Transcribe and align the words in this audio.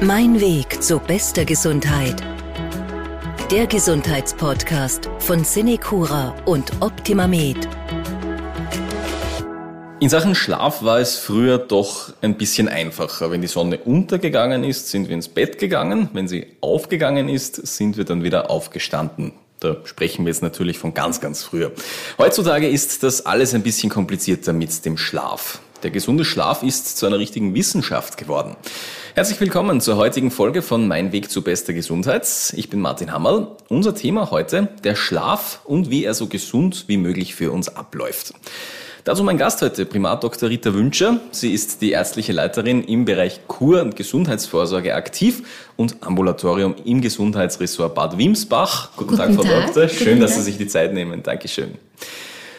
Mein 0.00 0.40
Weg 0.40 0.80
zu 0.80 1.00
bester 1.00 1.44
Gesundheit. 1.44 2.22
Der 3.50 3.66
Gesundheitspodcast 3.66 5.10
von 5.18 5.44
Cinecura 5.44 6.36
und 6.44 6.70
OptimaMed. 6.80 7.68
In 9.98 10.08
Sachen 10.08 10.36
Schlaf 10.36 10.84
war 10.84 11.00
es 11.00 11.16
früher 11.16 11.58
doch 11.58 12.12
ein 12.22 12.36
bisschen 12.36 12.68
einfacher. 12.68 13.32
Wenn 13.32 13.42
die 13.42 13.48
Sonne 13.48 13.78
untergegangen 13.78 14.62
ist, 14.62 14.88
sind 14.88 15.08
wir 15.08 15.16
ins 15.16 15.28
Bett 15.28 15.58
gegangen. 15.58 16.10
Wenn 16.12 16.28
sie 16.28 16.46
aufgegangen 16.60 17.28
ist, 17.28 17.66
sind 17.66 17.96
wir 17.96 18.04
dann 18.04 18.22
wieder 18.22 18.52
aufgestanden. 18.52 19.32
Da 19.58 19.78
sprechen 19.82 20.24
wir 20.24 20.30
jetzt 20.30 20.42
natürlich 20.42 20.78
von 20.78 20.94
ganz, 20.94 21.20
ganz 21.20 21.42
früher. 21.42 21.72
Heutzutage 22.18 22.68
ist 22.68 23.02
das 23.02 23.26
alles 23.26 23.52
ein 23.52 23.64
bisschen 23.64 23.90
komplizierter 23.90 24.52
mit 24.52 24.84
dem 24.84 24.96
Schlaf. 24.96 25.60
Der 25.84 25.92
gesunde 25.92 26.24
Schlaf 26.24 26.64
ist 26.64 26.98
zu 26.98 27.06
einer 27.06 27.20
richtigen 27.20 27.54
Wissenschaft 27.54 28.16
geworden. 28.16 28.56
Herzlich 29.14 29.40
willkommen 29.40 29.80
zur 29.80 29.94
heutigen 29.96 30.32
Folge 30.32 30.60
von 30.60 30.88
Mein 30.88 31.12
Weg 31.12 31.30
zu 31.30 31.42
bester 31.42 31.72
Gesundheit. 31.72 32.26
Ich 32.56 32.68
bin 32.68 32.80
Martin 32.80 33.12
Hammerl. 33.12 33.52
Unser 33.68 33.94
Thema 33.94 34.32
heute, 34.32 34.70
der 34.82 34.96
Schlaf 34.96 35.60
und 35.64 35.88
wie 35.88 36.04
er 36.04 36.14
so 36.14 36.26
gesund 36.26 36.86
wie 36.88 36.96
möglich 36.96 37.36
für 37.36 37.52
uns 37.52 37.68
abläuft. 37.68 38.34
Dazu 39.04 39.22
mein 39.22 39.38
Gast 39.38 39.62
heute, 39.62 39.86
Primat 39.86 40.24
Dr. 40.24 40.48
Rita 40.48 40.74
Wünscher. 40.74 41.20
Sie 41.30 41.54
ist 41.54 41.80
die 41.80 41.92
ärztliche 41.92 42.32
Leiterin 42.32 42.82
im 42.82 43.04
Bereich 43.04 43.42
Kur- 43.46 43.80
und 43.80 43.94
Gesundheitsvorsorge 43.94 44.96
aktiv 44.96 45.44
und 45.76 46.02
Ambulatorium 46.02 46.74
im 46.84 47.00
Gesundheitsressort 47.00 47.94
Bad 47.94 48.18
Wimsbach. 48.18 48.90
Guten, 48.96 49.10
Guten 49.10 49.22
Tag, 49.22 49.34
Frau 49.34 49.42
Tag. 49.44 49.66
Doktor. 49.66 49.88
Schön, 49.88 50.06
Guten 50.08 50.20
dass. 50.22 50.34
Sie 50.34 50.42
sich 50.42 50.58
die 50.58 50.66
Zeit 50.66 50.92
nehmen. 50.92 51.22
Dankeschön. 51.22 51.78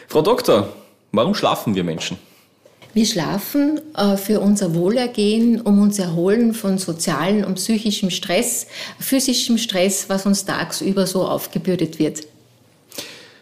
Frau 0.07 0.21
Doktor, 0.21 0.69
warum 1.11 1.35
schlafen 1.35 1.75
wir 1.75 1.83
Menschen? 1.83 2.17
Wir 2.93 3.05
schlafen 3.05 3.79
äh, 3.95 4.17
für 4.17 4.39
unser 4.39 4.73
Wohlergehen, 4.73 5.61
um 5.61 5.79
uns 5.81 5.99
erholen 5.99 6.53
von 6.53 6.77
sozialem 6.79 7.43
und 7.43 7.55
psychischem 7.55 8.09
Stress, 8.09 8.65
physischem 8.99 9.57
Stress, 9.57 10.09
was 10.09 10.25
uns 10.25 10.45
tagsüber 10.45 11.05
so 11.05 11.23
aufgebürdet 11.23 11.99
wird. 11.99 12.23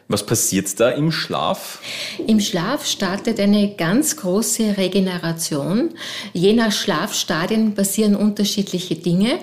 Was 0.10 0.26
passiert 0.26 0.80
da 0.80 0.92
im 0.92 1.12
Schlaf? 1.12 1.82
Im 2.28 2.40
Schlaf 2.40 2.86
startet 2.86 3.42
eine 3.42 3.76
ganz 3.76 4.16
große 4.16 4.78
Regeneration. 4.78 5.90
Je 6.32 6.54
nach 6.54 6.72
Schlafstadien 6.72 7.76
passieren 7.76 8.16
unterschiedliche 8.16 8.96
Dinge, 8.96 9.34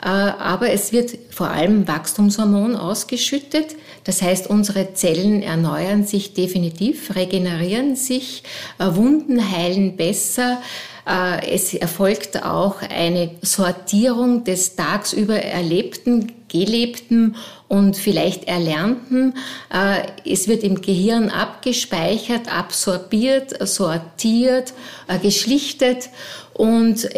äh, 0.00 0.06
aber 0.06 0.70
es 0.70 0.92
wird 0.92 1.18
vor 1.30 1.48
allem 1.48 1.88
Wachstumshormon 1.88 2.76
ausgeschüttet. 2.76 3.74
Das 4.04 4.22
heißt, 4.22 4.48
unsere 4.48 4.94
Zellen 4.94 5.42
erneuern 5.42 6.04
sich 6.04 6.34
definitiv, 6.34 7.14
regenerieren 7.14 7.96
sich, 7.96 8.42
äh, 8.78 8.94
Wunden 8.94 9.52
heilen 9.52 9.96
besser. 9.96 10.60
Äh, 11.06 11.54
es 11.54 11.74
erfolgt 11.74 12.44
auch 12.44 12.82
eine 12.82 13.30
Sortierung 13.42 14.44
des 14.44 14.76
tagsüber 14.76 15.36
Erlebten, 15.36 16.32
Gelebten 16.52 17.36
und 17.66 17.96
vielleicht 17.96 18.44
Erlernten. 18.44 19.34
Äh, 19.72 20.02
es 20.30 20.46
wird 20.46 20.62
im 20.62 20.82
Gehirn 20.82 21.30
abgespeichert, 21.30 22.54
absorbiert, 22.54 23.66
sortiert, 23.66 24.74
äh, 25.08 25.18
geschlichtet 25.18 26.10
und 26.52 27.08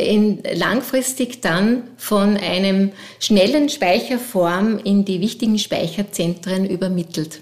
langfristig 0.55 1.41
dann 1.41 1.83
von 1.97 2.37
einem 2.37 2.93
schnellen 3.19 3.69
Speicherform 3.69 4.79
in 4.79 5.05
die 5.05 5.21
wichtigen 5.21 5.59
Speicherzentren 5.59 6.65
übermittelt. 6.65 7.41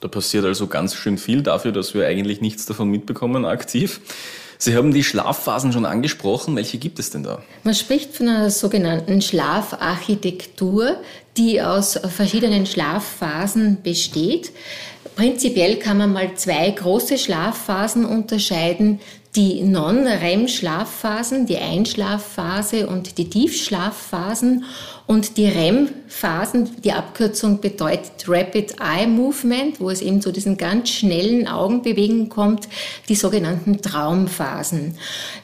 Da 0.00 0.08
passiert 0.08 0.46
also 0.46 0.66
ganz 0.66 0.94
schön 0.94 1.18
viel 1.18 1.42
dafür, 1.42 1.72
dass 1.72 1.92
wir 1.92 2.06
eigentlich 2.06 2.40
nichts 2.40 2.64
davon 2.64 2.88
mitbekommen 2.88 3.44
aktiv. 3.44 4.00
Sie 4.62 4.76
haben 4.76 4.92
die 4.92 5.02
Schlafphasen 5.02 5.72
schon 5.72 5.86
angesprochen. 5.86 6.54
Welche 6.54 6.76
gibt 6.76 6.98
es 6.98 7.08
denn 7.08 7.22
da? 7.22 7.40
Man 7.64 7.74
spricht 7.74 8.14
von 8.14 8.28
einer 8.28 8.50
sogenannten 8.50 9.22
Schlafarchitektur, 9.22 10.96
die 11.38 11.62
aus 11.62 11.98
verschiedenen 12.14 12.66
Schlafphasen 12.66 13.78
besteht. 13.82 14.52
Prinzipiell 15.16 15.76
kann 15.76 15.96
man 15.96 16.12
mal 16.12 16.34
zwei 16.34 16.70
große 16.70 17.16
Schlafphasen 17.16 18.04
unterscheiden, 18.04 19.00
die 19.34 19.62
Non-REM-Schlafphasen, 19.62 21.46
die 21.46 21.56
Einschlafphase 21.56 22.86
und 22.86 23.16
die 23.16 23.30
Tiefschlafphasen 23.30 24.64
und 25.10 25.38
die 25.38 25.46
REM-Phasen, 25.46 26.82
die 26.84 26.92
Abkürzung 26.92 27.60
bedeutet 27.60 28.12
Rapid 28.28 28.76
Eye 28.78 29.08
Movement, 29.08 29.80
wo 29.80 29.90
es 29.90 30.02
eben 30.02 30.22
zu 30.22 30.30
diesen 30.30 30.56
ganz 30.56 30.90
schnellen 30.90 31.48
Augenbewegungen 31.48 32.28
kommt, 32.28 32.68
die 33.08 33.16
sogenannten 33.16 33.82
Traumphasen. 33.82 34.96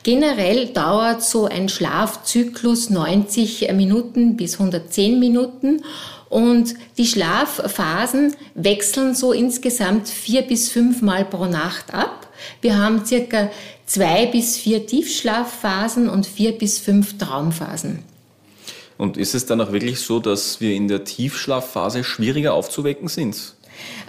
Generell 0.04 0.68
dauert 0.68 1.24
so 1.24 1.46
ein 1.46 1.68
Schlafzyklus 1.68 2.90
90 2.90 3.72
Minuten 3.72 4.36
bis 4.36 4.52
110 4.52 5.18
Minuten 5.18 5.82
und 6.28 6.74
die 6.96 7.06
Schlafphasen 7.06 8.36
wechseln 8.54 9.16
so 9.16 9.32
insgesamt 9.32 10.08
vier 10.08 10.42
bis 10.42 10.68
fünfmal 10.68 11.24
pro 11.24 11.46
Nacht 11.46 11.92
ab. 11.92 12.28
Wir 12.60 12.78
haben 12.78 13.04
circa 13.04 13.50
zwei 13.84 14.26
bis 14.26 14.58
vier 14.58 14.86
Tiefschlafphasen 14.86 16.08
und 16.08 16.24
vier 16.24 16.52
bis 16.52 16.78
fünf 16.78 17.18
Traumphasen. 17.18 18.04
Und 18.98 19.16
ist 19.16 19.34
es 19.34 19.46
dann 19.46 19.60
auch 19.60 19.72
wirklich 19.72 20.00
so, 20.00 20.20
dass 20.20 20.60
wir 20.60 20.74
in 20.74 20.88
der 20.88 21.04
Tiefschlafphase 21.04 22.04
schwieriger 22.04 22.54
aufzuwecken 22.54 23.08
sind? 23.08 23.55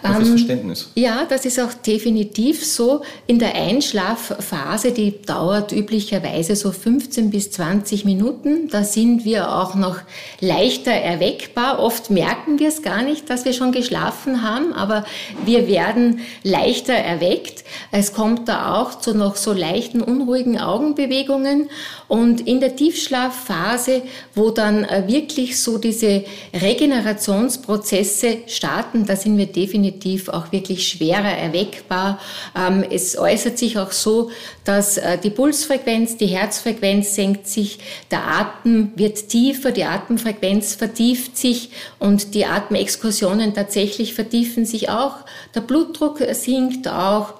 Ähm, 0.04 0.26
Verständnis. 0.26 0.90
Ja, 0.96 1.26
das 1.28 1.46
ist 1.46 1.60
auch 1.60 1.74
definitiv 1.74 2.66
so. 2.66 3.02
In 3.26 3.40
der 3.40 3.56
Einschlafphase, 3.56 4.92
die 4.92 5.22
dauert 5.22 5.72
üblicherweise 5.72 6.56
so 6.56 6.72
15 6.72 7.30
bis 7.32 7.52
20 7.52 8.06
Minuten, 8.06 8.70
da 8.70 8.84
sind 8.84 9.26
wir 9.26 9.56
auch 9.56 9.76
noch 9.76 10.00
leichter 10.40 10.92
erweckbar. 10.92 11.80
Oft 11.80 12.10
merken 12.10 12.60
wir 12.60 12.70
es 12.70 12.82
gar 12.82 13.02
nicht, 13.02 13.30
dass 13.30 13.46
wir 13.46 13.54
schon 13.54 13.72
geschlafen 13.72 14.44
haben, 14.44 14.74
aber 14.74 15.06
wir 15.46 15.68
werden 15.68 16.20
leichter 16.44 16.94
erweckt. 16.94 17.64
Es 17.92 18.14
kommt 18.14 18.48
da 18.48 18.76
auch 18.76 19.00
zu 19.00 19.14
noch 19.16 19.36
so 19.36 19.54
leichten, 19.54 20.02
unruhigen 20.02 20.60
Augenbewegungen. 20.60 21.70
Und 22.08 22.48
in 22.48 22.60
der 22.60 22.76
Tiefschlafphase, 22.76 24.04
wo 24.34 24.52
dann 24.52 24.84
äh, 24.86 25.04
wirklich 25.08 25.62
so 25.62 25.78
diese 25.78 26.24
Regenerationsprozesse 26.54 28.40
starten, 28.48 29.06
da 29.06 29.16
sind 29.16 29.38
wir 29.38 29.48
definitiv 29.58 30.30
auch 30.30 30.52
wirklich 30.52 30.88
schwerer 30.88 31.36
erweckbar. 31.36 32.20
Ähm, 32.56 32.86
es 32.90 33.18
äußert 33.18 33.58
sich 33.58 33.78
auch 33.78 33.92
so, 33.92 34.30
dass 34.64 34.98
äh, 34.98 35.18
die 35.18 35.32
Pulsfrequenz, 35.32 36.18
die 36.18 36.28
Herzfrequenz 36.28 37.16
senkt 37.16 37.48
sich, 37.48 37.80
der 38.12 38.26
Atem 38.26 38.92
wird 38.96 39.30
tiefer, 39.30 39.72
die 39.72 39.84
Atemfrequenz 39.84 40.76
vertieft 40.76 41.36
sich 41.38 41.72
und 42.00 42.36
die 42.36 42.46
Atemexkursionen 42.46 43.54
tatsächlich 43.54 44.14
vertiefen 44.14 44.66
sich 44.66 44.90
auch. 44.90 45.16
Der 45.56 45.62
Blutdruck 45.62 46.20
sinkt 46.32 46.88
auch. 46.88 47.34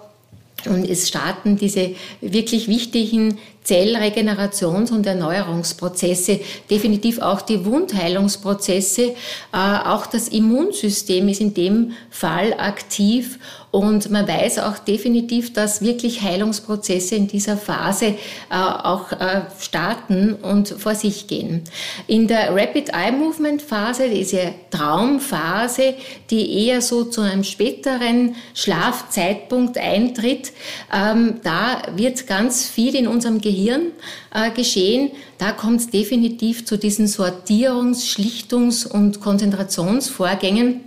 Und 0.66 0.90
es 0.90 1.08
starten 1.08 1.56
diese 1.56 1.96
wirklich 2.20 2.68
wichtigen 2.68 3.38
Zellregenerations- 3.68 4.92
und 4.92 5.06
Erneuerungsprozesse, 5.06 6.40
definitiv 6.70 7.20
auch 7.20 7.42
die 7.42 7.66
Wundheilungsprozesse, 7.66 9.02
äh, 9.12 9.14
auch 9.52 10.06
das 10.06 10.30
Immunsystem 10.30 11.28
ist 11.28 11.42
in 11.42 11.54
dem 11.54 11.92
Fall 12.10 12.54
aktiv 12.58 13.40
und 13.70 14.10
man 14.10 14.26
weiß 14.28 14.60
auch 14.60 14.78
definitiv, 14.78 15.52
dass 15.52 15.82
wirklich 15.82 16.22
Heilungsprozesse 16.22 17.16
in 17.16 17.28
dieser 17.28 17.58
Phase 17.58 18.06
äh, 18.06 18.16
auch 18.50 19.12
äh, 19.12 19.42
starten 19.60 20.34
und 20.34 20.70
vor 20.70 20.96
sich 20.96 21.28
gehen. 21.28 21.64
In 22.08 22.28
der 22.28 22.56
Rapid 22.56 22.90
Eye 22.90 23.12
Movement 23.12 23.62
Phase, 23.62 24.10
diese 24.10 24.54
Traumphase, 24.72 25.96
die 26.30 26.66
eher 26.66 26.82
so 26.82 27.04
zu 27.04 27.22
einem 27.22 27.44
späteren 27.44 28.36
Schlafzeitpunkt 28.54 29.78
eintritt, 29.78 30.54
ähm, 30.94 31.42
da 31.44 31.82
wird 31.96 32.26
ganz 32.26 32.68
viel 32.70 32.96
in 32.96 33.08
unserem 33.08 33.42
Gehirn 33.42 33.57
äh, 33.66 34.52
geschehen. 34.56 35.12
Da 35.38 35.52
kommt 35.52 35.82
es 35.82 35.90
definitiv 35.90 36.66
zu 36.66 36.78
diesen 36.78 37.08
Sortierungs-, 37.08 38.06
Schlichtungs- 38.06 38.86
und 38.88 39.20
Konzentrationsvorgängen 39.22 40.87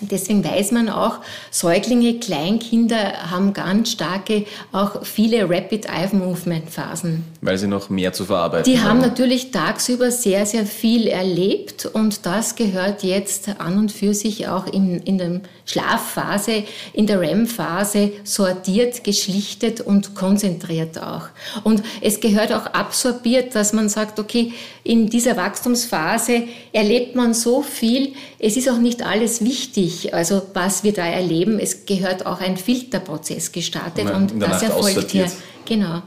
Deswegen 0.00 0.44
weiß 0.44 0.72
man 0.72 0.88
auch, 0.88 1.20
Säuglinge, 1.50 2.18
Kleinkinder 2.18 3.30
haben 3.30 3.52
ganz 3.52 3.92
starke, 3.92 4.44
auch 4.72 5.04
viele 5.04 5.48
Rapid 5.48 5.86
Eye 5.86 6.08
Movement 6.12 6.70
Phasen. 6.70 7.24
Weil 7.40 7.56
sie 7.56 7.66
noch 7.66 7.88
mehr 7.88 8.12
zu 8.12 8.24
verarbeiten 8.26 8.70
Die 8.70 8.78
haben. 8.78 8.88
haben 8.88 9.00
natürlich 9.00 9.50
tagsüber 9.50 10.10
sehr, 10.10 10.44
sehr 10.44 10.66
viel 10.66 11.06
erlebt 11.06 11.86
und 11.86 12.26
das 12.26 12.56
gehört 12.56 13.02
jetzt 13.02 13.48
an 13.58 13.78
und 13.78 13.92
für 13.92 14.12
sich 14.12 14.48
auch 14.48 14.66
in, 14.66 14.98
in 15.00 15.18
der 15.18 15.40
Schlafphase, 15.64 16.64
in 16.92 17.06
der 17.06 17.20
REM-Phase 17.20 18.12
sortiert, 18.24 19.02
geschlichtet 19.02 19.80
und 19.80 20.14
konzentriert 20.14 21.00
auch. 21.02 21.28
Und 21.64 21.82
es 22.00 22.20
gehört 22.20 22.52
auch 22.52 22.66
absorbiert, 22.66 23.54
dass 23.54 23.72
man 23.72 23.88
sagt, 23.88 24.18
okay, 24.18 24.52
in 24.84 25.08
dieser 25.08 25.36
Wachstumsphase 25.36 26.44
erlebt 26.72 27.16
man 27.16 27.34
so 27.34 27.62
viel, 27.62 28.12
es 28.38 28.56
ist 28.56 28.68
auch 28.68 28.78
nicht 28.78 29.02
alles 29.02 29.44
wichtig 29.44 29.85
wichtig, 29.86 30.14
also 30.14 30.42
was 30.54 30.84
wir 30.84 30.92
da 30.92 31.06
erleben. 31.06 31.58
Es 31.58 31.86
gehört 31.86 32.26
auch 32.26 32.40
ein 32.40 32.56
Filterprozess 32.56 33.52
gestartet 33.52 34.10
und 34.10 34.40
das 34.40 34.62
erfolgt 34.62 35.10
hier. 35.10 35.30
Genau. 35.64 36.02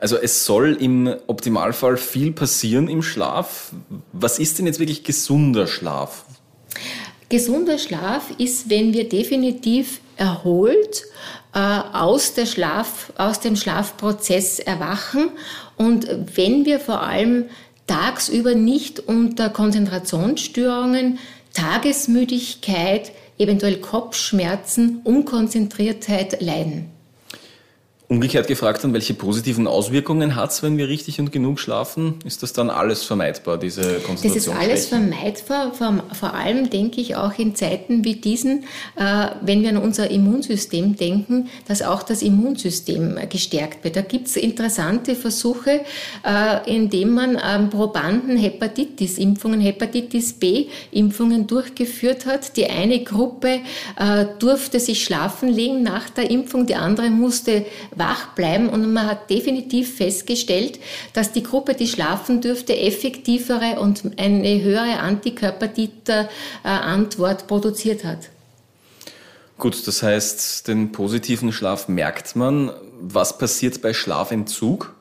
Also 0.00 0.16
es 0.16 0.44
soll 0.44 0.76
im 0.80 1.12
Optimalfall 1.26 1.96
viel 1.96 2.32
passieren 2.32 2.88
im 2.88 3.02
Schlaf. 3.02 3.72
Was 4.12 4.38
ist 4.38 4.58
denn 4.58 4.66
jetzt 4.66 4.78
wirklich 4.78 5.02
gesunder 5.02 5.66
Schlaf? 5.66 6.24
Gesunder 7.28 7.78
Schlaf 7.78 8.30
ist, 8.38 8.70
wenn 8.70 8.94
wir 8.94 9.08
definitiv 9.08 10.00
erholt 10.16 11.04
äh, 11.52 11.58
aus, 11.58 12.34
der 12.34 12.46
Schlaf, 12.46 13.12
aus 13.18 13.40
dem 13.40 13.56
Schlafprozess 13.56 14.60
erwachen 14.60 15.30
und 15.76 16.08
wenn 16.36 16.64
wir 16.64 16.80
vor 16.80 17.02
allem 17.02 17.46
tagsüber 17.86 18.54
nicht 18.54 19.00
unter 19.00 19.50
Konzentrationsstörungen, 19.50 21.18
Tagesmüdigkeit, 21.58 23.10
eventuell 23.36 23.80
Kopfschmerzen, 23.80 25.00
Unkonzentriertheit 25.02 26.40
leiden. 26.40 26.92
Umgekehrt 28.10 28.46
gefragt 28.46 28.82
dann, 28.84 28.94
welche 28.94 29.12
positiven 29.12 29.66
Auswirkungen 29.66 30.34
hat 30.34 30.50
es, 30.50 30.62
wenn 30.62 30.78
wir 30.78 30.88
richtig 30.88 31.20
und 31.20 31.30
genug 31.30 31.60
schlafen? 31.60 32.14
Ist 32.24 32.42
das 32.42 32.54
dann 32.54 32.70
alles 32.70 33.04
vermeidbar, 33.04 33.58
diese 33.58 34.00
Konzentration? 34.00 34.56
Das 34.56 34.64
ist 34.64 34.70
alles 34.70 34.86
vermeidbar, 34.86 35.74
vor, 35.74 36.32
allem 36.32 36.70
denke 36.70 37.02
ich 37.02 37.16
auch 37.16 37.38
in 37.38 37.54
Zeiten 37.54 38.06
wie 38.06 38.14
diesen, 38.14 38.64
äh, 38.96 39.26
wenn 39.42 39.60
wir 39.60 39.68
an 39.68 39.76
unser 39.76 40.10
Immunsystem 40.10 40.96
denken, 40.96 41.50
dass 41.66 41.82
auch 41.82 42.02
das 42.02 42.22
Immunsystem 42.22 43.18
gestärkt 43.28 43.84
wird. 43.84 43.96
Da 43.96 44.00
gibt 44.00 44.28
es 44.28 44.36
interessante 44.36 45.14
Versuche, 45.14 45.82
äh, 46.24 46.74
indem 46.74 47.12
man 47.12 47.38
ähm, 47.46 47.68
Probanden 47.68 48.38
Hepatitis-Impfungen, 48.38 49.60
Hepatitis 49.60 50.32
B-Impfungen 50.32 51.46
durchgeführt 51.46 52.24
hat. 52.24 52.56
Die 52.56 52.70
eine 52.70 53.04
Gruppe 53.04 53.60
äh, 53.98 54.24
durfte 54.38 54.80
sich 54.80 55.04
schlafen 55.04 55.50
legen 55.50 55.82
nach 55.82 56.08
der 56.08 56.30
Impfung, 56.30 56.64
die 56.64 56.74
andere 56.74 57.10
musste 57.10 57.66
wach 57.98 58.34
bleiben 58.34 58.68
und 58.68 58.92
man 58.92 59.06
hat 59.06 59.30
definitiv 59.30 59.96
festgestellt, 59.96 60.78
dass 61.12 61.32
die 61.32 61.42
Gruppe, 61.42 61.74
die 61.74 61.88
schlafen 61.88 62.40
dürfte, 62.40 62.76
effektivere 62.76 63.80
und 63.80 64.02
eine 64.16 64.62
höhere 64.62 65.00
Antikörpertiter-Antwort 65.00 67.46
produziert 67.46 68.04
hat. 68.04 68.30
Gut, 69.58 69.86
das 69.88 70.04
heißt, 70.04 70.68
den 70.68 70.92
positiven 70.92 71.52
Schlaf 71.52 71.88
merkt 71.88 72.36
man. 72.36 72.70
Was 73.00 73.38
passiert 73.38 73.82
bei 73.82 73.92
Schlafentzug? 73.92 74.94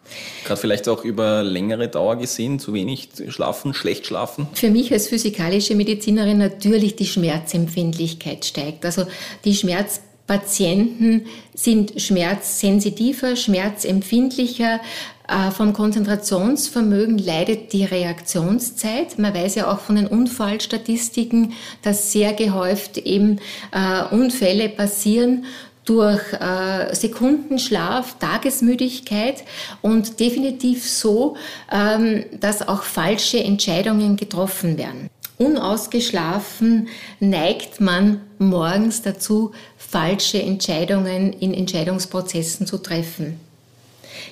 Gerade 0.46 0.60
vielleicht 0.60 0.88
auch 0.88 1.04
über 1.04 1.44
längere 1.44 1.90
Dauer 1.90 2.16
gesehen, 2.16 2.60
zu 2.60 2.74
wenig 2.74 3.10
schlafen, 3.30 3.74
schlecht 3.74 4.08
schlafen? 4.08 4.48
Für 4.54 4.70
mich 4.70 4.92
als 4.92 5.10
physikalische 5.10 5.76
Medizinerin 5.76 6.38
natürlich 6.38 6.96
die 6.96 7.06
Schmerzempfindlichkeit 7.06 8.46
steigt. 8.46 8.86
Also 8.86 9.06
die 9.46 9.54
Schmerz 9.54 10.02
Patienten 10.28 11.26
sind 11.56 12.00
schmerzsensitiver, 12.00 13.36
schmerzempfindlicher. 13.36 14.82
Äh, 15.28 15.52
vom 15.52 15.74
Konzentrationsvermögen 15.74 17.18
leidet 17.18 17.74
die 17.74 17.84
Reaktionszeit. 17.84 19.20
Man 19.20 19.34
weiß 19.34 19.56
ja 19.56 19.72
auch 19.72 19.80
von 19.80 19.96
den 19.96 20.08
Unfallstatistiken, 20.08 21.54
dass 21.82 22.12
sehr 22.12 22.34
gehäuft 22.34 22.98
eben 22.98 23.40
äh, 23.72 24.04
Unfälle 24.14 24.70
passieren 24.70 25.46
durch 25.84 26.22
äh, 26.34 26.94
Sekundenschlaf, 26.94 28.18
Tagesmüdigkeit 28.20 29.44
und 29.82 30.20
definitiv 30.20 30.88
so, 30.88 31.38
ähm, 31.72 32.26
dass 32.40 32.68
auch 32.68 32.84
falsche 32.84 33.42
Entscheidungen 33.42 34.18
getroffen 34.18 34.78
werden. 34.78 35.10
Unausgeschlafen 35.38 36.88
neigt 37.20 37.80
man 37.80 38.22
morgens 38.40 39.02
dazu, 39.02 39.52
falsche 39.88 40.42
Entscheidungen 40.42 41.34
in 41.34 41.54
Entscheidungsprozessen 41.54 42.68
zu 42.68 42.78
treffen. 42.78 43.40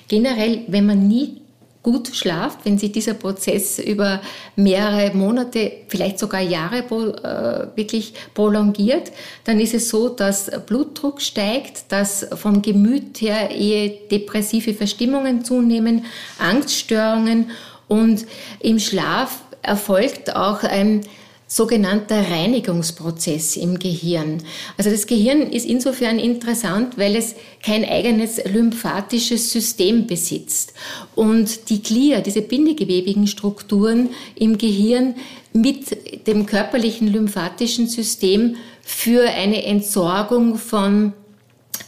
Generell, 0.08 0.64
wenn 0.68 0.86
man 0.86 1.08
nie 1.08 1.40
gut 1.82 2.14
schlaft, 2.16 2.64
wenn 2.64 2.78
sich 2.78 2.90
dieser 2.90 3.14
Prozess 3.14 3.78
über 3.78 4.20
mehrere 4.56 5.16
Monate, 5.16 5.70
vielleicht 5.86 6.18
sogar 6.18 6.40
Jahre 6.40 6.78
äh, 6.78 7.76
wirklich 7.76 8.12
prolongiert, 8.34 9.12
dann 9.44 9.60
ist 9.60 9.72
es 9.72 9.88
so, 9.88 10.08
dass 10.08 10.50
Blutdruck 10.66 11.22
steigt, 11.22 11.92
dass 11.92 12.26
vom 12.34 12.60
Gemüt 12.60 13.20
her 13.20 13.52
eher 13.52 13.90
depressive 14.10 14.74
Verstimmungen 14.74 15.44
zunehmen, 15.44 16.06
Angststörungen 16.40 17.50
und 17.86 18.26
im 18.58 18.80
Schlaf 18.80 19.42
erfolgt 19.62 20.34
auch 20.34 20.64
ein 20.64 21.02
sogenannter 21.48 22.28
Reinigungsprozess 22.28 23.56
im 23.56 23.78
Gehirn. 23.78 24.42
Also 24.76 24.90
das 24.90 25.06
Gehirn 25.06 25.42
ist 25.42 25.64
insofern 25.64 26.18
interessant, 26.18 26.98
weil 26.98 27.14
es 27.14 27.36
kein 27.62 27.84
eigenes 27.84 28.44
lymphatisches 28.44 29.52
System 29.52 30.06
besitzt. 30.06 30.74
Und 31.14 31.70
die 31.70 31.82
Glia, 31.82 32.20
diese 32.20 32.42
bindegewebigen 32.42 33.28
Strukturen 33.28 34.10
im 34.34 34.58
Gehirn 34.58 35.14
mit 35.52 36.26
dem 36.26 36.46
körperlichen 36.46 37.12
lymphatischen 37.12 37.88
System 37.88 38.56
für 38.82 39.28
eine 39.28 39.64
Entsorgung 39.64 40.58
von 40.58 41.12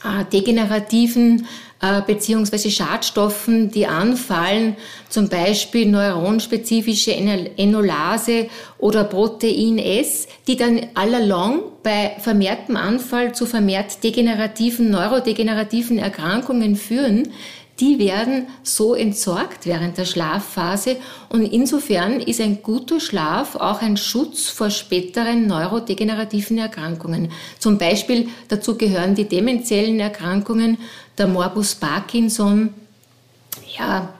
äh, 0.04 0.25
degenerativen 0.32 1.46
äh, 1.80 2.02
beziehungsweise 2.02 2.70
Schadstoffen, 2.70 3.70
die 3.70 3.86
anfallen, 3.86 4.76
zum 5.08 5.28
Beispiel 5.28 5.86
neuronspezifische 5.86 7.14
Enolase 7.14 8.48
oder 8.78 9.04
Protein 9.04 9.78
S, 9.78 10.26
die 10.46 10.56
dann 10.56 10.86
allalong 10.94 11.62
bei 11.82 12.16
vermehrtem 12.19 12.76
Anfall 12.76 13.34
zu 13.34 13.46
vermehrt 13.46 14.02
degenerativen, 14.02 14.90
neurodegenerativen 14.90 15.98
Erkrankungen 15.98 16.75
führen, 16.75 17.32
die 17.80 18.00
werden 18.00 18.48
so 18.64 18.94
entsorgt 18.94 19.64
während 19.64 19.98
der 19.98 20.04
Schlafphase 20.04 20.96
und 21.28 21.42
insofern 21.42 22.20
ist 22.20 22.40
ein 22.40 22.60
guter 22.60 22.98
Schlaf 22.98 23.54
auch 23.54 23.82
ein 23.82 23.96
Schutz 23.96 24.48
vor 24.48 24.70
späteren 24.70 25.46
neurodegenerativen 25.46 26.58
Erkrankungen. 26.58 27.30
Zum 27.60 27.78
Beispiel 27.78 28.28
dazu 28.48 28.76
gehören 28.76 29.14
die 29.14 29.28
demenziellen 29.28 30.00
Erkrankungen, 30.00 30.78
der 31.18 31.26
Morbus 31.26 31.74
Parkinson, 31.74 32.74
ja, 33.76 34.12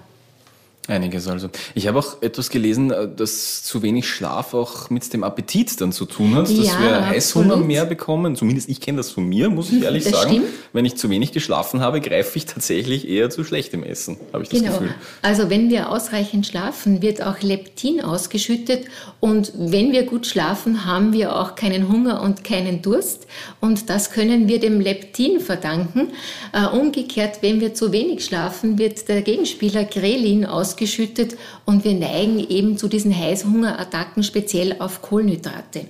Einiges 0.89 1.29
also. 1.29 1.51
Ich 1.75 1.87
habe 1.87 1.99
auch 1.99 2.23
etwas 2.23 2.49
gelesen, 2.49 2.91
äh, 2.91 3.07
dass 3.15 3.63
zu 3.63 3.83
wenig 3.83 4.09
Schlaf 4.09 4.55
auch 4.55 4.89
mit 4.89 5.13
dem 5.13 5.23
Appetit 5.23 5.79
dann 5.83 5.93
zu 5.93 6.07
tun 6.07 6.35
hat, 6.35 6.45
dass 6.45 6.67
ja, 6.67 6.81
wir 6.81 7.07
Heißhunger 7.07 7.49
absolut. 7.49 7.67
mehr 7.67 7.85
bekommen. 7.85 8.37
Zumindest 8.37 8.71
ich 8.71 8.81
kenne 8.81 8.97
das 8.97 9.11
von 9.11 9.25
mir, 9.25 9.51
muss 9.51 9.71
ich 9.71 9.83
ehrlich 9.83 10.05
das 10.05 10.15
sagen. 10.15 10.31
Stimmt. 10.31 10.47
Wenn 10.73 10.87
ich 10.87 10.97
zu 10.97 11.11
wenig 11.11 11.33
geschlafen 11.33 11.81
habe, 11.81 12.01
greife 12.01 12.39
ich 12.39 12.47
tatsächlich 12.47 13.07
eher 13.07 13.29
zu 13.29 13.45
schlechtem 13.45 13.83
Essen, 13.83 14.17
habe 14.33 14.45
ich 14.45 14.49
das 14.49 14.61
genau. 14.61 14.73
Gefühl. 14.73 14.95
Also 15.21 15.51
wenn 15.51 15.69
wir 15.69 15.91
ausreichend 15.91 16.47
schlafen, 16.47 17.03
wird 17.03 17.23
auch 17.23 17.43
Leptin 17.43 18.01
ausgeschüttet 18.01 18.87
und 19.21 19.53
wenn 19.59 19.93
wir 19.93 20.05
gut 20.05 20.27
schlafen, 20.27 20.87
haben 20.87 21.13
wir 21.13 21.37
auch 21.37 21.55
keinen 21.55 21.89
Hunger 21.91 22.23
und 22.23 22.45
keinen 22.45 22.81
Durst 22.81 23.27
und 23.61 23.91
das 23.91 24.11
können 24.11 24.49
wir 24.49 24.59
dem 24.59 24.81
Leptin 24.81 25.41
verdanken. 25.41 26.13
Äh, 26.55 26.65
umgekehrt, 26.75 27.43
wenn 27.43 27.61
wir 27.61 27.75
zu 27.75 27.93
wenig 27.93 28.25
schlafen, 28.25 28.79
wird 28.79 29.07
der 29.11 29.21
Gegenspieler 29.21 29.85
Grelin 29.85 30.47
ausgeschüttet 30.47 30.78
ausgeschüttet 30.79 31.37
und 31.65 31.85
wir 31.85 31.95
neigen 31.95 32.39
eben 32.39 32.79
zu 32.79 32.89
diesen 32.89 33.17
Heißhungerattacken 33.17 34.23
speziell 34.23 34.77
auf 34.79 35.03
Kohlenhydrate. 35.03 35.87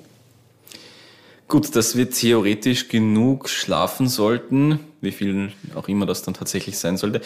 Gut, 1.46 1.74
dass 1.76 1.96
wir 1.96 2.10
theoretisch 2.10 2.88
genug 2.88 3.48
schlafen 3.48 4.06
sollten, 4.06 4.80
wie 5.00 5.12
viel 5.12 5.52
auch 5.74 5.88
immer 5.88 6.04
das 6.04 6.22
dann 6.22 6.34
tatsächlich 6.34 6.76
sein 6.76 6.98
sollte, 6.98 7.22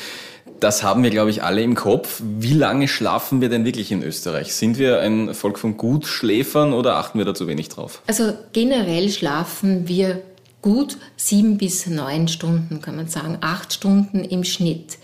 das 0.61 0.85
haben 0.85 1.03
wir, 1.03 1.11
glaube 1.11 1.31
ich, 1.31 1.43
alle 1.43 1.61
im 1.61 1.75
Kopf. 1.75 2.23
Wie 2.39 2.53
lange 2.53 2.87
schlafen 2.87 3.41
wir 3.41 3.49
denn 3.49 3.65
wirklich 3.65 3.91
in 3.91 4.05
Österreich? 4.05 4.55
Sind 4.55 4.79
wir 4.79 5.01
ein 5.01 5.35
Volk 5.35 5.59
von 5.59 5.77
Gutschläfern 5.77 6.73
oder 6.73 6.97
achten 6.97 7.19
wir 7.19 7.25
da 7.25 7.35
zu 7.35 7.49
wenig 7.49 7.69
drauf? 7.69 8.01
Also 8.07 8.33
generell 8.53 9.09
schlafen 9.09 9.89
wir 9.89 10.23
gut 10.61 10.99
sieben 11.17 11.59
bis 11.59 11.89
neun 11.89 12.29
Stunden, 12.29 12.81
kann 12.81 12.95
man 12.95 13.09
sagen, 13.09 13.39
acht 13.41 13.73
Stunden 13.73 14.23
im 14.23 14.45
Schnitt. 14.45 14.99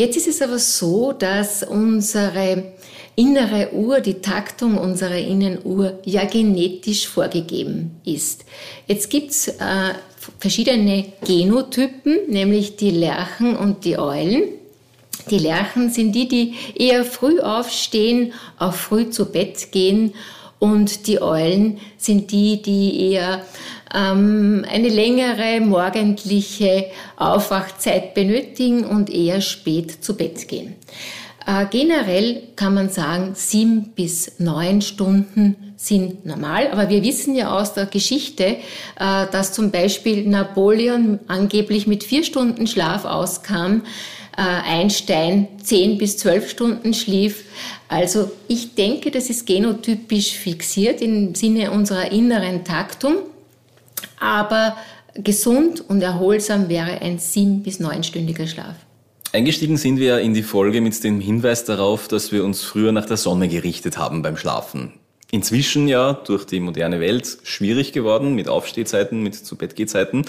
Jetzt 0.00 0.16
ist 0.16 0.28
es 0.28 0.40
aber 0.40 0.58
so, 0.58 1.12
dass 1.12 1.62
unsere 1.62 2.72
innere 3.16 3.74
Uhr, 3.74 4.00
die 4.00 4.22
Taktung 4.22 4.78
unserer 4.78 5.18
Innenuhr 5.18 5.98
ja 6.06 6.24
genetisch 6.24 7.06
vorgegeben 7.06 8.00
ist. 8.06 8.46
Jetzt 8.86 9.10
gibt's 9.10 9.48
äh, 9.48 9.92
verschiedene 10.38 11.12
Genotypen, 11.26 12.30
nämlich 12.30 12.76
die 12.76 12.92
Lerchen 12.92 13.54
und 13.54 13.84
die 13.84 13.98
Eulen. 13.98 14.44
Die 15.30 15.38
Lerchen 15.38 15.90
sind 15.90 16.12
die, 16.12 16.28
die 16.28 16.54
eher 16.76 17.04
früh 17.04 17.38
aufstehen, 17.38 18.32
auch 18.58 18.72
früh 18.72 19.10
zu 19.10 19.26
Bett 19.26 19.70
gehen 19.70 20.14
und 20.60 21.08
die 21.08 21.20
Eulen 21.20 21.78
sind 21.98 22.30
die, 22.32 22.62
die 22.62 23.12
eher 23.12 23.44
ähm, 23.94 24.64
eine 24.70 24.88
längere 24.88 25.60
morgendliche 25.60 26.86
Aufwachzeit 27.16 28.14
benötigen 28.14 28.84
und 28.84 29.10
eher 29.10 29.40
spät 29.40 30.04
zu 30.04 30.16
Bett 30.16 30.48
gehen. 30.48 30.74
Äh, 31.46 31.66
generell 31.70 32.42
kann 32.56 32.74
man 32.74 32.90
sagen, 32.90 33.32
sieben 33.34 33.92
bis 33.94 34.38
neun 34.38 34.82
Stunden 34.82 35.74
sind 35.76 36.26
normal, 36.26 36.68
aber 36.70 36.90
wir 36.90 37.02
wissen 37.02 37.34
ja 37.34 37.58
aus 37.58 37.72
der 37.72 37.86
Geschichte, 37.86 38.44
äh, 38.44 38.56
dass 39.32 39.52
zum 39.52 39.70
Beispiel 39.70 40.26
Napoleon 40.28 41.18
angeblich 41.26 41.86
mit 41.86 42.04
vier 42.04 42.24
Stunden 42.24 42.66
Schlaf 42.66 43.04
auskam. 43.04 43.82
Einstein 44.36 45.48
10 45.62 45.98
bis 45.98 46.16
12 46.16 46.48
Stunden 46.48 46.94
schlief. 46.94 47.44
Also 47.88 48.30
ich 48.48 48.74
denke, 48.74 49.10
das 49.10 49.28
ist 49.28 49.44
genotypisch 49.44 50.32
fixiert 50.32 51.02
im 51.02 51.34
Sinne 51.34 51.72
unserer 51.72 52.10
inneren 52.10 52.64
Taktung. 52.64 53.16
Aber 54.18 54.76
gesund 55.14 55.82
und 55.88 56.02
erholsam 56.02 56.68
wäre 56.68 57.00
ein 57.00 57.18
sieben- 57.18 57.62
bis 57.62 57.80
neunstündiger 57.80 58.46
Schlaf. 58.46 58.76
Eingestiegen 59.32 59.76
sind 59.76 59.98
wir 60.00 60.18
in 60.18 60.34
die 60.34 60.42
Folge 60.42 60.80
mit 60.80 61.02
dem 61.04 61.20
Hinweis 61.20 61.64
darauf, 61.64 62.08
dass 62.08 62.32
wir 62.32 62.44
uns 62.44 62.62
früher 62.62 62.90
nach 62.90 63.06
der 63.06 63.16
Sonne 63.16 63.48
gerichtet 63.48 63.96
haben 63.96 64.22
beim 64.22 64.36
Schlafen. 64.36 64.94
Inzwischen 65.30 65.86
ja 65.86 66.14
durch 66.14 66.44
die 66.44 66.58
moderne 66.58 66.98
Welt 66.98 67.38
schwierig 67.44 67.92
geworden 67.92 68.34
mit 68.34 68.48
Aufstehzeiten, 68.48 69.22
mit 69.22 69.36
Zu-Bett-Gehzeiten. 69.36 70.24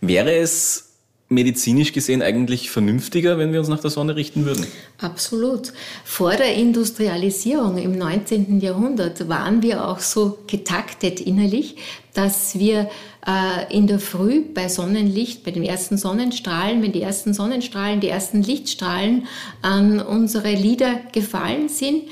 Wäre 0.00 0.34
es 0.34 0.89
medizinisch 1.30 1.92
gesehen 1.92 2.22
eigentlich 2.22 2.70
vernünftiger, 2.70 3.38
wenn 3.38 3.52
wir 3.52 3.60
uns 3.60 3.68
nach 3.68 3.80
der 3.80 3.90
Sonne 3.90 4.16
richten 4.16 4.44
würden? 4.44 4.66
Absolut. 4.98 5.72
Vor 6.04 6.32
der 6.32 6.54
Industrialisierung 6.54 7.78
im 7.78 7.96
19. 7.96 8.60
Jahrhundert 8.60 9.28
waren 9.28 9.62
wir 9.62 9.86
auch 9.86 10.00
so 10.00 10.38
getaktet 10.48 11.20
innerlich, 11.20 11.76
dass 12.14 12.58
wir 12.58 12.90
äh, 13.24 13.72
in 13.72 13.86
der 13.86 14.00
Früh 14.00 14.42
bei 14.42 14.68
Sonnenlicht, 14.68 15.44
bei 15.44 15.52
den 15.52 15.62
ersten 15.62 15.96
Sonnenstrahlen, 15.96 16.82
wenn 16.82 16.90
die 16.90 17.02
ersten 17.02 17.32
Sonnenstrahlen, 17.32 18.00
die 18.00 18.08
ersten 18.08 18.42
Lichtstrahlen 18.42 19.28
an 19.62 20.00
unsere 20.00 20.52
Lider 20.52 21.00
gefallen 21.12 21.68
sind, 21.68 22.02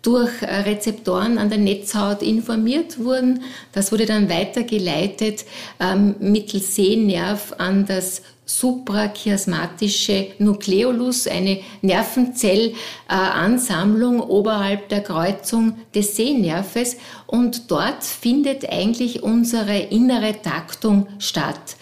durch 0.00 0.30
äh, 0.40 0.46
Rezeptoren 0.46 1.36
an 1.36 1.50
der 1.50 1.58
Netzhaut 1.58 2.22
informiert 2.22 2.98
wurden. 2.98 3.42
Das 3.72 3.92
wurde 3.92 4.06
dann 4.06 4.30
weitergeleitet 4.30 5.44
ähm, 5.78 6.14
mittels 6.20 6.74
Sehnerv 6.74 7.54
an 7.58 7.84
das 7.84 8.22
suprachiasmatische 8.58 10.28
Nukleolus, 10.38 11.26
eine 11.26 11.58
Nervenzellansammlung 11.80 14.20
oberhalb 14.20 14.88
der 14.88 15.02
Kreuzung 15.02 15.74
des 15.94 16.16
Sehnerves 16.16 16.96
und 17.26 17.70
dort 17.70 18.04
findet 18.04 18.70
eigentlich 18.70 19.22
unsere 19.22 19.78
innere 19.78 20.42
Taktung 20.42 21.06
statt. 21.18 21.76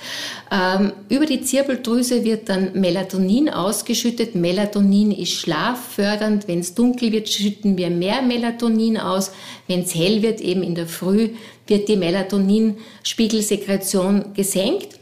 Ähm, 0.53 0.93
über 1.09 1.27
die 1.27 1.43
Zirbeldrüse 1.43 2.25
wird 2.25 2.49
dann 2.49 2.73
Melatonin 2.75 3.51
ausgeschüttet. 3.51 4.37
Melatonin 4.37 5.13
ist 5.13 5.33
schlaffördernd. 5.33 6.49
Wenn 6.49 6.59
es 6.61 6.75
dunkel 6.75 7.13
wird, 7.13 7.29
schütten 7.29 7.77
wir 7.79 7.91
mehr 7.91 8.23
Melatonin 8.23 8.97
aus. 8.97 9.33
Wenn 9.67 9.83
es 9.83 9.95
hell 9.95 10.23
wird, 10.23 10.41
eben 10.41 10.63
in 10.63 10.75
der 10.75 10.87
Früh, 10.87 11.29
wird 11.67 11.89
die 11.89 11.97
Melatoninspiegelsekretion 11.97 14.33
gesenkt 14.35 15.00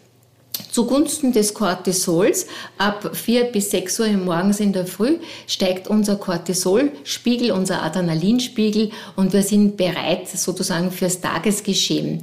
zugunsten 0.71 1.33
des 1.33 1.55
Cortisols 1.55 2.47
ab 2.77 3.11
4 3.15 3.45
bis 3.45 3.71
6 3.71 4.01
Uhr 4.01 4.09
morgens 4.09 4.61
in 4.61 4.73
der 4.73 4.87
Früh 4.87 5.19
steigt 5.47 5.89
unser 5.89 6.17
Cortisolspiegel, 6.17 7.51
unser 7.53 7.83
Adrenalinspiegel 7.83 8.91
und 9.17 9.33
wir 9.33 9.43
sind 9.43 9.77
bereit 9.77 10.29
sozusagen 10.29 10.91
fürs 10.91 11.21
Tagesgeschehen. 11.21 12.23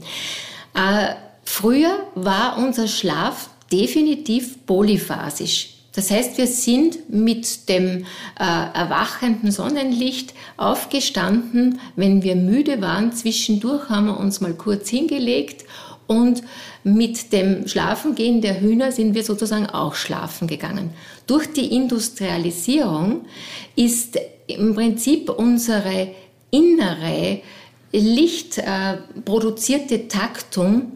Äh, 0.74 1.16
früher 1.44 2.08
war 2.16 2.58
unser 2.58 2.88
Schlaf 2.88 3.50
definitiv 3.72 4.66
polyphasisch. 4.66 5.76
Das 5.96 6.12
heißt, 6.12 6.38
wir 6.38 6.48
sind 6.48 7.10
mit 7.10 7.70
dem 7.70 8.06
äh, 8.38 8.44
erwachenden 8.44 9.52
Sonnenlicht 9.52 10.34
aufgestanden. 10.58 11.80
Wenn 11.96 12.22
wir 12.22 12.36
müde 12.36 12.82
waren, 12.82 13.14
zwischendurch 13.14 13.88
haben 13.88 14.08
wir 14.08 14.20
uns 14.20 14.42
mal 14.42 14.54
kurz 14.54 14.90
hingelegt 14.90 15.65
und 16.08 16.42
mit 16.84 17.32
dem 17.34 17.68
Schlafengehen 17.68 18.42
der 18.42 18.62
Hühner 18.62 18.92
sind 18.92 19.16
wir 19.16 19.24
sozusagen 19.24 19.66
auch 19.68 19.96
schlafen 19.96 20.48
gegangen. 20.48 20.92
Durch 21.28 21.52
die 21.52 21.76
Industrialisierung 21.76 23.26
ist 23.76 24.18
im 24.48 24.74
Prinzip 24.76 25.30
unsere 25.30 26.10
innere 26.52 27.42
lichtproduzierte 27.92 30.08
Taktung 30.08 30.94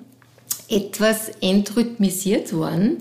etwas 0.68 1.30
entrhythmisiert 1.42 2.54
worden. 2.54 3.00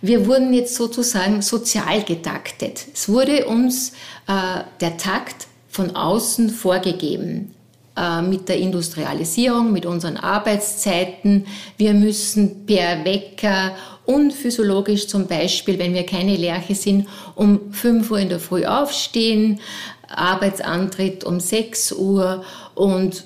Wir 0.00 0.26
wurden 0.26 0.54
jetzt 0.54 0.74
sozusagen 0.74 1.42
sozial 1.42 2.02
getaktet. 2.02 2.86
Es 2.94 3.08
wurde 3.08 3.46
uns 3.46 3.92
äh, 4.26 4.62
der 4.80 4.96
Takt 4.96 5.46
von 5.68 5.94
außen 5.94 6.50
vorgegeben. 6.50 7.54
Äh, 8.00 8.22
mit 8.22 8.48
der 8.48 8.56
Industrialisierung, 8.56 9.72
mit 9.72 9.84
unseren 9.84 10.16
Arbeitszeiten. 10.16 11.46
Wir 11.76 11.92
müssen 11.92 12.64
per 12.64 13.04
Wecker 13.04 13.76
und 14.06 14.32
physiologisch 14.32 15.06
zum 15.06 15.26
Beispiel, 15.26 15.78
wenn 15.78 15.92
wir 15.92 16.06
keine 16.06 16.36
Lerche 16.36 16.74
sind, 16.74 17.08
um 17.34 17.74
5 17.74 18.10
Uhr 18.10 18.18
in 18.18 18.30
der 18.30 18.40
Früh 18.40 18.64
aufstehen, 18.64 19.60
Arbeitsantritt 20.08 21.24
um 21.24 21.40
6 21.40 21.92
Uhr 21.92 22.42
und 22.74 23.24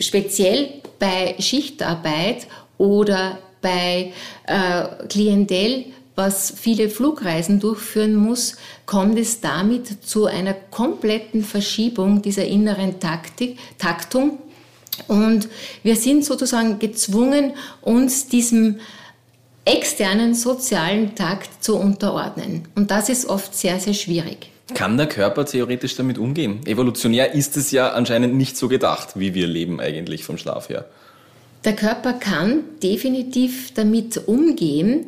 speziell 0.00 0.70
bei 0.98 1.34
Schichtarbeit 1.38 2.46
oder 2.78 3.38
bei 3.60 4.14
äh, 4.46 5.06
Klientel 5.08 5.84
was 6.18 6.52
viele 6.54 6.90
Flugreisen 6.90 7.60
durchführen 7.60 8.16
muss, 8.16 8.56
kommt 8.86 9.18
es 9.18 9.40
damit 9.40 10.04
zu 10.04 10.26
einer 10.26 10.52
kompletten 10.52 11.44
Verschiebung 11.44 12.22
dieser 12.22 12.44
inneren 12.44 12.98
Taktik, 12.98 13.56
Taktung. 13.78 14.38
Und 15.06 15.48
wir 15.84 15.94
sind 15.94 16.24
sozusagen 16.24 16.80
gezwungen, 16.80 17.52
uns 17.82 18.26
diesem 18.26 18.80
externen 19.64 20.34
sozialen 20.34 21.14
Takt 21.14 21.62
zu 21.62 21.76
unterordnen. 21.76 22.66
Und 22.74 22.90
das 22.90 23.08
ist 23.08 23.26
oft 23.26 23.54
sehr, 23.54 23.78
sehr 23.78 23.94
schwierig. 23.94 24.50
Kann 24.74 24.96
der 24.96 25.06
Körper 25.06 25.46
theoretisch 25.46 25.94
damit 25.94 26.18
umgehen? 26.18 26.66
Evolutionär 26.66 27.32
ist 27.32 27.56
es 27.56 27.70
ja 27.70 27.92
anscheinend 27.92 28.34
nicht 28.34 28.56
so 28.56 28.66
gedacht, 28.66 29.10
wie 29.14 29.34
wir 29.34 29.46
leben 29.46 29.80
eigentlich 29.80 30.24
vom 30.24 30.36
Schlaf 30.36 30.68
her. 30.68 30.84
Der 31.64 31.74
Körper 31.74 32.12
kann 32.12 32.60
definitiv 32.82 33.74
damit 33.74 34.28
umgehen, 34.28 35.06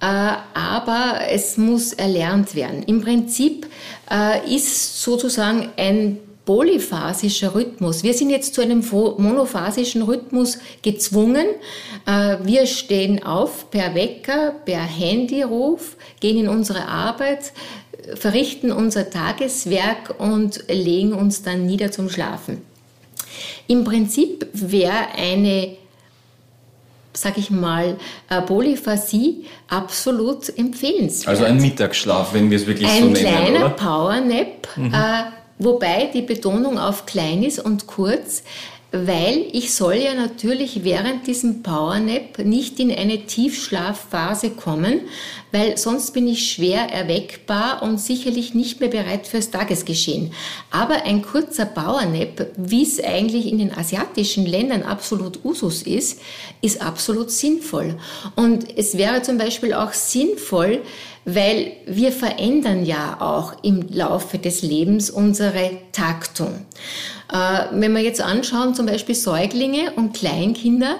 aber 0.00 1.20
es 1.30 1.56
muss 1.56 1.92
erlernt 1.92 2.54
werden. 2.54 2.82
Im 2.84 3.02
Prinzip 3.02 3.66
äh, 4.10 4.54
ist 4.54 5.02
sozusagen 5.02 5.68
ein 5.76 6.18
polyphasischer 6.44 7.54
Rhythmus. 7.54 8.02
Wir 8.02 8.14
sind 8.14 8.30
jetzt 8.30 8.54
zu 8.54 8.62
einem 8.62 8.82
monophasischen 8.90 10.02
Rhythmus 10.02 10.58
gezwungen. 10.82 11.46
Äh, 12.06 12.38
wir 12.42 12.66
stehen 12.66 13.22
auf 13.22 13.70
per 13.70 13.94
Wecker, 13.94 14.54
per 14.64 14.80
Handyruf, 14.80 15.96
gehen 16.18 16.38
in 16.38 16.48
unsere 16.48 16.88
Arbeit, 16.88 17.52
verrichten 18.14 18.72
unser 18.72 19.10
Tageswerk 19.10 20.14
und 20.18 20.64
legen 20.68 21.12
uns 21.12 21.42
dann 21.42 21.66
nieder 21.66 21.92
zum 21.92 22.08
Schlafen. 22.08 22.62
Im 23.68 23.84
Prinzip 23.84 24.48
wäre 24.52 25.14
eine 25.16 25.76
sag 27.12 27.38
ich 27.38 27.50
mal, 27.50 27.96
äh, 28.28 28.40
Polyphasie 28.42 29.46
absolut 29.68 30.56
empfehlenswert. 30.56 31.28
Also 31.28 31.44
ein 31.44 31.60
Mittagsschlaf, 31.60 32.34
wenn 32.34 32.50
wir 32.50 32.56
es 32.56 32.66
wirklich 32.66 32.88
ein 32.88 33.02
so 33.02 33.08
nennen, 33.08 33.26
Ein 33.26 33.46
kleiner? 33.46 33.68
Powernap, 33.70 34.68
mhm. 34.76 34.94
äh, 34.94 34.98
wobei 35.58 36.10
die 36.12 36.22
Betonung 36.22 36.78
auf 36.78 37.06
klein 37.06 37.42
ist 37.42 37.58
und 37.58 37.86
kurz, 37.86 38.42
weil 38.92 39.44
ich 39.52 39.74
soll 39.74 39.94
ja 39.94 40.14
natürlich 40.14 40.82
während 40.82 41.26
diesem 41.26 41.62
Powernap 41.62 42.38
nicht 42.38 42.80
in 42.80 42.90
eine 42.90 43.24
Tiefschlafphase 43.24 44.50
kommen, 44.50 45.02
weil 45.52 45.76
sonst 45.76 46.12
bin 46.12 46.26
ich 46.28 46.52
schwer 46.52 46.92
erweckbar 46.92 47.82
und 47.82 48.00
sicherlich 48.00 48.54
nicht 48.54 48.80
mehr 48.80 48.88
bereit 48.88 49.26
fürs 49.26 49.50
Tagesgeschehen. 49.50 50.32
Aber 50.70 51.04
ein 51.04 51.22
kurzer 51.22 51.66
Powernap, 51.66 52.52
wie 52.56 52.82
es 52.82 53.02
eigentlich 53.02 53.46
in 53.46 53.58
den 53.58 53.76
asiatischen 53.76 54.46
Ländern 54.46 54.82
absolut 54.82 55.44
Usus 55.44 55.82
ist, 55.82 56.20
ist 56.62 56.82
absolut 56.82 57.30
sinnvoll. 57.30 57.96
Und 58.36 58.76
es 58.76 58.96
wäre 58.96 59.22
zum 59.22 59.38
Beispiel 59.38 59.74
auch 59.74 59.92
sinnvoll, 59.92 60.82
weil 61.24 61.72
wir 61.86 62.12
verändern 62.12 62.84
ja 62.84 63.20
auch 63.20 63.62
im 63.62 63.88
Laufe 63.90 64.38
des 64.38 64.62
Lebens 64.62 65.10
unsere 65.10 65.78
Taktung. 65.92 66.66
Äh, 67.32 67.66
wenn 67.72 67.92
wir 67.92 68.02
jetzt 68.02 68.20
anschauen, 68.20 68.74
zum 68.74 68.86
Beispiel 68.86 69.14
Säuglinge 69.14 69.92
und 69.96 70.14
Kleinkinder, 70.14 70.96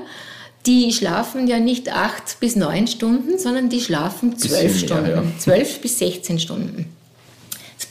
die 0.66 0.92
schlafen 0.92 1.46
ja 1.46 1.58
nicht 1.58 1.90
acht 1.90 2.38
bis 2.40 2.56
neun 2.56 2.86
Stunden, 2.86 3.38
sondern 3.38 3.68
die 3.68 3.80
schlafen 3.80 4.36
zwölf 4.36 4.78
Stunden, 4.78 5.10
ja. 5.10 5.22
zwölf 5.38 5.80
bis 5.80 5.98
16 5.98 6.38
Stunden. 6.38 6.86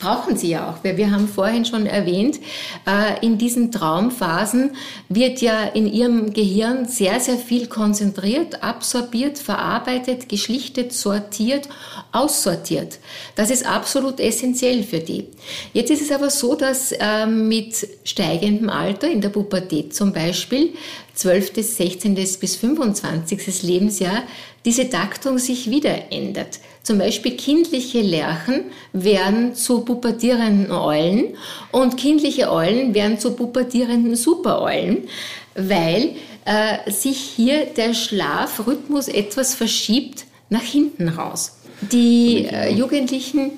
Brauchen 0.00 0.36
sie 0.36 0.48
ja 0.48 0.70
auch, 0.70 0.82
weil 0.82 0.96
wir 0.96 1.10
haben 1.10 1.28
vorhin 1.28 1.66
schon 1.66 1.84
erwähnt, 1.84 2.40
äh, 2.86 3.24
in 3.24 3.36
diesen 3.36 3.70
Traumphasen 3.70 4.70
wird 5.10 5.42
ja 5.42 5.64
in 5.64 5.86
ihrem 5.86 6.32
Gehirn 6.32 6.86
sehr, 6.86 7.20
sehr 7.20 7.36
viel 7.36 7.66
konzentriert, 7.66 8.62
absorbiert, 8.62 9.38
verarbeitet, 9.38 10.30
geschlichtet, 10.30 10.94
sortiert, 10.94 11.68
aussortiert. 12.12 12.98
Das 13.34 13.50
ist 13.50 13.66
absolut 13.66 14.20
essentiell 14.20 14.84
für 14.84 15.00
die. 15.00 15.28
Jetzt 15.74 15.90
ist 15.90 16.00
es 16.00 16.12
aber 16.12 16.30
so, 16.30 16.54
dass 16.54 16.94
ähm, 16.98 17.48
mit 17.48 17.86
steigendem 18.04 18.70
Alter, 18.70 19.10
in 19.10 19.20
der 19.20 19.28
Pubertät 19.28 19.94
zum 19.94 20.14
Beispiel, 20.14 20.72
12., 21.14 21.52
16. 21.56 22.14
bis 22.14 22.56
25. 22.56 23.62
Lebensjahr 23.64 24.22
diese 24.64 24.88
Taktung 24.88 25.38
sich 25.38 25.70
wieder 25.70 26.10
ändert. 26.10 26.58
Zum 26.82 26.98
Beispiel 26.98 27.36
kindliche 27.36 28.00
Lerchen 28.00 28.64
werden 28.92 29.54
zu 29.54 29.82
pubertierenden 29.82 30.72
Eulen 30.72 31.36
und 31.72 31.96
kindliche 31.96 32.50
Eulen 32.50 32.94
werden 32.94 33.18
zu 33.18 33.32
pubertierenden 33.32 34.16
Supereulen, 34.16 35.08
weil 35.54 36.16
äh, 36.46 36.90
sich 36.90 37.18
hier 37.18 37.66
der 37.66 37.92
Schlafrhythmus 37.92 39.08
etwas 39.08 39.54
verschiebt 39.54 40.24
nach 40.48 40.62
hinten 40.62 41.08
raus. 41.08 41.58
Die 41.92 42.46
äh, 42.46 42.72
Jugendlichen 42.72 43.52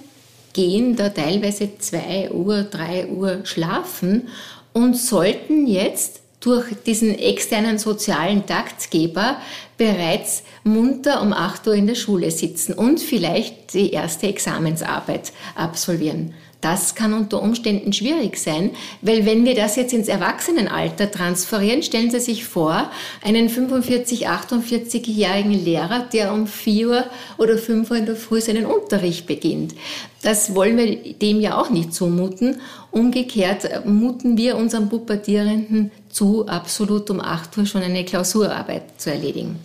gehen 0.52 0.96
da 0.96 1.08
teilweise 1.08 1.78
zwei 1.78 2.30
Uhr, 2.30 2.62
drei 2.64 3.06
Uhr 3.06 3.40
schlafen 3.44 4.28
und 4.72 4.96
sollten 4.96 5.66
jetzt 5.66 6.21
durch 6.42 6.66
diesen 6.84 7.16
externen 7.18 7.78
sozialen 7.78 8.44
Taktgeber 8.46 9.38
bereits 9.78 10.42
munter 10.64 11.22
um 11.22 11.32
8 11.32 11.68
Uhr 11.68 11.74
in 11.74 11.86
der 11.86 11.94
Schule 11.94 12.30
sitzen 12.30 12.74
und 12.74 13.00
vielleicht 13.00 13.74
die 13.74 13.92
erste 13.92 14.26
Examensarbeit 14.26 15.32
absolvieren. 15.54 16.34
Das 16.62 16.94
kann 16.94 17.12
unter 17.12 17.42
Umständen 17.42 17.92
schwierig 17.92 18.38
sein, 18.38 18.70
weil 19.00 19.26
wenn 19.26 19.44
wir 19.44 19.56
das 19.56 19.74
jetzt 19.74 19.92
ins 19.92 20.06
Erwachsenenalter 20.06 21.10
transferieren, 21.10 21.82
stellen 21.82 22.12
Sie 22.12 22.20
sich 22.20 22.44
vor, 22.44 22.88
einen 23.20 23.48
45, 23.48 24.28
48-jährigen 24.28 25.52
Lehrer, 25.52 26.06
der 26.12 26.32
um 26.32 26.46
4 26.46 26.88
Uhr 26.88 27.04
oder 27.36 27.58
5 27.58 27.90
Uhr 27.90 27.96
in 27.96 28.06
der 28.06 28.14
Früh 28.14 28.40
seinen 28.40 28.64
Unterricht 28.64 29.26
beginnt. 29.26 29.74
Das 30.22 30.54
wollen 30.54 30.76
wir 30.76 31.14
dem 31.14 31.40
ja 31.40 31.60
auch 31.60 31.68
nicht 31.68 31.92
zumuten. 31.92 32.60
Umgekehrt 32.92 33.84
muten 33.84 34.36
wir 34.36 34.56
unseren 34.56 34.88
Pubertierenden 34.88 35.90
zu, 36.10 36.46
absolut 36.46 37.10
um 37.10 37.20
8 37.20 37.58
Uhr 37.58 37.66
schon 37.66 37.82
eine 37.82 38.04
Klausurarbeit 38.04 39.00
zu 39.00 39.10
erledigen. 39.10 39.56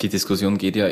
Die 0.00 0.08
Diskussion 0.08 0.56
geht 0.56 0.76
ja 0.76 0.88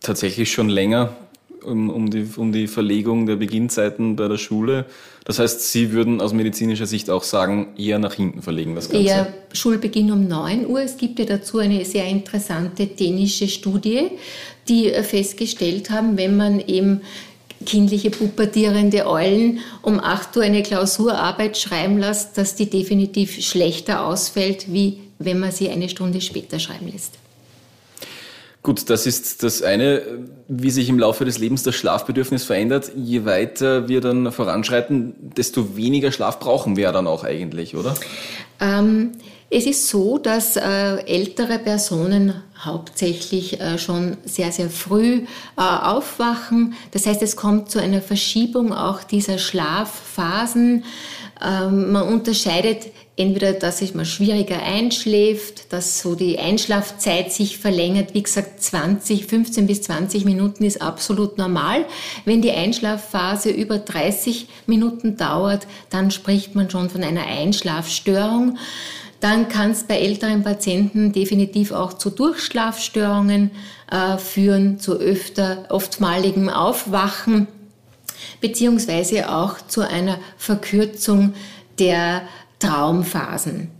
tatsächlich 0.00 0.50
schon 0.50 0.68
länger 0.68 1.16
um, 1.64 1.90
um, 1.90 2.10
die, 2.10 2.26
um 2.36 2.52
die 2.52 2.66
Verlegung 2.66 3.26
der 3.26 3.36
Beginnzeiten 3.36 4.16
bei 4.16 4.28
der 4.28 4.38
Schule. 4.38 4.86
Das 5.24 5.38
heißt, 5.38 5.70
Sie 5.70 5.92
würden 5.92 6.20
aus 6.20 6.32
medizinischer 6.32 6.86
Sicht 6.86 7.10
auch 7.10 7.22
sagen, 7.22 7.68
eher 7.76 7.98
nach 7.98 8.14
hinten 8.14 8.42
verlegen 8.42 8.74
das 8.74 8.88
Ganze? 8.88 9.06
Eher 9.06 9.32
Schulbeginn 9.52 10.12
um 10.12 10.28
9 10.28 10.66
Uhr. 10.66 10.82
Es 10.82 10.96
gibt 10.96 11.18
ja 11.18 11.24
dazu 11.24 11.58
eine 11.58 11.84
sehr 11.84 12.06
interessante 12.06 12.86
dänische 12.86 13.48
Studie, 13.48 14.10
die 14.68 14.90
festgestellt 14.90 15.90
haben, 15.90 16.16
wenn 16.16 16.36
man 16.36 16.60
eben 16.60 17.00
kindliche 17.64 18.10
pubertierende 18.10 19.06
Eulen 19.06 19.60
um 19.82 19.98
8 20.00 20.36
Uhr 20.36 20.42
eine 20.42 20.62
Klausurarbeit 20.62 21.56
schreiben 21.56 21.98
lässt, 21.98 22.36
dass 22.36 22.54
die 22.54 22.68
definitiv 22.68 23.40
schlechter 23.42 24.04
ausfällt, 24.04 24.72
wie 24.72 24.98
wenn 25.18 25.38
man 25.38 25.52
sie 25.52 25.70
eine 25.70 25.88
Stunde 25.88 26.20
später 26.20 26.58
schreiben 26.58 26.88
lässt. 26.92 27.14
Gut, 28.64 28.88
das 28.88 29.04
ist 29.04 29.42
das 29.42 29.60
eine, 29.60 30.00
wie 30.48 30.70
sich 30.70 30.88
im 30.88 30.98
Laufe 30.98 31.26
des 31.26 31.36
Lebens 31.36 31.64
das 31.64 31.74
Schlafbedürfnis 31.74 32.44
verändert. 32.44 32.92
Je 32.96 33.26
weiter 33.26 33.88
wir 33.88 34.00
dann 34.00 34.32
voranschreiten, 34.32 35.14
desto 35.36 35.76
weniger 35.76 36.10
Schlaf 36.10 36.40
brauchen 36.40 36.74
wir 36.74 36.90
dann 36.90 37.06
auch 37.06 37.24
eigentlich, 37.24 37.76
oder? 37.76 37.94
Ähm, 38.60 39.12
es 39.50 39.66
ist 39.66 39.88
so, 39.88 40.16
dass 40.16 40.56
äh, 40.56 40.96
ältere 41.06 41.58
Personen 41.58 42.42
hauptsächlich 42.58 43.60
äh, 43.60 43.76
schon 43.76 44.16
sehr, 44.24 44.50
sehr 44.50 44.70
früh 44.70 45.26
äh, 45.58 45.60
aufwachen. 45.60 46.72
Das 46.92 47.06
heißt, 47.06 47.20
es 47.20 47.36
kommt 47.36 47.70
zu 47.70 47.78
einer 47.80 48.00
Verschiebung 48.00 48.72
auch 48.72 49.04
dieser 49.04 49.36
Schlafphasen. 49.36 50.84
Ähm, 51.42 51.92
man 51.92 52.08
unterscheidet 52.08 52.86
entweder, 53.16 53.52
dass 53.52 53.94
man 53.94 54.04
schwieriger 54.04 54.62
einschläft, 54.62 55.72
dass 55.72 56.00
so 56.00 56.14
die 56.14 56.38
Einschlafzeit 56.38 57.32
sich 57.32 57.58
verlängert. 57.58 58.14
Wie 58.14 58.22
gesagt, 58.22 58.62
20, 58.62 59.26
15 59.26 59.66
bis 59.66 59.82
20 59.82 60.24
Minuten 60.24 60.64
ist 60.64 60.82
absolut 60.82 61.38
normal. 61.38 61.86
Wenn 62.24 62.42
die 62.42 62.52
Einschlafphase 62.52 63.50
über 63.50 63.78
30 63.78 64.48
Minuten 64.66 65.16
dauert, 65.16 65.66
dann 65.90 66.10
spricht 66.10 66.54
man 66.54 66.70
schon 66.70 66.90
von 66.90 67.02
einer 67.02 67.26
Einschlafstörung. 67.26 68.58
Dann 69.20 69.48
kann 69.48 69.70
es 69.70 69.84
bei 69.84 69.98
älteren 69.98 70.42
Patienten 70.42 71.12
definitiv 71.12 71.72
auch 71.72 71.94
zu 71.94 72.10
Durchschlafstörungen 72.10 73.52
äh, 73.90 74.18
führen, 74.18 74.80
zu 74.80 74.94
öfter, 74.94 75.66
oftmaligem 75.70 76.48
Aufwachen 76.48 77.48
beziehungsweise 78.40 79.30
auch 79.30 79.58
zu 79.66 79.82
einer 79.82 80.18
Verkürzung 80.36 81.34
der 81.78 82.22
Traumphasen. 82.58 83.70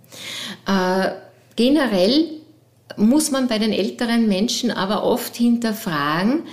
Äh, 0.66 1.10
generell 1.56 2.26
muss 2.96 3.30
man 3.30 3.48
bei 3.48 3.58
den 3.58 3.72
älteren 3.72 4.28
Menschen 4.28 4.70
aber 4.70 5.04
oft 5.04 5.36
hinterfragen, 5.36 6.44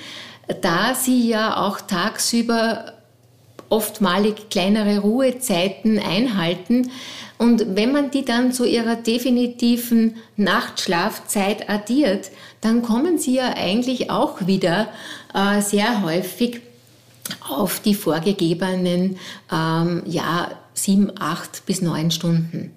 da 0.62 0.96
sie 0.96 1.28
ja 1.28 1.66
auch 1.66 1.82
tagsüber 1.82 2.94
oftmalig 3.70 4.50
kleinere 4.50 5.00
Ruhezeiten 5.00 5.98
einhalten. 5.98 6.92
Und 7.38 7.76
wenn 7.76 7.92
man 7.92 8.12
die 8.12 8.26
dann 8.26 8.52
zu 8.52 8.66
ihrer 8.66 8.98
definitiven 8.98 10.18
Nachtschlafzeit 10.36 11.70
addiert, 11.70 12.32
dann 12.60 12.82
kommen 12.82 13.18
sie 13.18 13.36
ja 13.36 13.54
eigentlich 13.56 14.12
auch 14.12 14.46
wieder 14.46 14.90
äh, 15.34 15.62
sehr 15.62 16.04
häufig 16.04 16.62
auf 17.48 17.80
die 17.80 17.96
vorgegebenen 17.96 19.18
ähm, 19.52 20.04
ja, 20.06 20.52
sieben, 20.74 21.12
acht 21.20 21.66
bis 21.66 21.82
neun 21.82 22.12
Stunden. 22.12 22.72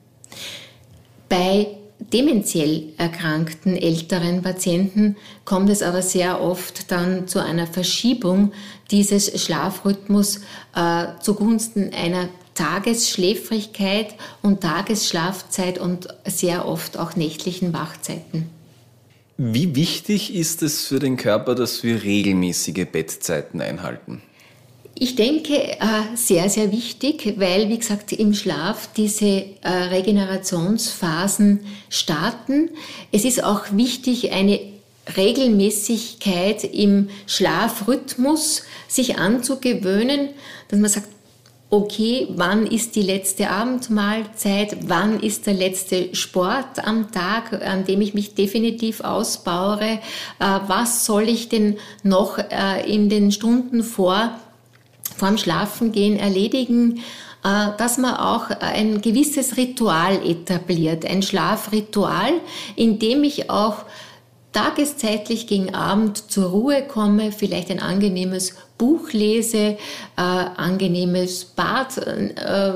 Bei 1.29 1.69
dementiell 2.13 2.93
erkrankten 2.97 3.77
älteren 3.77 4.43
Patienten 4.43 5.17
kommt 5.45 5.71
es 5.71 5.83
aber 5.83 6.03
sehr 6.03 6.41
oft 6.41 6.91
dann 6.91 7.27
zu 7.29 7.43
einer 7.43 7.67
Verschiebung 7.67 8.53
dieses 8.91 9.43
Schlafrhythmus 9.43 10.41
äh, 10.75 11.07
zugunsten 11.21 11.93
einer 11.93 12.29
Tagesschläfrigkeit 12.55 14.15
und 14.43 14.61
Tagesschlafzeit 14.61 15.79
und 15.79 16.09
sehr 16.27 16.67
oft 16.69 16.99
auch 16.99 17.17
nächtlichen 17.17 17.73
Wachzeiten. 17.73 18.49
Wie 19.37 19.75
wichtig 19.75 20.33
ist 20.33 20.63
es 20.63 20.87
für 20.87 21.01
den 21.01 21.17
Körper, 21.17 21.57
dass 21.57 21.83
wir 21.83 22.05
regelmäßige 22.05 22.87
Bettzeiten 22.91 23.61
einhalten? 23.61 24.23
Ich 24.97 25.17
denke, 25.17 25.55
äh, 25.55 25.77
sehr, 26.15 26.49
sehr 26.49 26.71
wichtig, 26.71 27.35
weil, 27.37 27.69
wie 27.69 27.79
gesagt, 27.79 28.13
im 28.13 28.33
Schlaf 28.33 28.89
diese 28.97 29.27
äh, 29.27 29.69
Regenerationsphasen 29.91 31.61
starten. 31.89 32.71
Es 33.11 33.25
ist 33.25 33.43
auch 33.43 33.73
wichtig, 33.73 34.31
eine 34.33 34.61
Regelmäßigkeit 35.17 36.63
im 36.63 37.11
Schlafrhythmus 37.27 38.63
sich 38.87 39.19
anzugewöhnen, 39.19 40.29
dass 40.69 40.79
man 40.79 40.91
sagt, 40.91 41.09
okay, 41.71 42.29
wann 42.31 42.65
ist 42.65 42.95
die 42.95 43.03
letzte 43.03 43.51
Abendmahlzeit, 43.51 44.77
wann 44.87 45.19
ist 45.19 45.49
der 45.49 45.55
letzte 45.55 46.15
Sport 46.15 46.87
am 46.87 47.11
Tag, 47.11 47.53
an 47.67 47.85
dem 47.85 48.01
ich 48.01 48.15
mich 48.15 48.35
definitiv 48.37 49.01
ausbaue, 49.01 49.81
äh, 49.81 49.99
was 50.39 51.05
soll 51.05 51.29
ich 51.29 51.49
denn 51.49 51.79
noch 52.05 52.39
in 52.87 53.09
den 53.09 53.33
Stunden 53.33 53.83
vor 53.83 54.39
vorm 55.17 55.39
Schlafengehen 55.39 56.19
erledigen, 56.19 56.99
äh, 57.45 57.71
dass 57.79 57.99
man 57.99 58.15
auch 58.15 58.51
ein 58.51 59.01
gewisses 59.01 59.57
Ritual 59.57 60.27
etabliert, 60.27 61.05
ein 61.05 61.23
Schlafritual, 61.23 62.33
in 62.77 62.99
dem 62.99 63.25
ich 63.25 63.51
auch 63.51 63.85
tageszeitlich 64.53 65.47
gegen 65.47 65.75
Abend 65.75 66.31
zur 66.31 66.51
Ruhe 66.51 66.83
komme, 66.83 67.33
vielleicht 67.33 67.71
ein 67.71 67.81
angenehmes 67.81 68.55
Buch 68.79 69.13
lese, 69.13 69.59
äh, 69.59 69.77
angenehmes 70.17 71.45
Bad 71.45 71.99
äh, 71.99 72.73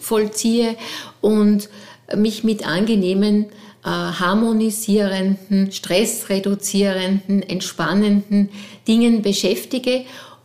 vollziehe 0.00 0.76
und 1.20 1.68
mich 2.14 2.44
mit 2.44 2.66
angenehmen, 2.66 3.46
äh, 3.84 3.88
harmonisierenden, 3.88 5.72
stressreduzierenden, 5.72 7.42
entspannenden 7.42 8.50
Dingen 8.86 9.22
beschäftige 9.22 10.04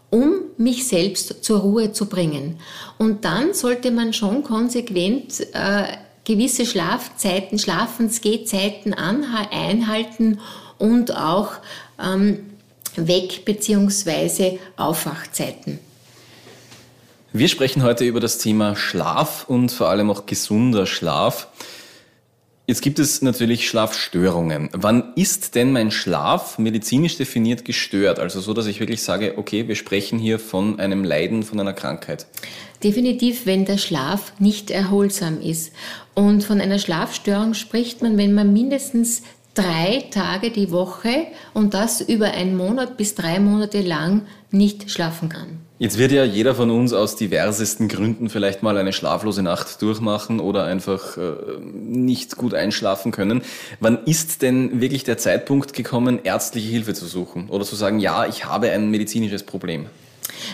um 0.10 0.42
mich 0.58 0.88
selbst 0.88 1.44
zur 1.44 1.60
Ruhe 1.60 1.92
zu 1.92 2.08
bringen. 2.08 2.60
Und 2.98 3.26
dann 3.26 3.54
sollte 3.54 3.92
man 3.92 4.14
schon 4.14 4.44
konsequent 4.44 5.40
äh, 5.54 5.84
gewisse 6.26 6.66
Schlafzeiten, 6.66 7.58
Schlafensgehzeiten 7.60 8.94
einhalten 8.94 10.40
und 10.78 11.16
auch 11.16 11.54
ähm, 12.00 12.46
Weg- 12.96 13.46
bzw. 13.46 14.60
Aufwachzeiten. 14.78 15.80
Wir 17.32 17.48
sprechen 17.48 17.84
heute 17.84 18.06
über 18.06 18.20
das 18.20 18.40
Thema 18.40 18.76
Schlaf 18.76 19.46
und 19.48 19.72
vor 19.72 19.90
allem 19.90 20.10
auch 20.10 20.26
gesunder 20.26 20.88
Schlaf. 20.88 21.48
Jetzt 22.70 22.84
gibt 22.84 23.00
es 23.00 23.24
natürlich 23.24 23.68
Schlafstörungen. 23.68 24.70
Wann 24.74 25.14
ist 25.16 25.56
denn 25.56 25.72
mein 25.72 25.90
Schlaf 25.90 26.60
medizinisch 26.60 27.18
definiert 27.18 27.66
gestört? 27.66 28.20
Also 28.20 28.42
so, 28.42 28.54
dass 28.54 28.68
ich 28.68 28.80
wirklich 28.80 29.02
sage, 29.02 29.40
okay, 29.40 29.68
wir 29.68 29.74
sprechen 29.74 30.20
hier 30.20 30.38
von 30.38 30.80
einem 30.80 31.04
Leiden, 31.04 31.42
von 31.42 31.60
einer 31.60 31.74
Krankheit. 31.74 32.28
Definitiv, 32.84 33.48
wenn 33.48 33.66
der 33.66 33.80
Schlaf 33.80 34.34
nicht 34.38 34.70
erholsam 34.70 35.42
ist. 35.42 35.74
Und 36.14 36.44
von 36.44 36.62
einer 36.62 36.78
Schlafstörung 36.78 37.56
spricht 37.56 38.04
man, 38.04 38.20
wenn 38.20 38.36
man 38.36 38.54
mindestens 38.54 39.24
drei 39.56 40.06
Tage 40.12 40.52
die 40.52 40.70
Woche 40.70 41.26
und 41.56 41.74
das 41.74 42.02
über 42.02 42.28
einen 42.34 42.56
Monat 42.56 42.98
bis 42.98 43.16
drei 43.16 43.40
Monate 43.40 43.82
lang 43.82 44.28
nicht 44.52 44.92
schlafen 44.92 45.30
kann. 45.30 45.69
Jetzt 45.82 45.98
wird 45.98 46.12
ja 46.12 46.26
jeder 46.26 46.56
von 46.56 46.72
uns 46.72 46.92
aus 46.92 47.16
diversesten 47.16 47.88
Gründen 47.88 48.30
vielleicht 48.30 48.64
mal 48.64 48.78
eine 48.78 48.92
schlaflose 48.92 49.42
Nacht 49.44 49.82
durchmachen 49.82 50.42
oder 50.42 50.66
einfach 50.66 51.16
äh, 51.16 51.32
nicht 51.62 52.36
gut 52.36 52.54
einschlafen 52.54 53.14
können. 53.14 53.44
Wann 53.80 54.04
ist 54.04 54.42
denn 54.42 54.82
wirklich 54.82 55.06
der 55.06 55.18
Zeitpunkt 55.18 55.72
gekommen, 55.72 56.20
ärztliche 56.22 56.68
Hilfe 56.68 56.94
zu 56.94 57.06
suchen 57.06 57.48
oder 57.48 57.64
zu 57.64 57.78
sagen, 57.78 58.00
ja, 58.00 58.26
ich 58.26 58.44
habe 58.44 58.70
ein 58.72 58.92
medizinisches 58.92 59.44
Problem? 59.44 59.86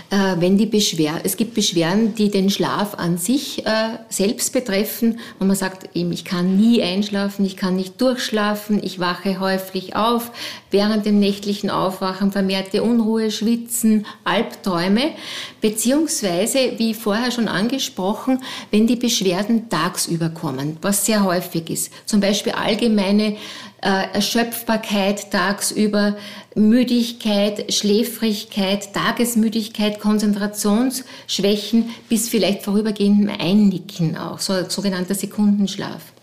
Äh, 0.10 0.36
wenn 0.40 0.58
die 0.58 0.66
Beschwer 0.66 1.22
es 1.24 1.38
gibt 1.38 1.54
Beschwerden, 1.54 2.16
die 2.16 2.30
den 2.30 2.50
Schlaf 2.50 2.96
an 2.96 3.18
sich 3.18 3.66
äh, 3.66 3.98
selbst 4.10 4.54
betreffen, 4.54 5.20
wo 5.40 5.46
man 5.46 5.56
sagt, 5.56 5.96
eben, 5.96 6.12
ich 6.12 6.26
kann 6.26 6.58
nie 6.58 6.82
einschlafen, 6.82 7.46
ich 7.46 7.58
kann 7.58 7.76
nicht 7.76 8.00
durchschlafen, 8.00 8.82
ich 8.84 9.00
wache 9.00 9.40
häufig 9.40 9.96
auf, 9.96 10.32
während 10.76 11.06
dem 11.06 11.20
nächtlichen 11.20 11.70
Aufwachen 11.70 12.34
vermehrte 12.34 12.84
Unruhe, 12.84 13.32
Schwitzen, 13.32 14.06
Albträume, 14.26 15.12
beziehungsweise, 15.62 16.74
wie 16.78 16.94
vorher 16.94 17.32
schon 17.32 17.48
angesprochen, 17.48 18.42
wenn 18.72 18.86
die 18.86 18.98
Beschwerden 18.98 19.70
tagsüber 19.70 20.28
kommen, 20.28 20.76
was 20.82 21.06
sehr 21.06 21.24
häufig 21.24 21.70
ist, 21.70 21.94
zum 22.06 22.20
Beispiel 22.20 22.52
allgemeine 22.52 23.38
äh, 23.82 24.14
Erschöpfbarkeit 24.14 25.32
tagsüber, 25.32 26.18
Müdigkeit, 26.56 27.74
Schläfrigkeit, 27.74 28.94
Tagesmüdigkeit, 28.94 30.02
Konzentrationsschwächen 30.02 31.92
bis 32.10 32.28
vielleicht 32.28 32.64
vorübergehendem 32.64 33.34
Einnicken 33.40 34.18
auch, 34.18 34.40
so 34.40 34.54
sogenannter 34.68 35.16
Sekundenschlaf. 35.16 36.15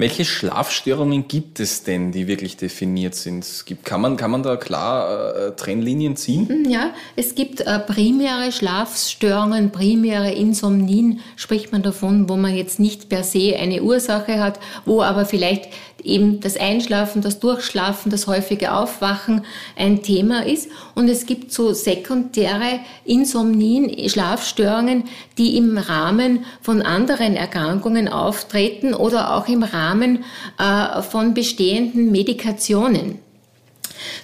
Welche 0.00 0.24
Schlafstörungen 0.24 1.28
gibt 1.28 1.60
es 1.60 1.82
denn, 1.82 2.10
die 2.10 2.26
wirklich 2.26 2.56
definiert 2.56 3.14
sind? 3.14 3.46
Kann 3.84 4.00
man, 4.00 4.16
kann 4.16 4.30
man 4.30 4.42
da 4.42 4.56
klar 4.56 5.36
äh, 5.36 5.50
Trennlinien 5.56 6.16
ziehen? 6.16 6.48
Mhm, 6.48 6.70
ja, 6.70 6.94
es 7.16 7.34
gibt 7.34 7.60
äh, 7.60 7.78
primäre 7.80 8.50
Schlafstörungen, 8.50 9.72
primäre 9.72 10.32
Insomnien, 10.32 11.20
spricht 11.36 11.70
man 11.72 11.82
davon, 11.82 12.30
wo 12.30 12.36
man 12.36 12.54
jetzt 12.54 12.80
nicht 12.80 13.10
per 13.10 13.24
se 13.24 13.54
eine 13.58 13.82
Ursache 13.82 14.42
hat, 14.42 14.58
wo 14.86 15.02
aber 15.02 15.26
vielleicht 15.26 15.68
eben 16.04 16.40
das 16.40 16.56
Einschlafen, 16.56 17.22
das 17.22 17.40
Durchschlafen, 17.40 18.10
das 18.10 18.26
häufige 18.26 18.72
Aufwachen 18.72 19.42
ein 19.76 20.02
Thema 20.02 20.46
ist. 20.46 20.68
Und 20.94 21.08
es 21.08 21.26
gibt 21.26 21.52
so 21.52 21.72
sekundäre 21.72 22.80
Insomnien, 23.04 24.08
Schlafstörungen, 24.08 25.04
die 25.38 25.56
im 25.56 25.78
Rahmen 25.78 26.44
von 26.60 26.82
anderen 26.82 27.36
Erkrankungen 27.36 28.08
auftreten 28.08 28.94
oder 28.94 29.36
auch 29.36 29.48
im 29.48 29.62
Rahmen 29.62 30.24
äh, 30.58 31.02
von 31.02 31.34
bestehenden 31.34 32.10
Medikationen. 32.10 33.18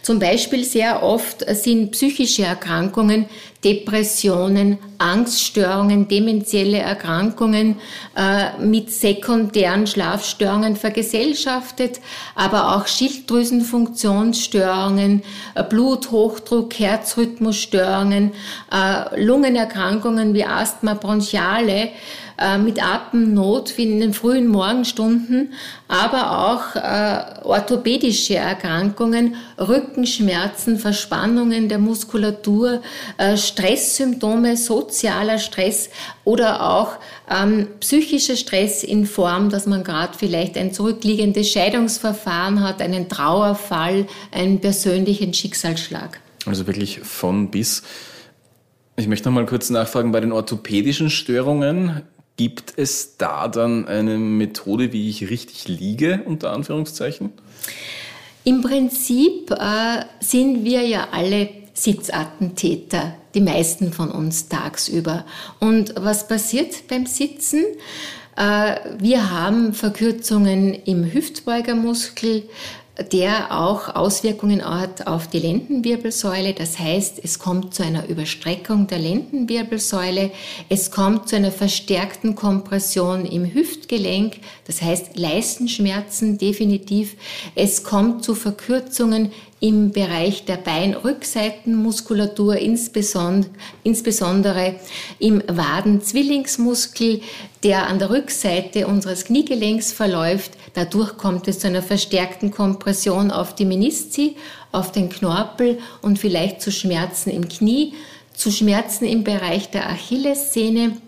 Zum 0.03 0.19
Beispiel 0.19 0.65
sehr 0.65 1.03
oft 1.03 1.45
sind 1.55 1.93
psychische 1.93 2.45
Erkrankungen, 2.45 3.25
Depressionen, 3.65 4.77
Angststörungen, 4.99 6.09
demenzielle 6.09 6.79
Erkrankungen 6.79 7.77
äh, 8.17 8.57
mit 8.61 8.93
sekundären 8.93 9.89
Schlafstörungen 9.89 10.77
vergesellschaftet, 10.77 12.01
aber 12.37 12.77
auch 12.77 12.87
Schilddrüsenfunktionsstörungen, 12.87 15.25
äh, 15.55 15.65
Bluthochdruck, 15.65 16.79
Herzrhythmusstörungen, 16.79 18.33
äh, 18.71 19.21
Lungenerkrankungen 19.21 20.33
wie 20.35 20.45
Asthma 20.45 20.95
bronchiale, 20.95 21.91
äh, 22.39 22.59
mit 22.59 22.83
Atemnot 22.83 23.77
wie 23.79 23.91
in 23.91 24.01
den 24.01 24.13
frühen 24.13 24.49
Morgenstunden, 24.49 25.53
aber 25.89 26.49
auch 26.49 26.77
äh, 26.77 27.45
orthopädische 27.45 28.37
Erkrankungen, 28.37 29.37
Rückenschmerzen, 29.59 30.79
Verspannungen 30.79 31.69
der 31.69 31.79
Muskulatur, 31.79 32.83
äh, 33.19 33.37
Stresssymptome, 33.37 34.57
sozialer 34.57 35.39
Stress 35.39 35.91
oder 36.25 36.71
auch 36.71 36.99
ähm, 37.31 37.69
psychischer 37.81 38.37
Stress 38.37 38.83
in 38.83 39.07
Form, 39.07 39.51
dass 39.51 39.67
man 39.67 39.83
gerade 39.83 40.17
vielleicht 40.17 40.57
ein 40.57 40.73
zurückliegendes 40.73 41.51
Scheidungsverfahren 41.51 42.63
hat, 42.63 42.83
einen 42.83 43.09
Trauerfall, 43.09 44.07
einen 44.31 44.61
persönlichen 44.61 45.33
Schicksalsschlag. 45.33 46.21
Also 46.47 46.67
wirklich 46.67 47.01
von 47.01 47.51
bis. 47.51 47.83
Ich 48.97 49.09
möchte 49.09 49.29
noch 49.29 49.35
mal 49.35 49.47
kurz 49.47 49.69
nachfragen 49.69 50.13
bei 50.13 50.21
den 50.21 50.33
orthopädischen 50.33 51.11
Störungen. 51.11 52.03
Gibt 52.37 52.75
es 52.77 53.17
da 53.17 53.49
dann 53.49 53.89
eine 53.89 54.19
Methode, 54.19 54.93
wie 54.93 55.09
ich 55.09 55.31
richtig 55.31 55.69
liege, 55.69 56.23
unter 56.27 56.53
Anführungszeichen? 56.53 57.33
Im 58.45 58.61
Prinzip 58.61 59.51
äh, 59.51 60.05
sind 60.21 60.65
wir 60.65 60.83
ja 60.83 61.09
alle 61.13 61.49
Sitzattentäter, 61.73 63.15
die 63.35 63.41
meisten 63.41 63.93
von 63.93 64.11
uns 64.11 64.49
tagsüber. 64.49 65.25
Und 65.61 65.95
was 65.97 66.29
passiert 66.29 66.89
beim 66.89 67.07
Sitzen? 67.07 67.65
Äh, 68.37 68.77
wir 68.99 69.31
haben 69.31 69.73
Verkürzungen 69.73 70.75
im 70.75 71.11
Hüftbeugermuskel, 71.11 72.45
der 73.13 73.53
auch 73.53 73.95
Auswirkungen 73.95 74.65
hat 74.65 75.07
auf 75.07 75.27
die 75.27 75.39
Lendenwirbelsäule. 75.39 76.55
Das 76.55 76.79
heißt, 76.79 77.21
es 77.23 77.39
kommt 77.39 77.75
zu 77.75 77.83
einer 77.83 78.09
Überstreckung 78.09 78.87
der 78.87 78.99
Lendenwirbelsäule. 78.99 80.31
Es 80.71 80.91
kommt 80.91 81.29
zu 81.29 81.37
einer 81.37 81.53
verstärkten 81.53 82.35
Kompression 82.35 83.27
im 83.27 83.53
Hüftgelenk. 83.53 84.39
Das 84.67 84.81
heißt, 84.81 85.19
Leistenschmerzen 85.19 86.39
definitiv. 86.39 87.17
Es 87.55 87.85
kommt 87.85 88.25
zu 88.25 88.35
Verkürzungen 88.35 89.31
im 89.61 89.91
Bereich 89.91 90.45
der 90.45 90.59
Beinrückseitenmuskulatur, 90.59 92.57
insbesondere, 92.57 94.75
im 95.19 95.43
Wadenzwillingsmuskel, 95.47 97.23
der 97.63 97.87
an 97.87 97.99
der 97.99 98.11
Rückseite 98.11 98.87
unseres 98.87 99.25
Kniegelenks 99.25 99.93
verläuft. 99.93 100.53
Dadurch 100.75 101.17
kommt 101.17 101.49
es 101.49 101.61
zu 101.61 101.69
einer 101.69 101.83
verstärkten 101.83 102.51
Kompression 102.51 103.31
auf 103.31 103.55
die 103.55 103.65
Menisci, 103.65 104.37
auf 104.73 104.93
den 104.93 105.09
Knorpel 105.09 105.79
und 106.03 106.19
vielleicht 106.19 106.61
zu 106.61 106.71
Schmerzen 106.71 107.31
im 107.31 107.49
Knie, 107.49 107.95
zu 108.35 108.51
Schmerzen 108.51 109.07
im 109.07 109.25
Bereich 109.25 109.71
der 109.71 109.89
Achillessehne 109.89 110.99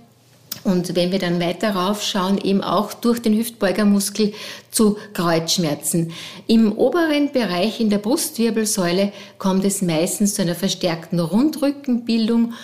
und 0.64 0.96
wenn 0.96 1.12
wir 1.12 1.18
dann 1.18 1.40
weiter 1.40 1.74
raufschauen, 1.74 2.38
eben 2.38 2.62
auch 2.62 2.92
durch 2.92 3.20
den 3.20 3.36
Hüftbeugermuskel 3.36 4.32
zu 4.70 4.96
Kreuzschmerzen. 5.12 6.12
Im 6.46 6.72
oberen 6.72 7.32
Bereich 7.32 7.80
in 7.80 7.90
der 7.90 7.98
Brustwirbelsäule 7.98 9.12
kommt 9.38 9.64
es 9.64 9.82
meistens 9.82 10.34
zu 10.34 10.42
einer 10.42 10.54
verstärkten 10.54 11.20
Rundrückenbildung. 11.20 12.54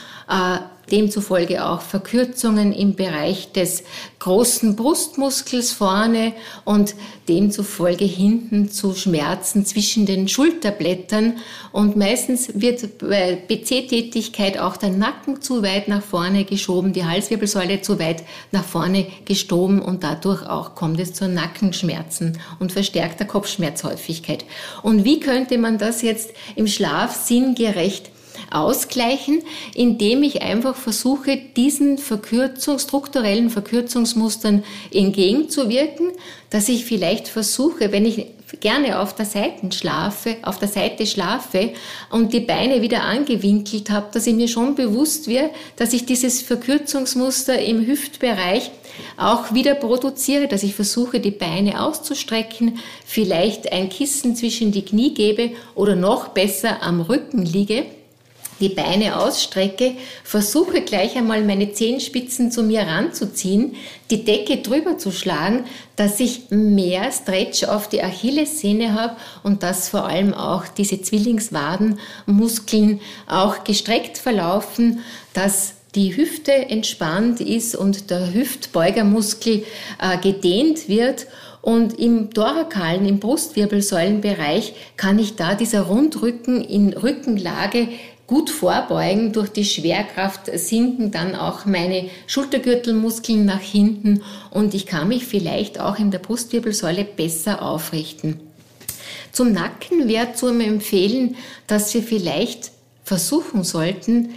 Demzufolge 0.91 1.65
auch 1.65 1.81
Verkürzungen 1.81 2.73
im 2.73 2.95
Bereich 2.95 3.53
des 3.53 3.85
großen 4.19 4.77
Brustmuskels 4.77 5.73
vorne 5.73 6.33
und 6.65 6.95
demzufolge 7.29 8.05
hinten 8.05 8.71
zu 8.71 8.95
Schmerzen 8.95 9.67
zwischen 9.67 10.07
den 10.07 10.29
Schulterblättern. 10.29 11.39
Und 11.73 11.97
meistens 11.97 12.51
wird 12.55 12.99
bei 12.99 13.37
PC-Tätigkeit 13.37 14.59
auch 14.59 14.77
der 14.77 14.91
Nacken 14.91 15.43
zu 15.43 15.63
weit 15.63 15.89
nach 15.89 16.03
vorne 16.03 16.45
geschoben, 16.45 16.93
die 16.93 17.05
Halswirbelsäule 17.05 17.81
zu 17.81 17.99
weit 17.99 18.23
nach 18.53 18.65
vorne 18.65 19.07
gestoben 19.25 19.81
und 19.81 20.05
dadurch 20.05 20.47
auch 20.47 20.75
kommt 20.75 21.01
es 21.01 21.13
zu 21.13 21.29
Nackenschmerzen 21.29 22.39
und 22.59 22.73
verstärkter 22.73 23.25
Kopfschmerzhäufigkeit. 23.25 24.45
Und 24.83 25.05
wie 25.05 25.21
könnte 25.21 25.59
man 25.59 25.79
das 25.79 26.03
jetzt 26.03 26.31
im 26.57 26.67
Schlaf 26.67 27.15
sinngerecht 27.15 28.11
ausgleichen, 28.55 29.43
indem 29.75 30.23
ich 30.23 30.43
einfach 30.43 30.77
versuche, 30.77 31.37
diesen 31.57 31.99
Verkürzung, 31.99 32.79
strukturellen 32.79 33.51
Verkürzungsmustern 33.51 34.63
entgegenzuwirken, 34.93 36.13
dass 36.51 36.69
ich 36.69 36.85
vielleicht 36.85 37.29
versuche, 37.29 37.91
wenn 37.93 38.07
ich 38.07 38.27
gerne 38.61 39.01
auf 39.01 39.15
der 39.15 39.27
Seite 39.27 39.73
schlafe, 39.73 40.37
auf 40.43 40.59
der 40.59 40.69
Seite 40.69 41.07
schlafe 41.07 41.73
und 42.11 42.33
die 42.33 42.41
Beine 42.41 42.83
wieder 42.83 43.03
angewinkelt 43.03 43.91
habe, 43.91 44.07
dass 44.13 44.27
ich 44.27 44.35
mir 44.35 44.49
schon 44.49 44.75
bewusst 44.75 45.27
wird, 45.27 45.51
dass 45.77 45.93
ich 45.93 46.07
dieses 46.07 46.43
Verkürzungsmuster 46.43 47.61
im 47.61 47.87
Hüftbereich 47.87 48.71
auch 49.17 49.53
wieder 49.55 49.75
produziere, 49.75 50.47
dass 50.47 50.63
ich 50.63 50.75
versuche, 50.75 51.19
die 51.19 51.33
Beine 51.33 51.83
auszustrecken, 51.83 52.79
vielleicht 53.05 53.73
ein 53.73 53.89
Kissen 53.89 54.37
zwischen 54.37 54.71
die 54.71 54.85
Knie 54.85 55.15
gebe 55.15 55.51
oder 55.75 55.97
noch 55.97 56.29
besser 56.29 56.83
am 56.83 57.01
Rücken 57.01 57.45
liege 57.45 57.85
die 58.61 58.69
Beine 58.69 59.21
ausstrecke, 59.21 59.97
versuche 60.23 60.83
gleich 60.83 61.17
einmal 61.17 61.43
meine 61.43 61.73
Zehenspitzen 61.73 62.53
zu 62.53 62.63
mir 62.63 62.83
ranzuziehen, 62.83 63.75
die 64.11 64.25
Decke 64.25 64.59
drüber 64.59 64.99
zu 64.99 65.11
schlagen, 65.11 65.65
dass 65.97 66.21
ich 66.21 66.51
mehr 66.51 67.11
Stretch 67.13 67.65
auf 67.65 67.89
die 67.89 68.03
Achillessehne 68.03 68.93
habe 68.95 69.17
und 69.43 69.63
dass 69.63 69.89
vor 69.89 70.07
allem 70.07 70.35
auch 70.35 70.69
diese 70.69 71.01
Zwillingswadenmuskeln 71.01 73.01
auch 73.27 73.65
gestreckt 73.65 74.19
verlaufen, 74.19 75.01
dass 75.33 75.77
die 75.95 76.17
Hüfte 76.17 76.53
entspannt 76.53 77.41
ist 77.41 77.77
und 77.77 78.11
der 78.11 78.35
Hüftbeugermuskel 78.35 79.65
äh, 80.01 80.19
gedehnt 80.19 80.89
wird. 80.89 81.27
Und 81.63 81.99
im 81.99 82.35
thorakalen, 82.35 83.07
im 83.07 83.21
Brustwirbelsäulenbereich 83.21 84.75
kann 84.97 85.19
ich 85.19 85.37
da 85.37 85.55
dieser 85.55 85.83
Rundrücken 85.83 86.63
in 86.63 86.93
Rückenlage 86.93 87.89
gut 88.27 88.51
vorbeugen. 88.51 89.33
Durch 89.33 89.51
die 89.51 89.65
Schwerkraft 89.65 90.51
sinken 90.59 91.11
dann 91.11 91.35
auch 91.35 91.65
meine 91.67 92.09
Schultergürtelmuskeln 92.27 93.45
nach 93.45 93.61
hinten 93.61 94.23
und 94.51 94.75
ich 94.75 94.87
kann 94.87 95.09
mich 95.09 95.27
vielleicht 95.27 95.81
auch 95.81 95.99
in 95.99 96.11
der 96.11 96.19
Brustwirbelsäule 96.19 97.05
besser 97.05 97.63
aufrichten. 97.63 98.41
Zum 99.33 99.53
Nacken 99.53 100.09
wäre 100.09 100.35
zu 100.35 100.49
empfehlen, 100.49 101.37
dass 101.67 101.93
wir 101.93 102.03
vielleicht 102.03 102.71
versuchen 103.03 103.65
sollten, 103.65 104.31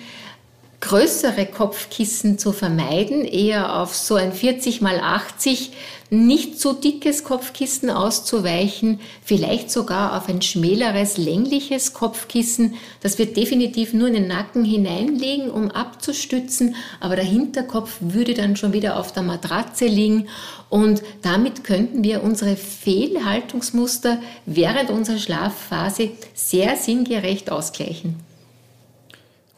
größere 0.79 1.47
Kopfkissen 1.47 2.37
zu 2.37 2.51
vermeiden, 2.51 3.25
eher 3.25 3.77
auf 3.81 3.95
so 3.95 4.15
ein 4.15 4.31
40 4.31 4.81
mal 4.81 4.99
80 4.99 5.71
nicht 6.09 6.59
zu 6.59 6.71
dickes 6.73 7.23
Kopfkissen 7.23 7.89
auszuweichen, 7.89 9.01
vielleicht 9.23 9.69
sogar 9.69 10.15
auf 10.15 10.29
ein 10.29 10.41
schmäleres, 10.41 11.17
längliches 11.17 11.93
Kopfkissen. 11.93 12.75
Das 13.01 13.17
wird 13.17 13.35
definitiv 13.35 13.93
nur 13.93 14.07
in 14.07 14.13
den 14.13 14.27
Nacken 14.27 14.63
hineinlegen, 14.63 15.49
um 15.49 15.69
abzustützen, 15.69 16.75
aber 16.99 17.17
der 17.17 17.25
Hinterkopf 17.25 17.97
würde 17.99 18.35
dann 18.35 18.55
schon 18.55 18.71
wieder 18.71 18.97
auf 18.97 19.11
der 19.11 19.23
Matratze 19.23 19.87
liegen 19.87 20.27
und 20.69 21.01
damit 21.23 21.63
könnten 21.63 22.03
wir 22.03 22.23
unsere 22.23 22.55
Fehlhaltungsmuster 22.55 24.19
während 24.45 24.91
unserer 24.91 25.17
Schlafphase 25.17 26.11
sehr 26.33 26.77
sinngerecht 26.77 27.51
ausgleichen. 27.51 28.26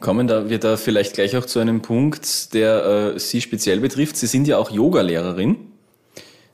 Kommen 0.00 0.26
da 0.26 0.48
wir 0.48 0.58
da 0.58 0.76
vielleicht 0.76 1.14
gleich 1.14 1.36
auch 1.36 1.44
zu 1.44 1.58
einem 1.58 1.82
Punkt, 1.82 2.54
der 2.54 3.12
äh, 3.14 3.18
Sie 3.18 3.40
speziell 3.40 3.80
betrifft. 3.80 4.16
Sie 4.16 4.26
sind 4.26 4.48
ja 4.48 4.56
auch 4.56 4.70
Yogalehrerin. 4.70 5.56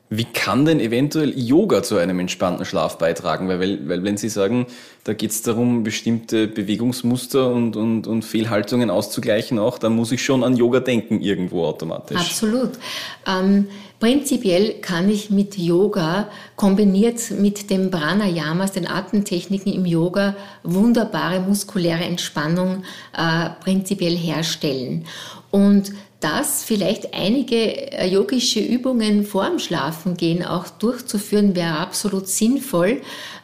Wie 0.09 0.23
kann 0.23 0.65
denn 0.65 0.79
eventuell 0.79 1.37
Yoga 1.37 1.83
zu 1.83 1.97
einem 1.97 2.19
entspannten 2.19 2.65
Schlaf 2.65 2.97
beitragen? 2.97 3.49
Weil, 3.49 3.59
weil, 3.59 3.89
weil 3.89 4.03
wenn 4.03 4.15
Sie 4.15 4.29
sagen, 4.29 4.67
da 5.03 5.13
geht 5.13 5.31
es 5.31 5.41
darum, 5.41 5.83
bestimmte 5.83 6.47
Bewegungsmuster 6.47 7.49
und, 7.49 7.75
und, 7.75 8.07
und 8.07 8.23
Fehlhaltungen 8.23 8.89
auszugleichen 8.89 9.59
auch, 9.59 9.77
dann 9.77 9.93
muss 9.93 10.13
ich 10.13 10.23
schon 10.23 10.45
an 10.45 10.55
Yoga 10.55 10.79
denken 10.79 11.21
irgendwo 11.21 11.65
automatisch. 11.65 12.17
Absolut. 12.17 12.71
Ähm, 13.25 13.67
prinzipiell 13.99 14.75
kann 14.81 15.09
ich 15.09 15.29
mit 15.29 15.57
Yoga 15.57 16.29
kombiniert 16.55 17.31
mit 17.31 17.69
den 17.69 17.91
Pranayamas, 17.91 18.71
den 18.71 18.87
Atemtechniken 18.87 19.73
im 19.73 19.85
Yoga, 19.85 20.35
wunderbare 20.63 21.39
muskuläre 21.39 22.03
Entspannung 22.03 22.83
äh, 23.15 23.49
prinzipiell 23.63 24.15
herstellen. 24.15 25.05
Und 25.51 25.91
dass 26.19 26.63
vielleicht 26.63 27.13
einige 27.13 27.91
äh, 27.91 28.07
yogische 28.07 28.59
Übungen 28.59 29.23
vorm 29.23 29.59
Schlafengehen 29.59 30.43
auch 30.43 30.67
durchzuführen, 30.67 31.55
wäre 31.55 31.77
absolut 31.77 32.27
sinnvoll, 32.27 33.01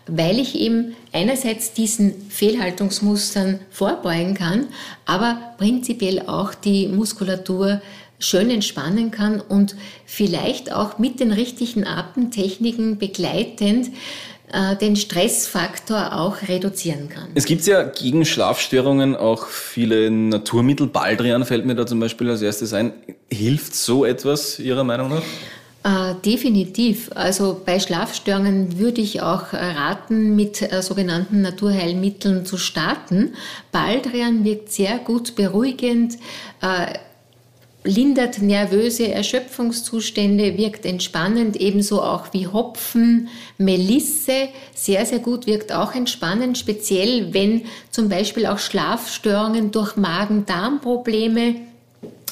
weil 0.07 0.39
ich 0.39 0.55
eben 0.55 0.95
einerseits 1.11 1.73
diesen 1.73 2.29
Fehlhaltungsmustern 2.29 3.59
vorbeugen 3.69 4.33
kann, 4.33 4.67
aber 5.05 5.53
prinzipiell 5.57 6.23
auch 6.27 6.53
die 6.53 6.87
Muskulatur 6.87 7.81
schön 8.19 8.49
entspannen 8.49 9.11
kann 9.11 9.41
und 9.41 9.75
vielleicht 10.05 10.71
auch 10.71 10.99
mit 10.99 11.19
den 11.19 11.31
richtigen 11.31 11.85
Atemtechniken 11.85 12.97
begleitend 12.97 13.89
äh, 14.53 14.75
den 14.75 14.95
Stressfaktor 14.95 16.15
auch 16.19 16.47
reduzieren 16.47 17.09
kann. 17.09 17.29
Es 17.33 17.45
gibt 17.45 17.65
ja 17.65 17.83
gegen 17.83 18.23
Schlafstörungen 18.23 19.15
auch 19.15 19.47
viele 19.47 20.11
Naturmittel. 20.11 20.87
Baldrian 20.87 21.43
fällt 21.43 21.65
mir 21.65 21.75
da 21.75 21.87
zum 21.87 21.99
Beispiel 21.99 22.29
als 22.29 22.41
erstes 22.41 22.73
ein. 22.73 22.93
Hilft 23.31 23.75
so 23.75 24.05
etwas 24.05 24.59
Ihrer 24.59 24.83
Meinung 24.83 25.09
nach? 25.09 25.23
Äh, 25.83 26.15
definitiv. 26.23 27.09
Also 27.13 27.61
bei 27.65 27.79
Schlafstörungen 27.79 28.79
würde 28.79 29.01
ich 29.01 29.21
auch 29.21 29.51
raten, 29.51 30.35
mit 30.35 30.61
äh, 30.61 30.81
sogenannten 30.81 31.41
Naturheilmitteln 31.41 32.45
zu 32.45 32.57
starten. 32.57 33.33
Baldrian 33.71 34.45
wirkt 34.45 34.71
sehr 34.71 34.99
gut 34.99 35.35
beruhigend. 35.35 36.19
Äh, 36.61 36.93
lindert 37.83 38.41
nervöse 38.41 39.11
Erschöpfungszustände, 39.11 40.57
wirkt 40.57 40.85
entspannend, 40.85 41.57
ebenso 41.57 42.01
auch 42.01 42.27
wie 42.31 42.47
Hopfen, 42.47 43.27
Melisse, 43.57 44.49
sehr, 44.73 45.05
sehr 45.05 45.19
gut, 45.19 45.47
wirkt 45.47 45.73
auch 45.73 45.93
entspannend, 45.93 46.57
speziell 46.57 47.33
wenn 47.33 47.63
zum 47.91 48.09
Beispiel 48.09 48.45
auch 48.45 48.59
Schlafstörungen 48.59 49.71
durch 49.71 49.97
Magen-Darm-Probleme 49.97 51.55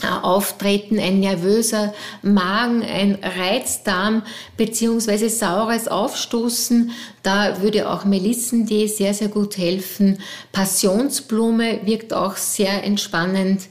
äh, 0.04 0.08
auftreten, 0.22 1.00
ein 1.00 1.20
nervöser 1.20 1.94
Magen, 2.22 2.82
ein 2.82 3.18
Reizdarm 3.22 4.24
beziehungsweise 4.56 5.30
saures 5.30 5.90
Aufstoßen. 5.90 6.92
Da 7.24 7.62
würde 7.62 7.90
auch 7.90 8.06
Melissentee 8.06 8.88
sehr, 8.88 9.14
sehr 9.14 9.28
gut 9.28 9.58
helfen. 9.58 10.20
Passionsblume 10.54 11.82
wirkt 11.86 12.14
auch 12.14 12.38
sehr 12.38 12.84
entspannend 12.86 13.68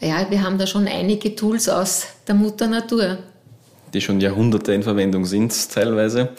ja, 0.00 0.30
wir 0.30 0.42
haben 0.42 0.58
da 0.58 0.66
schon 0.66 0.86
einige 0.88 1.36
Tools 1.36 1.68
aus 1.68 2.06
der 2.26 2.34
Mutter 2.34 2.66
Natur. 2.66 3.18
Die 3.92 4.00
schon 4.00 4.20
Jahrhunderte 4.20 4.72
in 4.72 4.82
Verwendung 4.82 5.26
sind, 5.26 5.70
teilweise. 5.70 6.30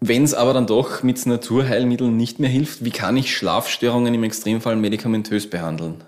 Wenn 0.00 0.24
es 0.24 0.34
aber 0.34 0.54
dann 0.54 0.66
doch 0.66 1.02
mit 1.02 1.24
Naturheilmitteln 1.26 2.16
nicht 2.16 2.38
mehr 2.38 2.50
hilft, 2.50 2.84
wie 2.84 2.90
kann 2.90 3.16
ich 3.16 3.36
Schlafstörungen 3.36 4.14
im 4.14 4.24
Extremfall 4.24 4.76
medikamentös 4.76 5.50
behandeln? 5.50 6.04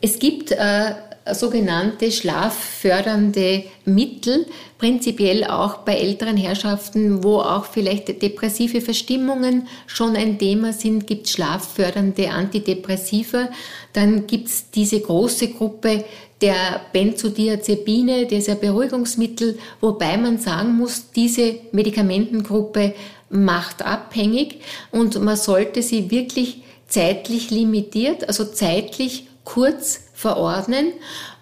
Es 0.00 0.18
gibt 0.18 0.50
äh, 0.50 0.94
sogenannte 1.32 2.12
schlaffördernde 2.12 3.64
Mittel, 3.86 4.44
prinzipiell 4.76 5.44
auch 5.44 5.78
bei 5.78 5.94
älteren 5.94 6.36
Herrschaften, 6.36 7.24
wo 7.24 7.38
auch 7.38 7.64
vielleicht 7.64 8.20
depressive 8.20 8.82
Verstimmungen 8.82 9.66
schon 9.86 10.16
ein 10.16 10.38
Thema 10.38 10.74
sind, 10.74 11.06
gibt 11.06 11.26
es 11.26 11.32
schlaffördernde 11.32 12.30
Antidepressiva. 12.30 13.48
Dann 13.94 14.26
gibt 14.26 14.48
es 14.48 14.70
diese 14.70 15.00
große 15.00 15.48
Gruppe 15.48 16.04
der 16.42 16.82
Benzodiazepine, 16.92 18.26
dieser 18.26 18.56
Beruhigungsmittel, 18.56 19.58
wobei 19.80 20.18
man 20.18 20.38
sagen 20.38 20.74
muss, 20.76 21.10
diese 21.10 21.54
Medikamentengruppe 21.72 22.94
macht 23.30 23.82
abhängig 23.82 24.60
und 24.90 25.18
man 25.22 25.36
sollte 25.36 25.80
sie 25.80 26.10
wirklich 26.10 26.62
zeitlich 26.86 27.50
limitiert, 27.50 28.28
also 28.28 28.44
zeitlich 28.44 29.26
kurz 29.44 30.03
verordnen. 30.14 30.92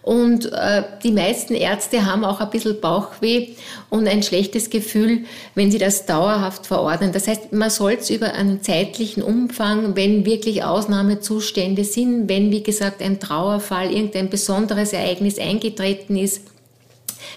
Und 0.03 0.53
äh, 0.53 0.83
die 1.05 1.13
meisten 1.13 1.55
Ärzte 1.55 2.05
haben 2.05 2.25
auch 2.25 2.41
ein 2.41 2.51
bisschen 2.51 2.81
Bauchweh 2.81 3.51
und 3.89 4.09
ein 4.09 4.25
schlechtes 4.25 4.69
Gefühl, 4.69 5.27
wenn 5.55 5.71
sie 5.71 5.79
das 5.79 6.07
dauerhaft 6.07 6.67
verordnen. 6.67 7.13
Das 7.13 7.29
heißt, 7.29 7.53
man 7.53 7.71
soll 7.71 7.93
es 7.93 8.11
über 8.11 8.33
einen 8.33 8.63
zeitlichen 8.63 9.23
Umfang, 9.23 9.95
wenn 9.95 10.25
wirklich 10.27 10.65
Ausnahmezustände 10.65 11.85
sind, 11.85 12.29
wenn, 12.29 12.51
wie 12.51 12.65
gesagt, 12.65 13.01
ein 13.01 13.21
Trauerfall, 13.21 13.93
irgendein 13.93 14.29
besonderes 14.29 14.93
Ereignis 14.93 15.39
eingetreten 15.39 16.17
ist, 16.17 16.52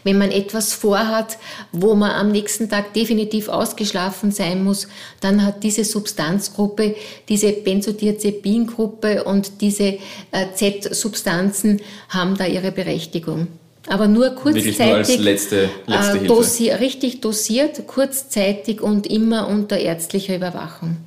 wenn 0.03 0.17
man 0.17 0.31
etwas 0.31 0.73
vorhat, 0.73 1.37
wo 1.71 1.95
man 1.95 2.11
am 2.11 2.31
nächsten 2.31 2.69
Tag 2.69 2.93
definitiv 2.93 3.49
ausgeschlafen 3.49 4.31
sein 4.31 4.63
muss, 4.63 4.87
dann 5.21 5.45
hat 5.45 5.63
diese 5.63 5.83
Substanzgruppe, 5.83 6.95
diese 7.29 7.51
Benzodiazepingruppe 7.51 9.23
und 9.23 9.61
diese 9.61 9.97
äh, 10.31 10.47
Z-Substanzen 10.53 11.81
haben 12.09 12.37
da 12.37 12.45
ihre 12.45 12.71
Berechtigung. 12.71 13.47
Aber 13.87 14.07
nur 14.07 14.31
kurzzeitig, 14.31 14.79
nur 14.79 14.95
als 14.95 15.17
letzte, 15.17 15.69
letzte 15.85 16.19
äh, 16.19 16.27
dosi 16.27 16.71
richtig 16.71 17.21
dosiert, 17.21 17.85
kurzzeitig 17.85 18.81
und 18.81 19.05
immer 19.05 19.47
unter 19.47 19.77
ärztlicher 19.77 20.35
Überwachung. 20.35 20.97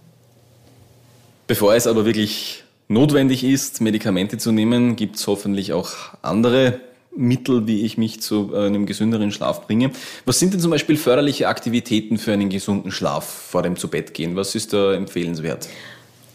Bevor 1.48 1.74
es 1.74 1.86
aber 1.86 2.04
wirklich 2.04 2.62
notwendig 2.88 3.42
ist, 3.42 3.80
Medikamente 3.80 4.38
zu 4.38 4.52
nehmen, 4.52 4.96
gibt 4.96 5.16
es 5.16 5.26
hoffentlich 5.26 5.72
auch 5.72 5.90
andere 6.22 6.80
Mittel, 7.18 7.66
wie 7.66 7.84
ich 7.84 7.98
mich 7.98 8.20
zu 8.20 8.52
äh, 8.54 8.66
einem 8.66 8.86
gesünderen 8.86 9.32
Schlaf 9.32 9.66
bringe. 9.66 9.90
Was 10.24 10.38
sind 10.38 10.54
denn 10.54 10.60
zum 10.60 10.70
Beispiel 10.70 10.96
förderliche 10.96 11.48
Aktivitäten 11.48 12.16
für 12.16 12.32
einen 12.32 12.48
gesunden 12.48 12.90
Schlaf 12.90 13.24
vor 13.24 13.62
dem 13.62 13.76
Zubettgehen? 13.76 14.36
Was 14.36 14.54
ist 14.54 14.72
da 14.72 14.94
empfehlenswert? 14.94 15.68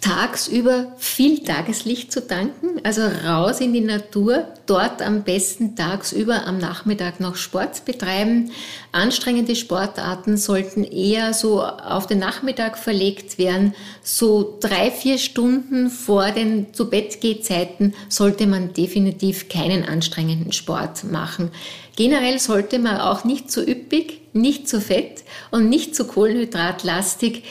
Tagsüber 0.04 0.92
viel 0.98 1.46
Tageslicht 1.46 2.12
zu 2.12 2.28
tanken, 2.28 2.82
also 2.84 3.04
raus 3.26 3.62
in 3.62 3.72
die 3.72 3.80
Natur, 3.80 4.48
dort 4.66 5.02
am 5.02 5.24
besten 5.24 5.78
tagsüber 5.78 6.46
am 6.46 6.58
Nachmittag 6.58 7.22
noch 7.22 7.38
Sport 7.38 7.86
betreiben. 7.86 8.52
Anstrengende 8.92 9.56
Sportarten 9.56 10.36
sollten 10.36 10.84
eher 10.84 11.34
so 11.34 11.63
auf 11.63 12.06
den 12.06 12.20
Nachmittag 12.20 12.78
verlegt 12.78 13.38
werden. 13.38 13.76
So 14.02 14.58
drei, 14.60 14.92
vier 14.92 15.18
Stunden 15.18 15.89
vor 15.89 16.32
den 16.32 16.74
zu 16.74 16.89
Bett 16.89 17.20
Zeiten 17.42 17.94
sollte 18.10 18.46
man 18.46 18.74
definitiv 18.74 19.48
keinen 19.48 19.86
anstrengenden 19.86 20.52
Sport 20.52 21.06
machen. 21.06 21.50
Generell 21.96 22.39
sollte 22.39 22.78
man 22.78 22.98
auch 22.98 23.24
nicht 23.24 23.50
zu 23.50 23.66
üppig, 23.66 24.20
nicht 24.34 24.68
zu 24.68 24.82
fett 24.82 25.24
und 25.52 25.70
nicht 25.70 25.96
zu 25.96 26.06
kohlenhydratlastig 26.06 27.44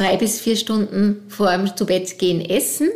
drei 0.00 0.16
bis 0.16 0.40
vier 0.40 0.56
Stunden 0.56 1.22
vor 1.28 1.50
dem 1.50 1.76
zu 1.76 1.86
Bett 1.86 2.18
gehen 2.18 2.40
essen. 2.40 2.88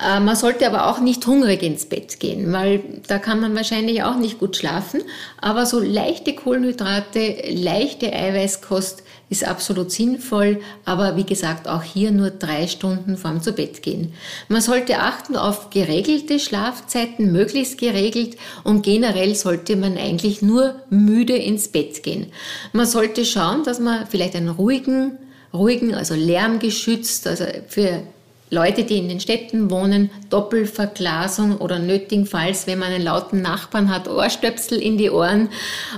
Äh, 0.00 0.20
man 0.20 0.36
sollte 0.36 0.66
aber 0.66 0.86
auch 0.86 1.00
nicht 1.00 1.26
hungrig 1.26 1.62
ins 1.62 1.86
Bett 1.86 2.20
gehen, 2.20 2.52
weil 2.52 2.80
da 3.08 3.18
kann 3.18 3.40
man 3.40 3.56
wahrscheinlich 3.56 4.02
auch 4.04 4.16
nicht 4.16 4.38
gut 4.38 4.56
schlafen. 4.56 5.02
Aber 5.40 5.66
so 5.66 5.80
leichte 5.80 6.34
Kohlenhydrate, 6.34 7.42
leichte 7.50 8.12
Eiweißkost 8.12 9.02
ist 9.30 9.46
absolut 9.46 9.90
sinnvoll, 9.90 10.60
aber 10.86 11.16
wie 11.16 11.24
gesagt 11.24 11.68
auch 11.68 11.82
hier 11.82 12.12
nur 12.12 12.30
drei 12.30 12.66
Stunden 12.66 13.18
vorm 13.18 13.42
zu 13.42 13.52
Bett 13.52 13.82
gehen. 13.82 14.14
Man 14.48 14.62
sollte 14.62 15.00
achten 15.00 15.36
auf 15.36 15.68
geregelte 15.68 16.38
Schlafzeiten, 16.38 17.30
möglichst 17.30 17.78
geregelt 17.78 18.36
und 18.64 18.82
generell 18.82 19.34
sollte 19.34 19.76
man 19.76 19.98
eigentlich 19.98 20.40
nur 20.40 20.76
müde 20.88 21.36
ins 21.36 21.68
Bett 21.68 22.02
gehen. 22.02 22.32
Man 22.72 22.86
sollte 22.86 23.26
schauen, 23.26 23.64
dass 23.64 23.80
man 23.80 24.06
vielleicht 24.06 24.34
einen 24.34 24.48
ruhigen 24.48 25.18
ruhigen, 25.52 25.94
also 25.94 26.14
lärmgeschützt, 26.14 27.26
also 27.26 27.44
für 27.68 28.02
Leute, 28.50 28.84
die 28.84 28.98
in 28.98 29.08
den 29.08 29.20
Städten 29.20 29.70
wohnen, 29.70 30.10
Doppelverglasung 30.30 31.58
oder 31.58 31.78
nötigenfalls, 31.78 32.66
wenn 32.66 32.78
man 32.78 32.92
einen 32.92 33.04
lauten 33.04 33.42
Nachbarn 33.42 33.92
hat, 33.92 34.08
Ohrstöpsel 34.08 34.80
in 34.80 34.96
die 34.96 35.10
Ohren 35.10 35.50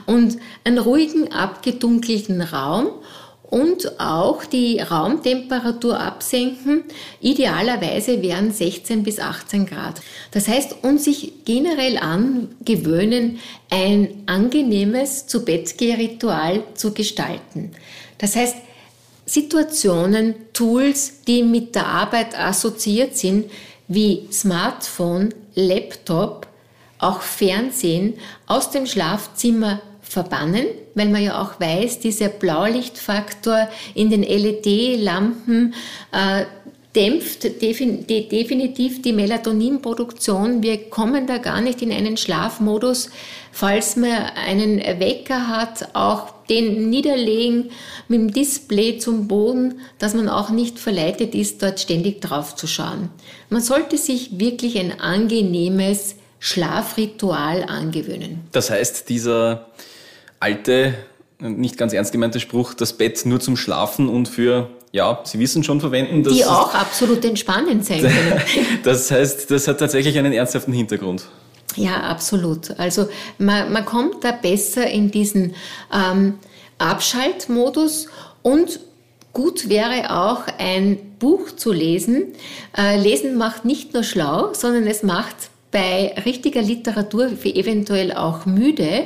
und 0.06 0.36
einen 0.64 0.78
ruhigen, 0.78 1.32
abgedunkelten 1.32 2.42
Raum 2.42 2.88
und 3.50 4.00
auch 4.00 4.44
die 4.44 4.80
Raumtemperatur 4.80 5.98
absenken. 6.00 6.84
Idealerweise 7.20 8.22
wären 8.22 8.52
16 8.52 9.02
bis 9.02 9.18
18 9.18 9.66
Grad. 9.66 10.00
Das 10.30 10.48
heißt, 10.48 10.76
und 10.82 11.00
sich 11.00 11.44
generell 11.44 11.98
angewöhnen, 11.98 13.38
ein 13.70 14.22
angenehmes 14.26 15.26
Zu-Bett-Ritual 15.26 16.62
zu 16.74 16.94
gestalten. 16.94 17.72
Das 18.18 18.36
heißt, 18.36 18.56
Situationen, 19.30 20.34
Tools, 20.52 21.22
die 21.22 21.44
mit 21.44 21.76
der 21.76 21.86
Arbeit 21.86 22.36
assoziiert 22.36 23.16
sind, 23.16 23.48
wie 23.86 24.26
Smartphone, 24.32 25.32
Laptop, 25.54 26.48
auch 26.98 27.20
Fernsehen 27.20 28.14
aus 28.48 28.72
dem 28.72 28.86
Schlafzimmer 28.86 29.82
verbannen, 30.02 30.66
weil 30.96 31.10
man 31.10 31.22
ja 31.22 31.40
auch 31.40 31.60
weiß, 31.60 32.00
dieser 32.00 32.28
Blaulichtfaktor 32.28 33.68
in 33.94 34.10
den 34.10 34.24
LED-Lampen 34.24 35.74
äh, 36.10 36.44
dämpft 36.96 37.44
definitiv 37.62 39.00
die 39.00 39.12
Melatoninproduktion. 39.12 40.64
Wir 40.64 40.90
kommen 40.90 41.28
da 41.28 41.38
gar 41.38 41.60
nicht 41.60 41.82
in 41.82 41.92
einen 41.92 42.16
Schlafmodus, 42.16 43.10
falls 43.52 43.94
man 43.94 44.10
einen 44.10 44.78
Wecker 44.98 45.46
hat, 45.46 45.94
auch 45.94 46.39
den 46.50 46.90
niederlegen 46.90 47.70
mit 48.08 48.20
dem 48.20 48.32
Display 48.32 48.98
zum 48.98 49.28
Boden, 49.28 49.80
dass 49.98 50.14
man 50.14 50.28
auch 50.28 50.50
nicht 50.50 50.78
verleitet 50.78 51.34
ist, 51.34 51.62
dort 51.62 51.80
ständig 51.80 52.20
drauf 52.20 52.56
zu 52.56 52.66
schauen. 52.66 53.10
Man 53.48 53.62
sollte 53.62 53.96
sich 53.96 54.38
wirklich 54.38 54.78
ein 54.78 55.00
angenehmes 55.00 56.16
Schlafritual 56.40 57.64
angewöhnen. 57.64 58.40
Das 58.52 58.70
heißt, 58.70 59.08
dieser 59.08 59.66
alte, 60.40 60.94
nicht 61.38 61.78
ganz 61.78 61.92
ernst 61.92 62.12
gemeinte 62.12 62.40
Spruch, 62.40 62.74
das 62.74 62.94
Bett 62.94 63.24
nur 63.24 63.40
zum 63.40 63.56
Schlafen 63.56 64.08
und 64.08 64.28
für 64.28 64.70
ja, 64.92 65.20
Sie 65.24 65.38
wissen 65.38 65.62
schon 65.62 65.80
verwenden. 65.80 66.24
Die 66.24 66.44
auch 66.44 66.74
absolut 66.74 67.24
entspannend 67.24 67.86
sein 67.86 68.00
können. 68.02 68.42
das 68.82 69.10
heißt, 69.10 69.50
das 69.50 69.68
hat 69.68 69.78
tatsächlich 69.78 70.18
einen 70.18 70.32
ernsthaften 70.32 70.72
Hintergrund. 70.72 71.26
Ja, 71.76 72.00
absolut. 72.02 72.78
Also 72.78 73.08
man, 73.38 73.72
man 73.72 73.84
kommt 73.84 74.24
da 74.24 74.32
besser 74.32 74.86
in 74.86 75.10
diesen 75.10 75.54
ähm, 75.92 76.38
Abschaltmodus 76.78 78.08
und 78.42 78.80
gut 79.32 79.68
wäre 79.68 80.16
auch 80.16 80.44
ein 80.58 80.98
Buch 81.18 81.54
zu 81.54 81.72
lesen. 81.72 82.28
Äh, 82.76 83.00
lesen 83.00 83.36
macht 83.36 83.64
nicht 83.64 83.94
nur 83.94 84.02
schlau, 84.02 84.52
sondern 84.54 84.86
es 84.86 85.02
macht 85.02 85.36
bei 85.70 86.14
richtiger 86.24 86.62
Literatur 86.62 87.30
eventuell 87.44 88.12
auch 88.12 88.46
müde 88.46 89.04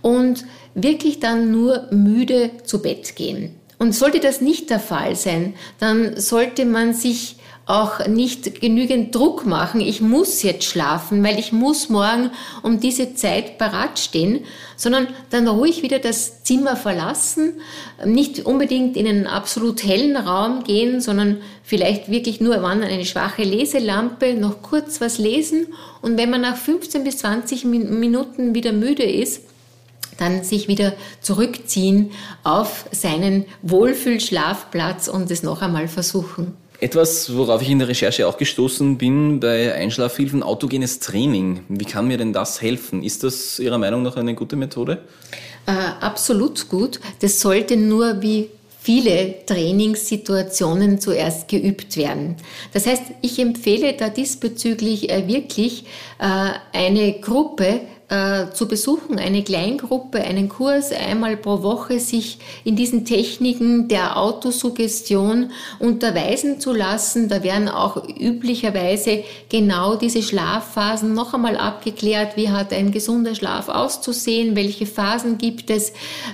und 0.00 0.44
wirklich 0.74 1.20
dann 1.20 1.50
nur 1.50 1.88
müde 1.90 2.50
zu 2.64 2.80
Bett 2.80 3.16
gehen. 3.16 3.54
Und 3.78 3.94
sollte 3.94 4.20
das 4.20 4.40
nicht 4.40 4.70
der 4.70 4.80
Fall 4.80 5.14
sein, 5.14 5.54
dann 5.78 6.18
sollte 6.18 6.64
man 6.64 6.94
sich 6.94 7.36
auch 7.68 8.06
nicht 8.06 8.62
genügend 8.62 9.14
Druck 9.14 9.44
machen. 9.44 9.82
Ich 9.82 10.00
muss 10.00 10.42
jetzt 10.42 10.64
schlafen, 10.64 11.22
weil 11.22 11.38
ich 11.38 11.52
muss 11.52 11.90
morgen 11.90 12.30
um 12.62 12.80
diese 12.80 13.14
Zeit 13.14 13.58
parat 13.58 13.98
stehen, 13.98 14.40
sondern 14.76 15.06
dann 15.28 15.46
ruhig 15.46 15.82
wieder 15.82 15.98
das 15.98 16.42
Zimmer 16.44 16.76
verlassen, 16.76 17.60
nicht 18.06 18.46
unbedingt 18.46 18.96
in 18.96 19.06
einen 19.06 19.26
absolut 19.26 19.84
hellen 19.84 20.16
Raum 20.16 20.64
gehen, 20.64 21.02
sondern 21.02 21.42
vielleicht 21.62 22.10
wirklich 22.10 22.40
nur 22.40 22.62
wann 22.62 22.82
eine 22.82 23.04
schwache 23.04 23.42
Leselampe, 23.42 24.32
noch 24.32 24.62
kurz 24.62 25.02
was 25.02 25.18
lesen 25.18 25.66
und 26.00 26.16
wenn 26.16 26.30
man 26.30 26.40
nach 26.40 26.56
15 26.56 27.04
bis 27.04 27.18
20 27.18 27.66
Minuten 27.66 28.54
wieder 28.54 28.72
müde 28.72 29.02
ist, 29.02 29.42
dann 30.16 30.42
sich 30.42 30.68
wieder 30.68 30.94
zurückziehen 31.20 32.12
auf 32.44 32.86
seinen 32.92 33.44
Wohlfühlschlafplatz 33.60 35.08
und 35.08 35.30
es 35.30 35.42
noch 35.42 35.60
einmal 35.60 35.86
versuchen. 35.86 36.56
Etwas, 36.80 37.34
worauf 37.36 37.60
ich 37.60 37.70
in 37.70 37.80
der 37.80 37.88
Recherche 37.88 38.28
auch 38.28 38.36
gestoßen 38.36 38.98
bin 38.98 39.40
bei 39.40 39.74
Einschlafhilfen, 39.74 40.44
autogenes 40.44 41.00
Training. 41.00 41.64
Wie 41.68 41.84
kann 41.84 42.06
mir 42.06 42.18
denn 42.18 42.32
das 42.32 42.62
helfen? 42.62 43.02
Ist 43.02 43.24
das 43.24 43.58
Ihrer 43.58 43.78
Meinung 43.78 44.04
nach 44.04 44.16
eine 44.16 44.36
gute 44.36 44.54
Methode? 44.54 45.02
Äh, 45.66 45.72
absolut 45.72 46.68
gut. 46.68 47.00
Das 47.20 47.40
sollte 47.40 47.76
nur 47.76 48.22
wie 48.22 48.50
viele 48.80 49.44
Trainingssituationen 49.44 51.00
zuerst 51.00 51.48
geübt 51.48 51.96
werden. 51.96 52.36
Das 52.72 52.86
heißt, 52.86 53.02
ich 53.22 53.40
empfehle 53.40 53.94
da 53.94 54.08
diesbezüglich 54.08 55.10
äh, 55.10 55.26
wirklich 55.26 55.84
äh, 56.20 56.50
eine 56.72 57.20
Gruppe 57.20 57.80
äh, 58.08 58.50
zu 58.52 58.68
besuchen, 58.68 59.18
eine 59.18 59.42
Kleingruppe, 59.42 60.22
einen 60.22 60.48
Kurs 60.48 60.92
einmal 60.92 61.36
pro 61.36 61.62
Woche, 61.62 62.00
sich 62.00 62.38
in 62.64 62.74
diesen 62.74 63.04
Techniken 63.04 63.88
der 63.88 64.16
Autosuggestion 64.16 65.50
unterweisen 65.78 66.58
zu 66.58 66.72
lassen. 66.72 67.28
Da 67.28 67.42
werden 67.42 67.68
auch 67.68 68.02
üblicherweise 68.08 69.24
genau 69.50 69.96
diese 69.96 70.22
Schlafphasen 70.22 71.12
noch 71.12 71.34
einmal 71.34 71.56
abgeklärt. 71.56 72.36
Wie 72.36 72.48
hat 72.48 72.72
ein 72.72 72.92
gesunder 72.92 73.34
Schlaf 73.34 73.68
auszusehen? 73.68 74.56
Welche 74.56 74.86
Phasen 74.86 75.36
gibt 75.36 75.68
es? 75.68 75.92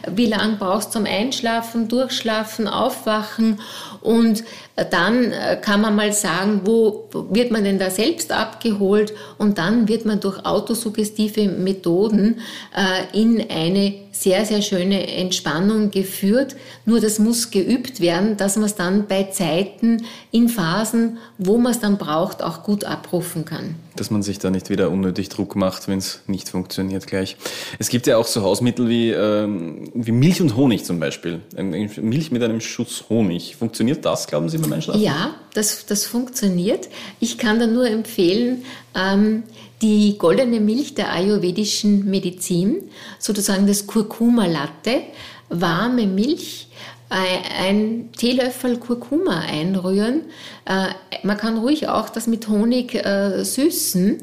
Wie 0.08 0.26
lange 0.26 0.56
brauchst 0.56 0.90
du 0.90 0.98
zum 0.98 1.06
Einschlafen, 1.06 1.88
Durchschlafen, 1.88 2.68
Aufwachen? 2.68 3.60
Und 4.00 4.44
dann 4.90 5.32
äh, 5.32 5.56
kann 5.60 5.80
man 5.80 5.94
mal 5.94 6.12
sagen, 6.12 6.62
wo 6.64 7.08
wird 7.30 7.52
man 7.52 7.62
denn 7.62 7.78
da 7.78 7.90
selbst 7.90 8.32
abgeholt? 8.32 9.12
Und 9.38 9.58
dann 9.58 9.87
wird 9.88 10.04
man 10.04 10.20
durch 10.20 10.44
autosuggestive 10.44 11.48
Methoden 11.48 12.40
äh, 12.76 13.18
in 13.18 13.44
eine 13.48 14.04
sehr, 14.14 14.46
sehr 14.46 14.62
schöne 14.62 15.09
Entspannung 15.09 15.90
geführt. 15.90 16.55
Nur 16.87 17.00
das 17.00 17.18
muss 17.18 17.50
geübt 17.50 18.00
werden, 18.00 18.37
dass 18.37 18.55
man 18.57 18.66
es 18.66 18.77
dann 18.77 19.09
bei 19.09 19.24
Zeiten, 19.24 20.05
in 20.31 20.48
Phasen, 20.48 21.18
wo 21.37 21.59
man 21.59 21.72
es 21.72 21.81
dann 21.81 21.98
braucht, 21.98 22.42
auch 22.42 22.62
gut 22.62 22.85
abrufen 22.85 23.44
kann. 23.44 23.74
Dass 23.96 24.11
man 24.11 24.22
sich 24.22 24.38
da 24.38 24.50
nicht 24.50 24.70
wieder 24.70 24.90
unnötig 24.90 25.29
Druck 25.29 25.57
macht, 25.57 25.88
wenn 25.88 25.98
es 25.98 26.20
nicht 26.29 26.48
funktioniert 26.48 27.07
gleich. 27.09 27.37
Es 27.79 27.88
gibt 27.88 28.07
ja 28.07 28.16
auch 28.16 28.27
so 28.27 28.42
Hausmittel 28.42 28.88
wie, 28.88 29.11
ähm, 29.11 29.90
wie 29.94 30.12
Milch 30.12 30.40
und 30.40 30.57
Honig 30.57 30.85
zum 30.85 31.00
Beispiel. 31.00 31.40
Milch 31.57 32.31
mit 32.31 32.42
einem 32.42 32.61
Schuss 32.61 33.05
Honig. 33.09 33.57
Funktioniert 33.57 34.05
das, 34.05 34.29
glauben 34.29 34.48
Sie, 34.48 34.59
beim 34.59 34.72
Einschlafen? 34.72 35.00
Ja, 35.00 35.35
das, 35.55 35.87
das 35.87 36.07
funktioniert. 36.07 36.88
Ich 37.18 37.37
kann 37.37 37.59
da 37.59 37.66
nur 37.66 37.88
empfehlen, 37.88 38.64
ähm, 38.94 39.42
die 39.85 40.16
goldene 40.16 40.61
Milch 40.61 40.94
der 40.94 41.12
ayurvedischen 41.12 42.09
Medizin, 42.09 42.85
sozusagen 43.18 43.66
das 43.66 43.87
Kurkuma-Latte, 43.87 45.03
warme 45.51 46.07
Milch, 46.07 46.68
ein 47.11 48.09
Teelöffel 48.16 48.79
Kurkuma 48.79 49.40
einrühren. 49.40 50.23
Äh, 50.64 50.87
man 51.23 51.37
kann 51.37 51.59
ruhig 51.59 51.87
auch 51.87 52.09
das 52.09 52.27
mit 52.27 52.49
Honig 52.49 52.94
äh, 52.94 53.44
süßen 53.44 54.18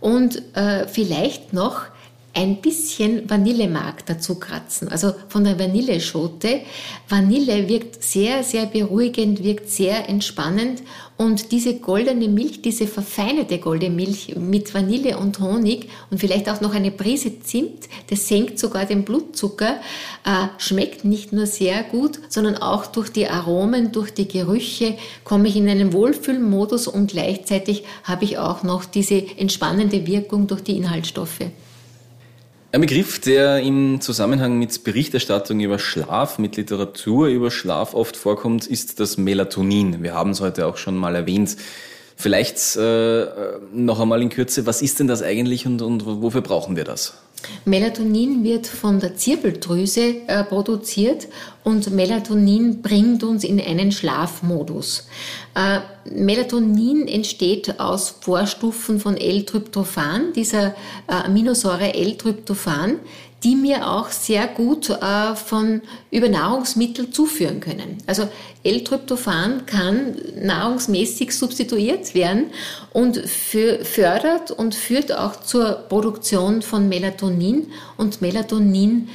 und 0.00 0.42
äh, 0.54 0.86
vielleicht 0.86 1.54
noch 1.54 1.86
ein 2.34 2.60
bisschen 2.60 3.28
Vanillemark 3.28 4.04
dazu 4.04 4.38
kratzen. 4.38 4.88
Also 4.88 5.14
von 5.28 5.44
der 5.44 5.58
Vanilleschote. 5.58 6.60
Vanille 7.08 7.66
wirkt 7.66 8.04
sehr, 8.04 8.44
sehr 8.44 8.66
beruhigend, 8.66 9.42
wirkt 9.42 9.70
sehr 9.70 10.06
entspannend 10.10 10.82
und 11.16 11.50
diese 11.52 11.78
goldene 11.78 12.28
Milch, 12.28 12.60
diese 12.60 12.86
verfeinerte 12.86 13.58
goldene 13.58 13.94
Milch 13.94 14.36
mit 14.36 14.74
Vanille 14.74 15.16
und 15.16 15.40
Honig 15.40 15.88
und 16.10 16.18
vielleicht 16.18 16.48
auch 16.48 16.60
noch 16.60 16.74
eine 16.74 16.90
Prise 16.90 17.40
Zimt, 17.40 17.88
das 18.10 18.28
senkt 18.28 18.58
sogar 18.58 18.84
den 18.84 19.04
Blutzucker, 19.04 19.76
äh, 20.24 20.48
schmeckt 20.58 21.04
nicht 21.04 21.32
nur 21.32 21.46
sehr 21.46 21.82
gut, 21.84 22.20
sondern 22.28 22.56
auch 22.58 22.86
durch 22.86 23.10
die 23.10 23.28
Aromen, 23.28 23.92
durch 23.92 24.12
die 24.12 24.28
Gerüche 24.28 24.96
komme 25.24 25.48
ich 25.48 25.56
in 25.56 25.68
einen 25.68 25.92
Wohlfühlmodus 25.92 26.86
und 26.86 27.12
gleichzeitig 27.12 27.84
habe 28.04 28.24
ich 28.24 28.38
auch 28.38 28.62
noch 28.62 28.84
diese 28.84 29.24
entspannende 29.38 30.06
Wirkung 30.06 30.46
durch 30.46 30.62
die 30.62 30.76
Inhaltsstoffe. 30.76 31.40
Ein 32.76 32.82
Begriff, 32.82 33.18
der 33.20 33.60
im 33.60 34.02
Zusammenhang 34.02 34.58
mit 34.58 34.84
Berichterstattung 34.84 35.60
über 35.60 35.78
Schlaf, 35.78 36.38
mit 36.38 36.56
Literatur 36.58 37.28
über 37.28 37.50
Schlaf 37.50 37.94
oft 37.94 38.18
vorkommt, 38.18 38.66
ist 38.66 39.00
das 39.00 39.16
Melatonin. 39.16 40.02
Wir 40.02 40.12
haben 40.12 40.32
es 40.32 40.42
heute 40.42 40.66
auch 40.66 40.76
schon 40.76 40.94
mal 40.94 41.14
erwähnt. 41.14 41.56
Vielleicht 42.16 42.76
äh, 42.76 43.28
noch 43.72 43.98
einmal 43.98 44.20
in 44.20 44.28
Kürze, 44.28 44.66
was 44.66 44.82
ist 44.82 45.00
denn 45.00 45.06
das 45.06 45.22
eigentlich 45.22 45.66
und, 45.66 45.80
und 45.80 46.04
wofür 46.04 46.42
brauchen 46.42 46.76
wir 46.76 46.84
das? 46.84 47.14
Melatonin 47.64 48.44
wird 48.44 48.66
von 48.66 49.00
der 49.00 49.16
Zirbeldrüse 49.16 50.16
äh, 50.26 50.44
produziert 50.44 51.28
und 51.66 51.90
Melatonin 51.90 52.80
bringt 52.80 53.24
uns 53.24 53.42
in 53.42 53.60
einen 53.60 53.90
Schlafmodus. 53.90 55.08
Äh, 55.56 55.80
Melatonin 56.08 57.08
entsteht 57.08 57.80
aus 57.80 58.18
Vorstufen 58.20 59.00
von 59.00 59.16
L-Tryptophan, 59.16 60.32
dieser 60.32 60.76
äh, 61.08 61.12
Aminosäure 61.24 61.92
L-Tryptophan, 61.92 63.00
die 63.42 63.56
mir 63.56 63.90
auch 63.90 64.10
sehr 64.10 64.46
gut 64.48 64.90
äh, 64.90 65.34
von 65.34 65.80
über 66.10 66.28
Nahrungsmittel 66.28 67.10
zuführen 67.10 67.60
können. 67.60 67.98
Also 68.06 68.28
L-Tryptophan 68.62 69.64
kann 69.66 70.16
nahrungsmäßig 70.40 71.36
substituiert 71.36 72.14
werden 72.14 72.46
und 72.92 73.16
fördert 73.18 74.50
und 74.50 74.74
führt 74.74 75.16
auch 75.16 75.40
zur 75.40 75.72
Produktion 75.88 76.62
von 76.62 76.88
Melatonin 76.88 77.68
und 77.96 78.20
Melatonin 78.22 79.08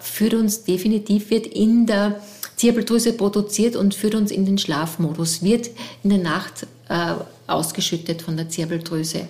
führt 0.00 0.34
uns 0.34 0.62
definitiv 0.62 1.30
wird 1.30 1.46
in 1.46 1.67
der 1.86 2.20
Zirbeldrüse 2.56 3.12
produziert 3.12 3.76
und 3.76 3.94
führt 3.94 4.14
uns 4.14 4.30
in 4.30 4.44
den 4.44 4.58
Schlafmodus, 4.58 5.42
wird 5.42 5.70
in 6.02 6.10
der 6.10 6.18
Nacht 6.18 6.66
äh, 6.88 7.14
ausgeschüttet 7.46 8.22
von 8.22 8.36
der 8.36 8.48
Zirbeldrüse. 8.48 9.28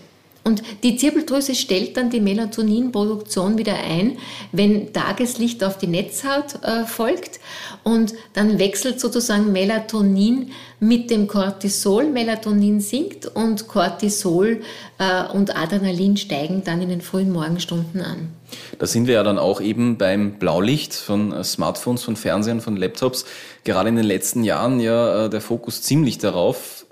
Und 0.48 0.62
die 0.82 0.96
Zirbeldrüse 0.96 1.54
stellt 1.54 1.98
dann 1.98 2.08
die 2.08 2.20
Melatoninproduktion 2.20 3.58
wieder 3.58 3.74
ein, 3.74 4.16
wenn 4.50 4.94
Tageslicht 4.94 5.62
auf 5.62 5.76
die 5.76 5.86
Netzhaut 5.86 6.62
äh, 6.62 6.86
folgt. 6.86 7.38
Und 7.84 8.14
dann 8.32 8.58
wechselt 8.58 8.98
sozusagen 8.98 9.52
Melatonin 9.52 10.52
mit 10.80 11.10
dem 11.10 11.26
Cortisol. 11.26 12.08
Melatonin 12.08 12.80
sinkt 12.80 13.26
und 13.26 13.68
Cortisol 13.68 14.62
äh, 14.98 15.30
und 15.36 15.54
Adrenalin 15.54 16.16
steigen 16.16 16.64
dann 16.64 16.80
in 16.80 16.88
den 16.88 17.02
frühen 17.02 17.30
Morgenstunden 17.30 18.00
an. 18.00 18.30
Da 18.78 18.86
sind 18.86 19.06
wir 19.06 19.14
ja 19.14 19.22
dann 19.22 19.38
auch 19.38 19.60
eben 19.60 19.98
beim 19.98 20.38
Blaulicht 20.38 20.94
von 20.94 21.44
Smartphones, 21.44 22.04
von 22.04 22.16
Fernsehern, 22.16 22.62
von 22.62 22.74
Laptops. 22.78 23.26
Gerade 23.64 23.90
in 23.90 23.96
den 23.96 24.06
letzten 24.06 24.44
Jahren 24.44 24.80
ja 24.80 25.26
äh, 25.26 25.30
der 25.30 25.42
Fokus 25.42 25.82
ziemlich 25.82 26.16
darauf, 26.16 26.86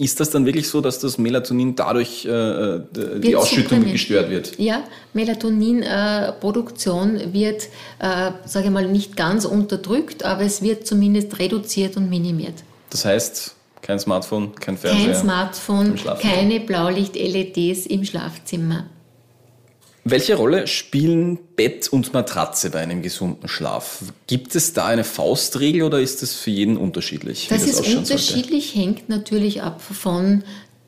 ist 0.00 0.18
das 0.18 0.30
dann 0.30 0.46
wirklich 0.46 0.66
so, 0.66 0.80
dass 0.80 0.98
das 0.98 1.18
Melatonin 1.18 1.76
dadurch 1.76 2.24
äh, 2.24 2.80
die 3.18 3.36
Ausschüttung 3.36 3.84
gestört 3.84 4.30
wird? 4.30 4.58
Ja, 4.58 4.84
Melatoninproduktion 5.12 7.20
äh, 7.20 7.34
wird, 7.34 7.64
äh, 7.98 8.30
sage 8.46 8.68
ich 8.68 8.72
mal, 8.72 8.88
nicht 8.88 9.18
ganz 9.18 9.44
unterdrückt, 9.44 10.24
aber 10.24 10.40
es 10.40 10.62
wird 10.62 10.86
zumindest 10.86 11.38
reduziert 11.38 11.98
und 11.98 12.08
minimiert. 12.08 12.54
Das 12.88 13.04
heißt, 13.04 13.54
kein 13.82 13.98
Smartphone, 13.98 14.54
kein 14.54 14.78
Fernseher? 14.78 15.12
Kein 15.12 15.20
Smartphone, 15.20 15.94
keine 16.18 16.60
Blaulicht-LEDs 16.60 17.84
im 17.84 18.06
Schlafzimmer. 18.06 18.86
Welche 20.04 20.34
Rolle 20.34 20.66
spielen 20.66 21.38
Bett 21.56 21.88
und 21.88 22.12
Matratze 22.14 22.70
bei 22.70 22.80
einem 22.80 23.02
gesunden 23.02 23.48
Schlaf? 23.48 24.02
Gibt 24.26 24.54
es 24.54 24.72
da 24.72 24.86
eine 24.86 25.04
Faustregel 25.04 25.82
oder 25.82 26.00
ist 26.00 26.22
das 26.22 26.34
für 26.34 26.50
jeden 26.50 26.76
unterschiedlich? 26.78 27.48
Das, 27.48 27.66
das 27.66 27.80
ist 27.80 27.96
unterschiedlich, 27.96 28.72
sollte? 28.72 28.78
hängt 28.78 29.08
natürlich 29.08 29.62
ab 29.62 29.82
von 29.82 30.42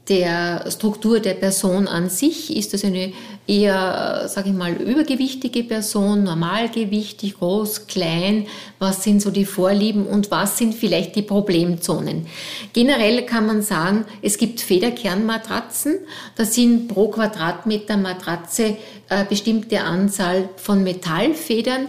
der 0.08 0.64
Struktur 0.68 1.20
der 1.20 1.34
Person 1.34 1.86
an 1.86 2.10
sich. 2.10 2.56
Ist 2.56 2.74
das 2.74 2.84
eine 2.84 3.12
eher, 3.46 4.24
sage 4.28 4.48
ich 4.48 4.54
mal, 4.54 4.72
übergewichtige 4.72 5.62
Person, 5.62 6.24
normalgewichtig, 6.24 7.38
groß, 7.38 7.86
klein? 7.86 8.46
Was 8.80 9.04
sind 9.04 9.22
so 9.22 9.30
die 9.30 9.44
Vorlieben 9.44 10.06
und 10.06 10.30
was 10.30 10.58
sind 10.58 10.74
vielleicht 10.74 11.14
die 11.14 11.22
Problemzonen? 11.22 12.26
Generell 12.72 13.24
kann 13.26 13.46
man 13.46 13.62
sagen, 13.62 14.04
es 14.22 14.38
gibt 14.38 14.60
Federkernmatratzen. 14.60 15.98
Da 16.34 16.44
sind 16.44 16.88
pro 16.88 17.08
Quadratmeter 17.08 17.96
Matratze 17.96 18.76
äh, 19.12 19.24
bestimmte 19.28 19.82
Anzahl 19.82 20.48
von 20.56 20.82
Metallfedern. 20.82 21.88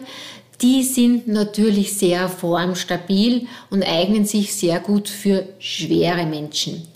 Die 0.61 0.83
sind 0.83 1.27
natürlich 1.27 1.97
sehr 1.97 2.29
formstabil 2.29 3.47
und 3.69 3.83
eignen 3.83 4.25
sich 4.25 4.53
sehr 4.55 4.79
gut 4.79 5.09
für 5.09 5.45
schwere 5.59 6.25
Menschen. 6.25 6.87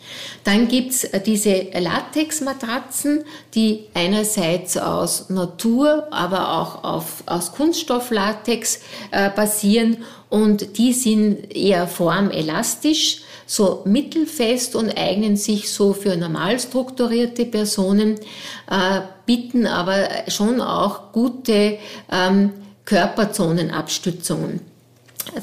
Dann 0.43 0.67
gibt's 0.67 1.03
äh, 1.03 1.21
diese 1.21 1.67
Latexmatratzen, 1.77 3.23
die 3.53 3.85
einerseits 3.93 4.77
aus 4.77 5.29
Natur, 5.29 6.07
aber 6.11 6.53
auch 6.59 6.83
auf, 6.83 7.23
aus 7.25 7.51
Kunststofflatex 7.51 8.79
äh, 9.11 9.29
basieren 9.29 9.97
und 10.29 10.77
die 10.77 10.93
sind 10.93 11.55
eher 11.55 11.87
formelastisch, 11.87 13.21
so 13.47 13.81
mittelfest 13.85 14.75
und 14.75 14.95
eignen 14.95 15.37
sich 15.37 15.71
so 15.71 15.93
für 15.93 16.15
normal 16.15 16.59
strukturierte 16.59 17.45
Personen, 17.45 18.19
äh, 18.69 19.01
bieten 19.25 19.65
aber 19.65 20.07
schon 20.27 20.61
auch 20.61 21.13
gute 21.13 21.79
ähm, 22.11 22.51
Körperzonenabstützungen. 22.85 24.76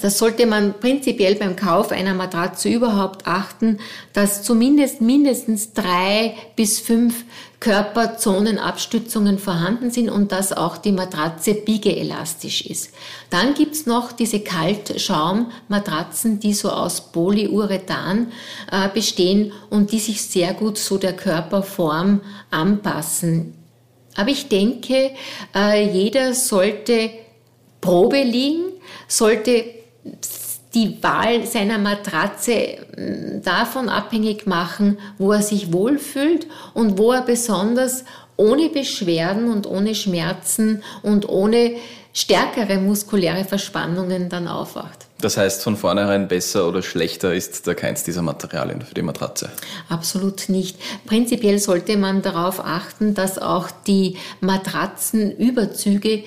Das 0.01 0.19
sollte 0.19 0.47
man 0.47 0.81
prinzipiell 0.81 1.35
beim 1.35 1.57
Kauf 1.57 1.93
einer 1.93 2.15
Matratze 2.15 2.69
überhaupt 2.69 3.27
achten, 3.27 3.79
dass 4.13 4.43
zumindest 4.43 5.01
mindestens 5.01 5.73
drei 5.73 6.35
bis 6.57 6.81
fünf 6.81 7.25
Körperzonenabstützungen 7.61 9.39
vorhanden 9.39 9.91
sind 9.91 10.11
und 10.11 10.33
dass 10.33 10.53
auch 10.53 10.77
die 10.77 10.93
Matratze 10.93 11.55
biegeelastisch 11.55 12.67
ist. 12.67 12.93
Dann 13.31 13.55
gibt's 13.55 13.87
noch 13.87 14.13
diese 14.13 14.41
Kaltschaummatratzen, 14.41 16.41
die 16.41 16.53
so 16.53 16.71
aus 16.71 17.13
Polyurethan 17.13 18.33
äh, 18.71 18.89
bestehen 18.91 19.53
und 19.71 19.93
die 19.93 19.99
sich 19.99 20.23
sehr 20.23 20.53
gut 20.53 20.77
so 20.77 20.99
der 20.99 21.15
Körperform 21.15 22.21
anpassen. 22.51 23.55
Aber 24.15 24.29
ich 24.29 24.49
denke, 24.49 25.13
äh, 25.55 25.91
jeder 25.91 26.35
sollte 26.35 27.11
Probe 27.81 28.23
liegen, 28.23 28.74
sollte 29.09 29.65
die 30.75 31.03
Wahl 31.03 31.47
seiner 31.47 31.79
Matratze 31.79 32.79
mm, 32.97 33.43
davon 33.43 33.89
abhängig 33.89 34.47
machen, 34.47 34.99
wo 35.19 35.33
er 35.33 35.43
sich 35.43 35.73
wohlfühlt 35.73 36.47
und 36.75 36.99
wo 36.99 37.13
er 37.13 37.23
besonders 37.23 38.05
ohne 38.37 38.69
Beschwerden 38.69 39.51
und 39.51 39.67
ohne 39.67 39.95
Schmerzen 39.95 40.83
und 41.03 41.29
ohne 41.29 41.77
stärkere 42.13 42.79
muskuläre 42.79 43.45
Verspannungen 43.45 44.29
dann 44.29 44.49
aufwacht. 44.49 45.07
Das 45.21 45.37
heißt, 45.37 45.63
von 45.63 45.77
vornherein 45.77 46.29
besser 46.29 46.69
oder 46.69 46.83
schlechter 46.83 47.35
ist 47.35 47.67
da 47.67 47.75
keins 47.75 48.05
dieser 48.05 48.23
Materialien 48.23 48.83
für 48.83 48.95
die 48.95 49.03
Matratze? 49.03 49.51
Absolut 49.89 50.49
nicht. 50.49 50.77
Prinzipiell 51.07 51.59
sollte 51.59 51.97
man 51.97 52.23
darauf 52.23 52.61
achten, 52.65 53.15
dass 53.15 53.39
auch 53.39 53.71
die 53.87 54.17
Matratzenüberzüge 54.41 56.25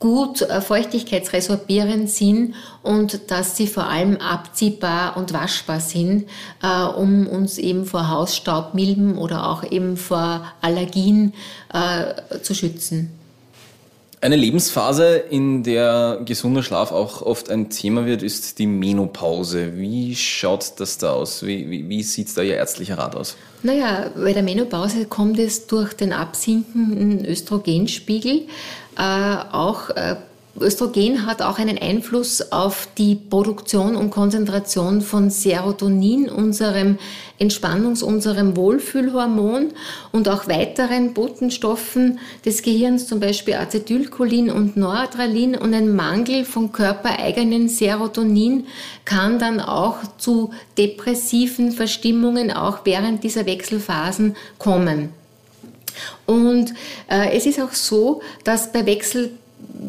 gut 0.00 0.40
äh, 0.40 0.60
feuchtigkeitsresorbierend 0.60 2.10
sind 2.10 2.54
und 2.82 3.30
dass 3.30 3.56
sie 3.56 3.68
vor 3.68 3.84
allem 3.84 4.16
abziehbar 4.16 5.16
und 5.16 5.32
waschbar 5.32 5.78
sind, 5.78 6.26
äh, 6.62 6.84
um 6.84 7.28
uns 7.28 7.58
eben 7.58 7.84
vor 7.84 8.08
Hausstaub, 8.08 8.74
Milben 8.74 9.18
oder 9.18 9.48
auch 9.48 9.62
eben 9.70 9.96
vor 9.96 10.44
Allergien 10.62 11.34
äh, 11.72 12.40
zu 12.40 12.54
schützen. 12.54 13.12
Eine 14.22 14.36
Lebensphase, 14.36 15.16
in 15.16 15.62
der 15.62 16.20
gesunder 16.26 16.62
Schlaf 16.62 16.92
auch 16.92 17.22
oft 17.22 17.48
ein 17.48 17.70
Thema 17.70 18.04
wird, 18.04 18.22
ist 18.22 18.58
die 18.58 18.66
Menopause. 18.66 19.78
Wie 19.78 20.14
schaut 20.14 20.78
das 20.78 20.98
da 20.98 21.12
aus? 21.12 21.42
Wie, 21.46 21.70
wie, 21.70 21.88
wie 21.88 22.02
sieht 22.02 22.36
da 22.36 22.42
Ihr 22.42 22.56
ärztlicher 22.56 22.98
Rat 22.98 23.16
aus? 23.16 23.36
Naja, 23.62 24.10
bei 24.14 24.34
der 24.34 24.42
Menopause 24.42 25.06
kommt 25.06 25.38
es 25.38 25.66
durch 25.66 25.94
den 25.94 26.12
absinkenden 26.12 27.24
Östrogenspiegel 27.24 28.42
auch 29.52 29.90
äh, 29.90 30.16
Östrogen 30.58 31.26
hat 31.26 31.42
auch 31.42 31.58
einen 31.58 31.78
Einfluss 31.78 32.52
auf 32.52 32.88
die 32.98 33.14
Produktion 33.14 33.96
und 33.96 34.10
Konzentration 34.10 35.00
von 35.00 35.30
Serotonin, 35.30 36.28
unserem 36.28 36.98
Entspannungs-, 37.38 38.02
unserem 38.02 38.56
Wohlfühlhormon 38.56 39.68
und 40.12 40.28
auch 40.28 40.48
weiteren 40.48 41.14
Botenstoffen 41.14 42.18
des 42.44 42.62
Gehirns, 42.62 43.06
zum 43.06 43.20
Beispiel 43.20 43.54
Acetylcholin 43.54 44.50
und 44.50 44.76
Noradrenalin. 44.76 45.54
Und 45.54 45.72
ein 45.72 45.94
Mangel 45.94 46.44
von 46.44 46.72
körpereigenen 46.72 47.68
Serotonin 47.68 48.66
kann 49.04 49.38
dann 49.38 49.60
auch 49.60 49.98
zu 50.18 50.50
depressiven 50.76 51.72
Verstimmungen 51.72 52.50
auch 52.50 52.80
während 52.84 53.22
dieser 53.22 53.46
Wechselphasen 53.46 54.36
kommen. 54.58 55.19
Und 56.26 56.74
äh, 57.08 57.36
es 57.36 57.46
ist 57.46 57.60
auch 57.60 57.72
so, 57.72 58.22
dass 58.44 58.72
bei 58.72 58.86
Wechsel 58.86 59.30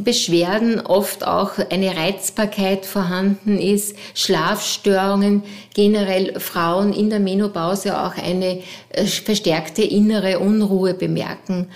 Beschwerden 0.03 0.80
oft 0.80 1.26
auch 1.26 1.51
eine 1.70 1.95
Reizbarkeit 1.95 2.86
vorhanden 2.86 3.59
ist, 3.59 3.95
Schlafstörungen, 4.14 5.43
generell 5.74 6.39
Frauen 6.39 6.93
in 6.93 7.09
der 7.09 7.20
Menopause 7.20 7.99
auch 7.99 8.16
eine 8.16 8.62
äh, 8.89 9.05
verstärkte 9.05 9.84
innere 9.84 10.39
Unruhe 10.39 10.93
bemerken. 10.93 11.68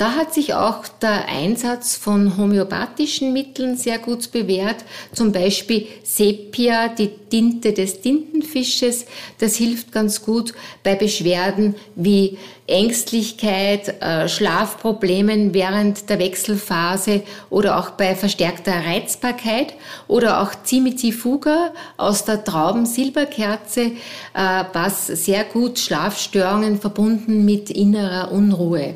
Da 0.00 0.12
hat 0.12 0.32
sich 0.32 0.54
auch 0.54 0.88
der 1.02 1.28
Einsatz 1.28 1.94
von 1.94 2.38
homöopathischen 2.38 3.34
Mitteln 3.34 3.76
sehr 3.76 3.98
gut 3.98 4.32
bewährt, 4.32 4.76
zum 5.12 5.30
Beispiel 5.30 5.88
Sepia, 6.04 6.88
die 6.88 7.10
Tinte 7.28 7.74
des 7.74 8.00
Tintenfisches. 8.00 9.04
Das 9.40 9.56
hilft 9.56 9.92
ganz 9.92 10.22
gut 10.22 10.54
bei 10.82 10.94
Beschwerden 10.94 11.74
wie 11.96 12.38
Ängstlichkeit, 12.66 14.00
äh, 14.00 14.26
Schlafproblemen 14.26 15.52
während 15.52 16.08
der 16.08 16.18
Wechselphase 16.18 17.22
oder 17.50 17.78
auch 17.78 17.90
bei 17.90 18.14
verstärkter 18.14 18.72
Reizbarkeit 18.72 19.74
oder 20.08 20.40
auch 20.40 20.52
Cimicifuga 20.64 21.74
aus 21.98 22.24
der 22.24 22.42
Traubensilberkerze, 22.42 23.82
äh, 23.82 24.64
was 24.72 25.08
sehr 25.08 25.44
gut 25.44 25.78
Schlafstörungen 25.78 26.80
verbunden 26.80 27.44
mit 27.44 27.68
innerer 27.68 28.32
Unruhe 28.32 28.94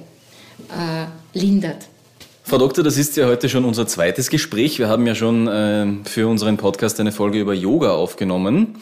äh, 0.71 1.39
lindert. 1.39 1.87
Frau 2.43 2.59
Doktor, 2.59 2.83
das 2.83 2.99
ist 2.99 3.17
ja 3.17 3.27
heute 3.27 3.49
schon 3.49 3.65
unser 3.65 3.87
zweites 3.87 4.29
Gespräch. 4.29 4.79
Wir 4.79 4.89
haben 4.89 5.07
ja 5.07 5.15
schon 5.15 5.49
äh, 5.49 5.87
für 6.05 6.29
unseren 6.29 6.59
Podcast 6.59 7.01
eine 7.01 7.11
Folge 7.11 7.41
über 7.41 7.55
Yoga 7.55 7.93
aufgenommen. 7.93 8.77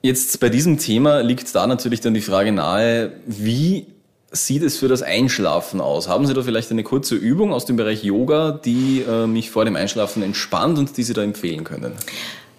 Jetzt 0.00 0.40
bei 0.40 0.48
diesem 0.48 0.78
Thema 0.78 1.20
liegt 1.20 1.54
da 1.54 1.66
natürlich 1.66 2.00
dann 2.00 2.14
die 2.14 2.20
Frage 2.20 2.52
nahe, 2.52 3.12
wie 3.26 3.86
sieht 4.32 4.62
es 4.62 4.78
für 4.78 4.88
das 4.88 5.02
Einschlafen 5.02 5.80
aus? 5.80 6.08
Haben 6.08 6.26
Sie 6.26 6.34
da 6.34 6.42
vielleicht 6.42 6.70
eine 6.70 6.82
kurze 6.82 7.14
Übung 7.14 7.52
aus 7.52 7.66
dem 7.66 7.76
Bereich 7.76 8.02
Yoga, 8.02 8.52
die 8.52 9.04
äh, 9.08 9.26
mich 9.26 9.50
vor 9.50 9.64
dem 9.64 9.76
Einschlafen 9.76 10.22
entspannt 10.22 10.78
und 10.78 10.96
die 10.96 11.02
Sie 11.02 11.14
da 11.14 11.22
empfehlen 11.22 11.64
können? 11.64 11.92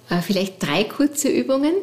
Äh, 0.08 0.22
vielleicht 0.22 0.62
drei 0.62 0.84
kurze 0.84 1.30
Übungen, 1.30 1.74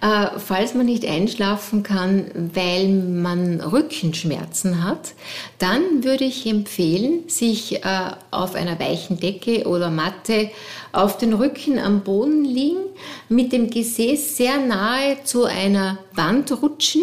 äh, 0.00 0.38
falls 0.38 0.74
man 0.74 0.86
nicht 0.86 1.04
einschlafen 1.04 1.82
kann, 1.82 2.50
weil 2.54 2.88
man 2.88 3.60
Rückenschmerzen 3.60 4.84
hat. 4.84 5.14
Dann 5.58 6.04
würde 6.04 6.24
ich 6.24 6.46
empfehlen, 6.46 7.28
sich 7.28 7.84
äh, 7.84 8.12
auf 8.30 8.54
einer 8.54 8.78
weichen 8.78 9.18
Decke 9.18 9.66
oder 9.66 9.90
Matte 9.90 10.50
auf 10.92 11.18
den 11.18 11.32
Rücken 11.32 11.80
am 11.80 12.02
Boden 12.02 12.44
liegen, 12.44 12.84
mit 13.28 13.52
dem 13.52 13.68
Gesäß 13.68 14.36
sehr 14.36 14.58
nahe 14.60 15.24
zu 15.24 15.44
einer 15.44 15.98
Wand 16.14 16.52
rutschen 16.62 17.02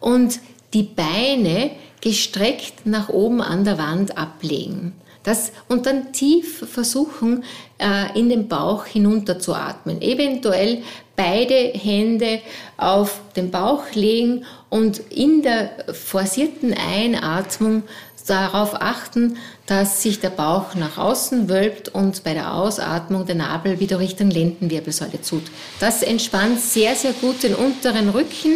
und 0.00 0.40
die 0.72 0.84
Beine 0.84 1.70
gestreckt 2.00 2.86
nach 2.86 3.10
oben 3.10 3.42
an 3.42 3.64
der 3.64 3.76
Wand 3.76 4.16
ablegen. 4.16 4.94
Das, 5.24 5.52
und 5.68 5.86
dann 5.86 6.12
tief 6.12 6.64
versuchen, 6.70 7.44
äh, 7.78 8.16
in 8.18 8.28
den 8.28 8.46
Bauch 8.46 8.84
hinunter 8.84 9.38
zu 9.38 9.54
atmen. 9.54 10.00
Eventuell 10.00 10.82
beide 11.16 11.54
Hände 11.54 12.40
auf 12.76 13.20
den 13.34 13.50
Bauch 13.50 13.84
legen 13.94 14.44
und 14.68 14.98
in 15.10 15.42
der 15.42 15.70
forcierten 15.92 16.74
Einatmung 16.74 17.84
darauf 18.26 18.80
achten, 18.80 19.36
dass 19.66 20.02
sich 20.02 20.20
der 20.20 20.30
Bauch 20.30 20.74
nach 20.74 20.98
außen 20.98 21.48
wölbt 21.48 21.88
und 21.88 22.24
bei 22.24 22.34
der 22.34 22.54
Ausatmung 22.54 23.26
der 23.26 23.34
Nabel 23.34 23.80
wieder 23.80 23.98
Richtung 23.98 24.30
Lendenwirbelsäule 24.30 25.20
zut. 25.22 25.44
Das 25.80 26.02
entspannt 26.02 26.60
sehr, 26.60 26.94
sehr 26.94 27.12
gut 27.12 27.42
den 27.42 27.54
unteren 27.54 28.10
Rücken 28.10 28.52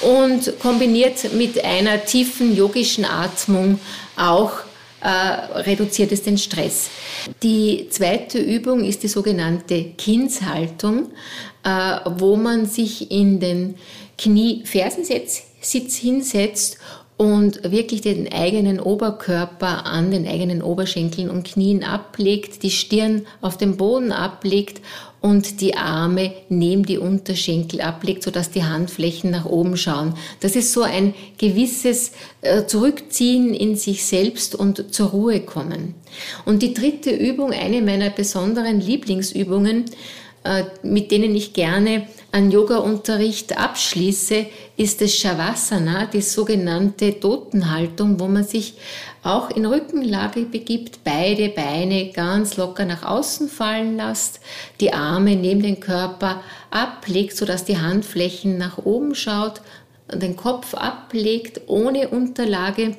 und 0.00 0.58
kombiniert 0.60 1.32
mit 1.34 1.62
einer 1.62 2.04
tiefen 2.04 2.54
yogischen 2.54 3.04
Atmung 3.04 3.80
auch 4.16 4.52
äh, 5.02 5.08
reduziert 5.60 6.12
es 6.12 6.22
den 6.22 6.38
Stress. 6.38 6.90
Die 7.42 7.88
zweite 7.90 8.38
Übung 8.38 8.84
ist 8.84 9.02
die 9.02 9.08
sogenannte 9.08 9.84
Kindshaltung, 9.96 11.10
äh, 11.64 11.96
wo 12.18 12.36
man 12.36 12.66
sich 12.66 13.10
in 13.10 13.40
den 13.40 13.76
Knie-Fersensitz 14.18 15.96
hinsetzt 15.96 16.78
und 17.16 17.70
wirklich 17.70 18.00
den 18.00 18.32
eigenen 18.32 18.80
Oberkörper 18.80 19.84
an 19.84 20.10
den 20.10 20.26
eigenen 20.26 20.62
Oberschenkeln 20.62 21.28
und 21.28 21.46
Knien 21.46 21.84
ablegt, 21.84 22.62
die 22.62 22.70
Stirn 22.70 23.26
auf 23.42 23.58
dem 23.58 23.76
Boden 23.76 24.10
ablegt 24.10 24.80
und 25.20 25.60
die 25.60 25.76
Arme 25.76 26.32
neben 26.48 26.84
die 26.84 26.98
Unterschenkel 26.98 27.80
ablegt, 27.80 28.22
sodass 28.22 28.50
die 28.50 28.64
Handflächen 28.64 29.30
nach 29.30 29.44
oben 29.44 29.76
schauen. 29.76 30.14
Das 30.40 30.56
ist 30.56 30.72
so 30.72 30.82
ein 30.82 31.14
gewisses 31.38 32.12
äh, 32.40 32.64
Zurückziehen 32.64 33.52
in 33.52 33.76
sich 33.76 34.04
selbst 34.04 34.54
und 34.54 34.94
zur 34.94 35.08
Ruhe 35.08 35.40
kommen. 35.40 35.94
Und 36.46 36.62
die 36.62 36.72
dritte 36.72 37.10
Übung, 37.10 37.52
eine 37.52 37.82
meiner 37.82 38.10
besonderen 38.10 38.80
Lieblingsübungen, 38.80 39.84
äh, 40.44 40.64
mit 40.82 41.10
denen 41.10 41.34
ich 41.34 41.52
gerne 41.52 42.06
einen 42.32 42.50
Yoga-Unterricht 42.50 43.58
abschließe, 43.58 44.46
ist 44.76 45.00
das 45.00 45.14
Shavasana, 45.14 46.06
die 46.06 46.22
sogenannte 46.22 47.18
Totenhaltung, 47.18 48.20
wo 48.20 48.28
man 48.28 48.44
sich 48.44 48.74
auch 49.22 49.50
in 49.50 49.66
Rückenlage 49.66 50.42
begibt, 50.42 51.04
beide 51.04 51.48
Beine 51.48 52.10
ganz 52.12 52.56
locker 52.56 52.84
nach 52.84 53.02
außen 53.02 53.48
fallen 53.48 53.96
lässt, 53.96 54.40
die 54.80 54.92
Arme 54.92 55.36
neben 55.36 55.62
den 55.62 55.80
Körper 55.80 56.40
ablegt, 56.70 57.36
sodass 57.36 57.64
die 57.64 57.78
Handflächen 57.78 58.56
nach 58.56 58.78
oben 58.78 59.14
schaut, 59.14 59.60
den 60.12 60.36
Kopf 60.36 60.74
ablegt 60.74 61.62
ohne 61.66 62.08
Unterlage 62.08 62.96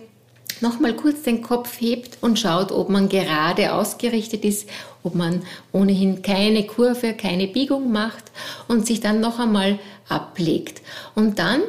nochmal 0.62 0.96
kurz 0.96 1.24
den 1.24 1.42
Kopf 1.42 1.80
hebt 1.80 2.18
und 2.22 2.40
schaut, 2.40 2.72
ob 2.72 2.90
man 2.90 3.10
gerade 3.10 3.74
ausgerichtet 3.74 4.46
ist, 4.46 4.70
ob 5.04 5.16
man 5.16 5.42
ohnehin 5.72 6.22
keine 6.22 6.66
Kurve, 6.66 7.14
keine 7.14 7.48
Biegung 7.48 7.92
macht 7.92 8.26
und 8.68 8.86
sich 8.86 9.02
dann 9.02 9.20
noch 9.20 9.40
einmal 9.40 9.80
ablegt. 10.08 10.82
Und 11.16 11.40
dann 11.40 11.62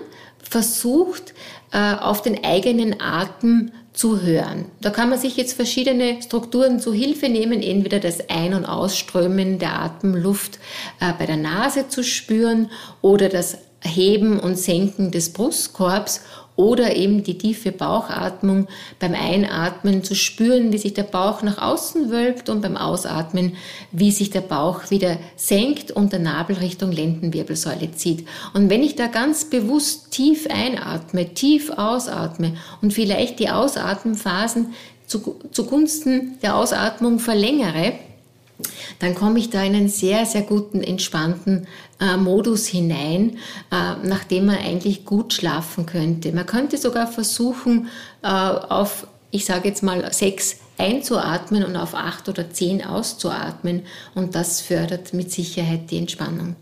versucht, 0.42 1.34
äh, 1.72 1.94
auf 1.94 2.22
den 2.22 2.44
eigenen 2.44 3.00
Atem 3.00 3.72
zu 3.92 4.22
hören. 4.22 4.66
Da 4.80 4.90
kann 4.90 5.10
man 5.10 5.18
sich 5.18 5.36
jetzt 5.36 5.54
verschiedene 5.54 6.22
Strukturen 6.22 6.80
zu 6.80 6.92
Hilfe 6.92 7.28
nehmen, 7.28 7.62
entweder 7.62 8.00
das 8.00 8.28
Ein- 8.30 8.54
und 8.54 8.64
Ausströmen 8.64 9.58
der 9.58 9.80
Atemluft 9.80 10.58
äh, 11.00 11.12
bei 11.18 11.26
der 11.26 11.36
Nase 11.36 11.88
zu 11.88 12.02
spüren 12.02 12.70
oder 13.02 13.28
das 13.28 13.58
Heben 13.80 14.38
und 14.38 14.56
Senken 14.56 15.10
des 15.10 15.32
Brustkorbs 15.32 16.22
oder 16.56 16.94
eben 16.96 17.22
die 17.22 17.38
tiefe 17.38 17.72
Bauchatmung 17.72 18.68
beim 18.98 19.14
Einatmen 19.14 20.04
zu 20.04 20.14
spüren, 20.14 20.72
wie 20.72 20.78
sich 20.78 20.94
der 20.94 21.04
Bauch 21.04 21.42
nach 21.42 21.58
außen 21.58 22.10
wölbt 22.10 22.48
und 22.48 22.60
beim 22.60 22.76
Ausatmen, 22.76 23.56
wie 23.90 24.10
sich 24.10 24.30
der 24.30 24.42
Bauch 24.42 24.90
wieder 24.90 25.16
senkt 25.36 25.90
und 25.90 26.12
der 26.12 26.20
Nabel 26.20 26.56
Richtung 26.56 26.92
Lendenwirbelsäule 26.92 27.92
zieht. 27.92 28.26
Und 28.52 28.68
wenn 28.68 28.82
ich 28.82 28.96
da 28.96 29.06
ganz 29.06 29.46
bewusst 29.46 30.10
tief 30.10 30.46
einatme, 30.50 31.32
tief 31.32 31.70
ausatme 31.70 32.54
und 32.82 32.92
vielleicht 32.92 33.38
die 33.38 33.48
Ausatmenphasen 33.48 34.74
zugunsten 35.06 36.38
der 36.42 36.56
Ausatmung 36.56 37.18
verlängere, 37.18 37.94
dann 38.98 39.14
komme 39.14 39.38
ich 39.38 39.50
da 39.50 39.62
in 39.62 39.74
einen 39.74 39.88
sehr, 39.88 40.26
sehr 40.26 40.42
guten, 40.42 40.82
entspannten 40.82 41.66
äh, 42.00 42.16
Modus 42.16 42.66
hinein, 42.66 43.38
äh, 43.70 44.06
nachdem 44.06 44.46
man 44.46 44.56
eigentlich 44.56 45.04
gut 45.04 45.32
schlafen 45.32 45.86
könnte. 45.86 46.32
Man 46.32 46.46
könnte 46.46 46.78
sogar 46.78 47.06
versuchen, 47.06 47.88
äh, 48.22 48.26
auf, 48.28 49.06
ich 49.30 49.44
sage 49.44 49.68
jetzt 49.68 49.82
mal, 49.82 50.12
sechs 50.12 50.58
einzuatmen 50.78 51.64
und 51.64 51.76
auf 51.76 51.94
acht 51.94 52.28
oder 52.28 52.50
zehn 52.50 52.84
auszuatmen. 52.84 53.82
Und 54.14 54.34
das 54.34 54.60
fördert 54.60 55.14
mit 55.14 55.30
Sicherheit 55.30 55.90
die 55.90 55.98
Entspannung. 55.98 56.56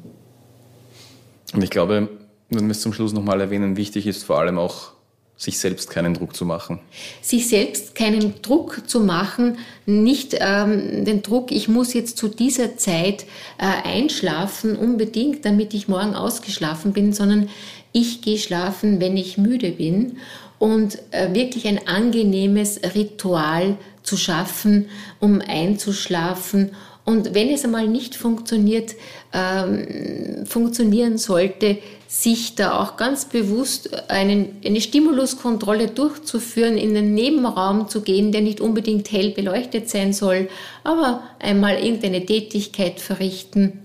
Und 1.52 1.62
ich 1.62 1.70
glaube, 1.70 2.08
wenn 2.50 2.66
wir 2.66 2.70
es 2.70 2.80
zum 2.80 2.92
Schluss 2.92 3.12
nochmal 3.12 3.40
erwähnen, 3.40 3.76
wichtig 3.76 4.06
ist 4.06 4.24
vor 4.24 4.38
allem 4.38 4.58
auch 4.58 4.92
sich 5.40 5.58
selbst 5.58 5.88
keinen 5.88 6.12
Druck 6.12 6.36
zu 6.36 6.44
machen. 6.44 6.80
Sich 7.22 7.48
selbst 7.48 7.94
keinen 7.94 8.42
Druck 8.42 8.82
zu 8.86 9.00
machen, 9.00 9.56
nicht 9.86 10.36
ähm, 10.38 11.06
den 11.06 11.22
Druck, 11.22 11.50
ich 11.50 11.66
muss 11.66 11.94
jetzt 11.94 12.18
zu 12.18 12.28
dieser 12.28 12.76
Zeit 12.76 13.24
äh, 13.56 13.88
einschlafen 13.88 14.76
unbedingt, 14.76 15.46
damit 15.46 15.72
ich 15.72 15.88
morgen 15.88 16.14
ausgeschlafen 16.14 16.92
bin, 16.92 17.14
sondern 17.14 17.48
ich 17.92 18.20
gehe 18.20 18.36
schlafen, 18.36 19.00
wenn 19.00 19.16
ich 19.16 19.38
müde 19.38 19.70
bin 19.70 20.18
und 20.58 20.98
äh, 21.10 21.32
wirklich 21.32 21.66
ein 21.66 21.88
angenehmes 21.88 22.78
Ritual 22.94 23.78
zu 24.02 24.18
schaffen, 24.18 24.90
um 25.20 25.40
einzuschlafen. 25.40 26.72
Und 27.10 27.34
wenn 27.34 27.48
es 27.48 27.64
einmal 27.64 27.88
nicht 27.88 28.14
funktioniert, 28.14 28.94
ähm, 29.32 30.46
funktionieren 30.46 31.18
sollte, 31.18 31.78
sich 32.06 32.54
da 32.54 32.80
auch 32.80 32.96
ganz 32.96 33.24
bewusst 33.24 34.08
einen, 34.08 34.60
eine 34.64 34.80
Stimuluskontrolle 34.80 35.88
durchzuführen, 35.88 36.78
in 36.78 36.94
den 36.94 37.12
Nebenraum 37.12 37.88
zu 37.88 38.02
gehen, 38.02 38.30
der 38.30 38.42
nicht 38.42 38.60
unbedingt 38.60 39.10
hell 39.10 39.30
beleuchtet 39.30 39.90
sein 39.90 40.12
soll, 40.12 40.48
aber 40.84 41.24
einmal 41.40 41.82
irgendeine 41.84 42.24
Tätigkeit 42.24 43.00
verrichten, 43.00 43.80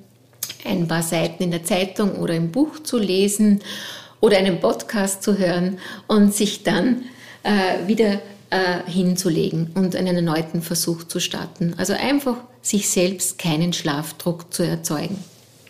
ein 0.63 0.87
paar 0.87 1.01
Seiten 1.01 1.41
in 1.41 1.49
der 1.49 1.63
Zeitung 1.63 2.17
oder 2.17 2.35
im 2.35 2.51
Buch 2.51 2.77
zu 2.83 2.99
lesen 2.99 3.61
oder 4.21 4.37
einen 4.37 4.59
Podcast 4.59 5.23
zu 5.23 5.39
hören 5.39 5.79
und 6.05 6.31
sich 6.31 6.61
dann 6.61 7.05
äh, 7.41 7.87
wieder 7.87 8.21
äh, 8.55 8.89
hinzulegen 8.89 9.71
und 9.75 9.95
einen 9.95 10.15
erneuten 10.15 10.61
Versuch 10.61 11.03
zu 11.03 11.19
starten. 11.19 11.73
Also 11.77 11.93
einfach 11.93 12.37
sich 12.61 12.89
selbst 12.89 13.37
keinen 13.37 13.73
Schlafdruck 13.73 14.53
zu 14.53 14.63
erzeugen. 14.63 15.17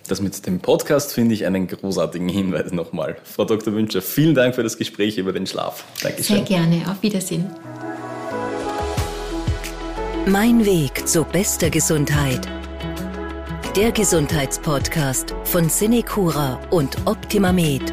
Das 0.08 0.22
mit 0.22 0.46
dem 0.46 0.60
Podcast 0.60 1.14
finde 1.14 1.34
ich 1.34 1.48
einen 1.48 1.68
großartigen 1.68 2.30
Hinweis 2.30 2.72
nochmal. 2.72 3.18
Frau 3.24 3.44
Dr. 3.44 3.74
Wünscher, 3.74 4.04
vielen 4.04 4.36
Dank 4.36 4.54
für 4.54 4.62
das 4.62 4.78
Gespräch 4.78 5.18
über 5.18 5.34
den 5.34 5.48
Schlaf. 5.48 5.84
Dankeschön. 6.04 6.38
Sehr 6.38 6.46
gerne. 6.46 6.84
Auf 6.88 7.02
Wiedersehen. 7.02 7.50
Mein 10.28 10.64
Weg 10.64 11.08
zu 11.08 11.24
bester 11.24 11.72
Gesundheit. 11.72 12.48
Der 13.76 13.92
Gesundheitspodcast 13.92 15.34
von 15.44 15.70
Cinecura 15.70 16.60
und 16.70 16.96
Optimamed. 17.06 17.92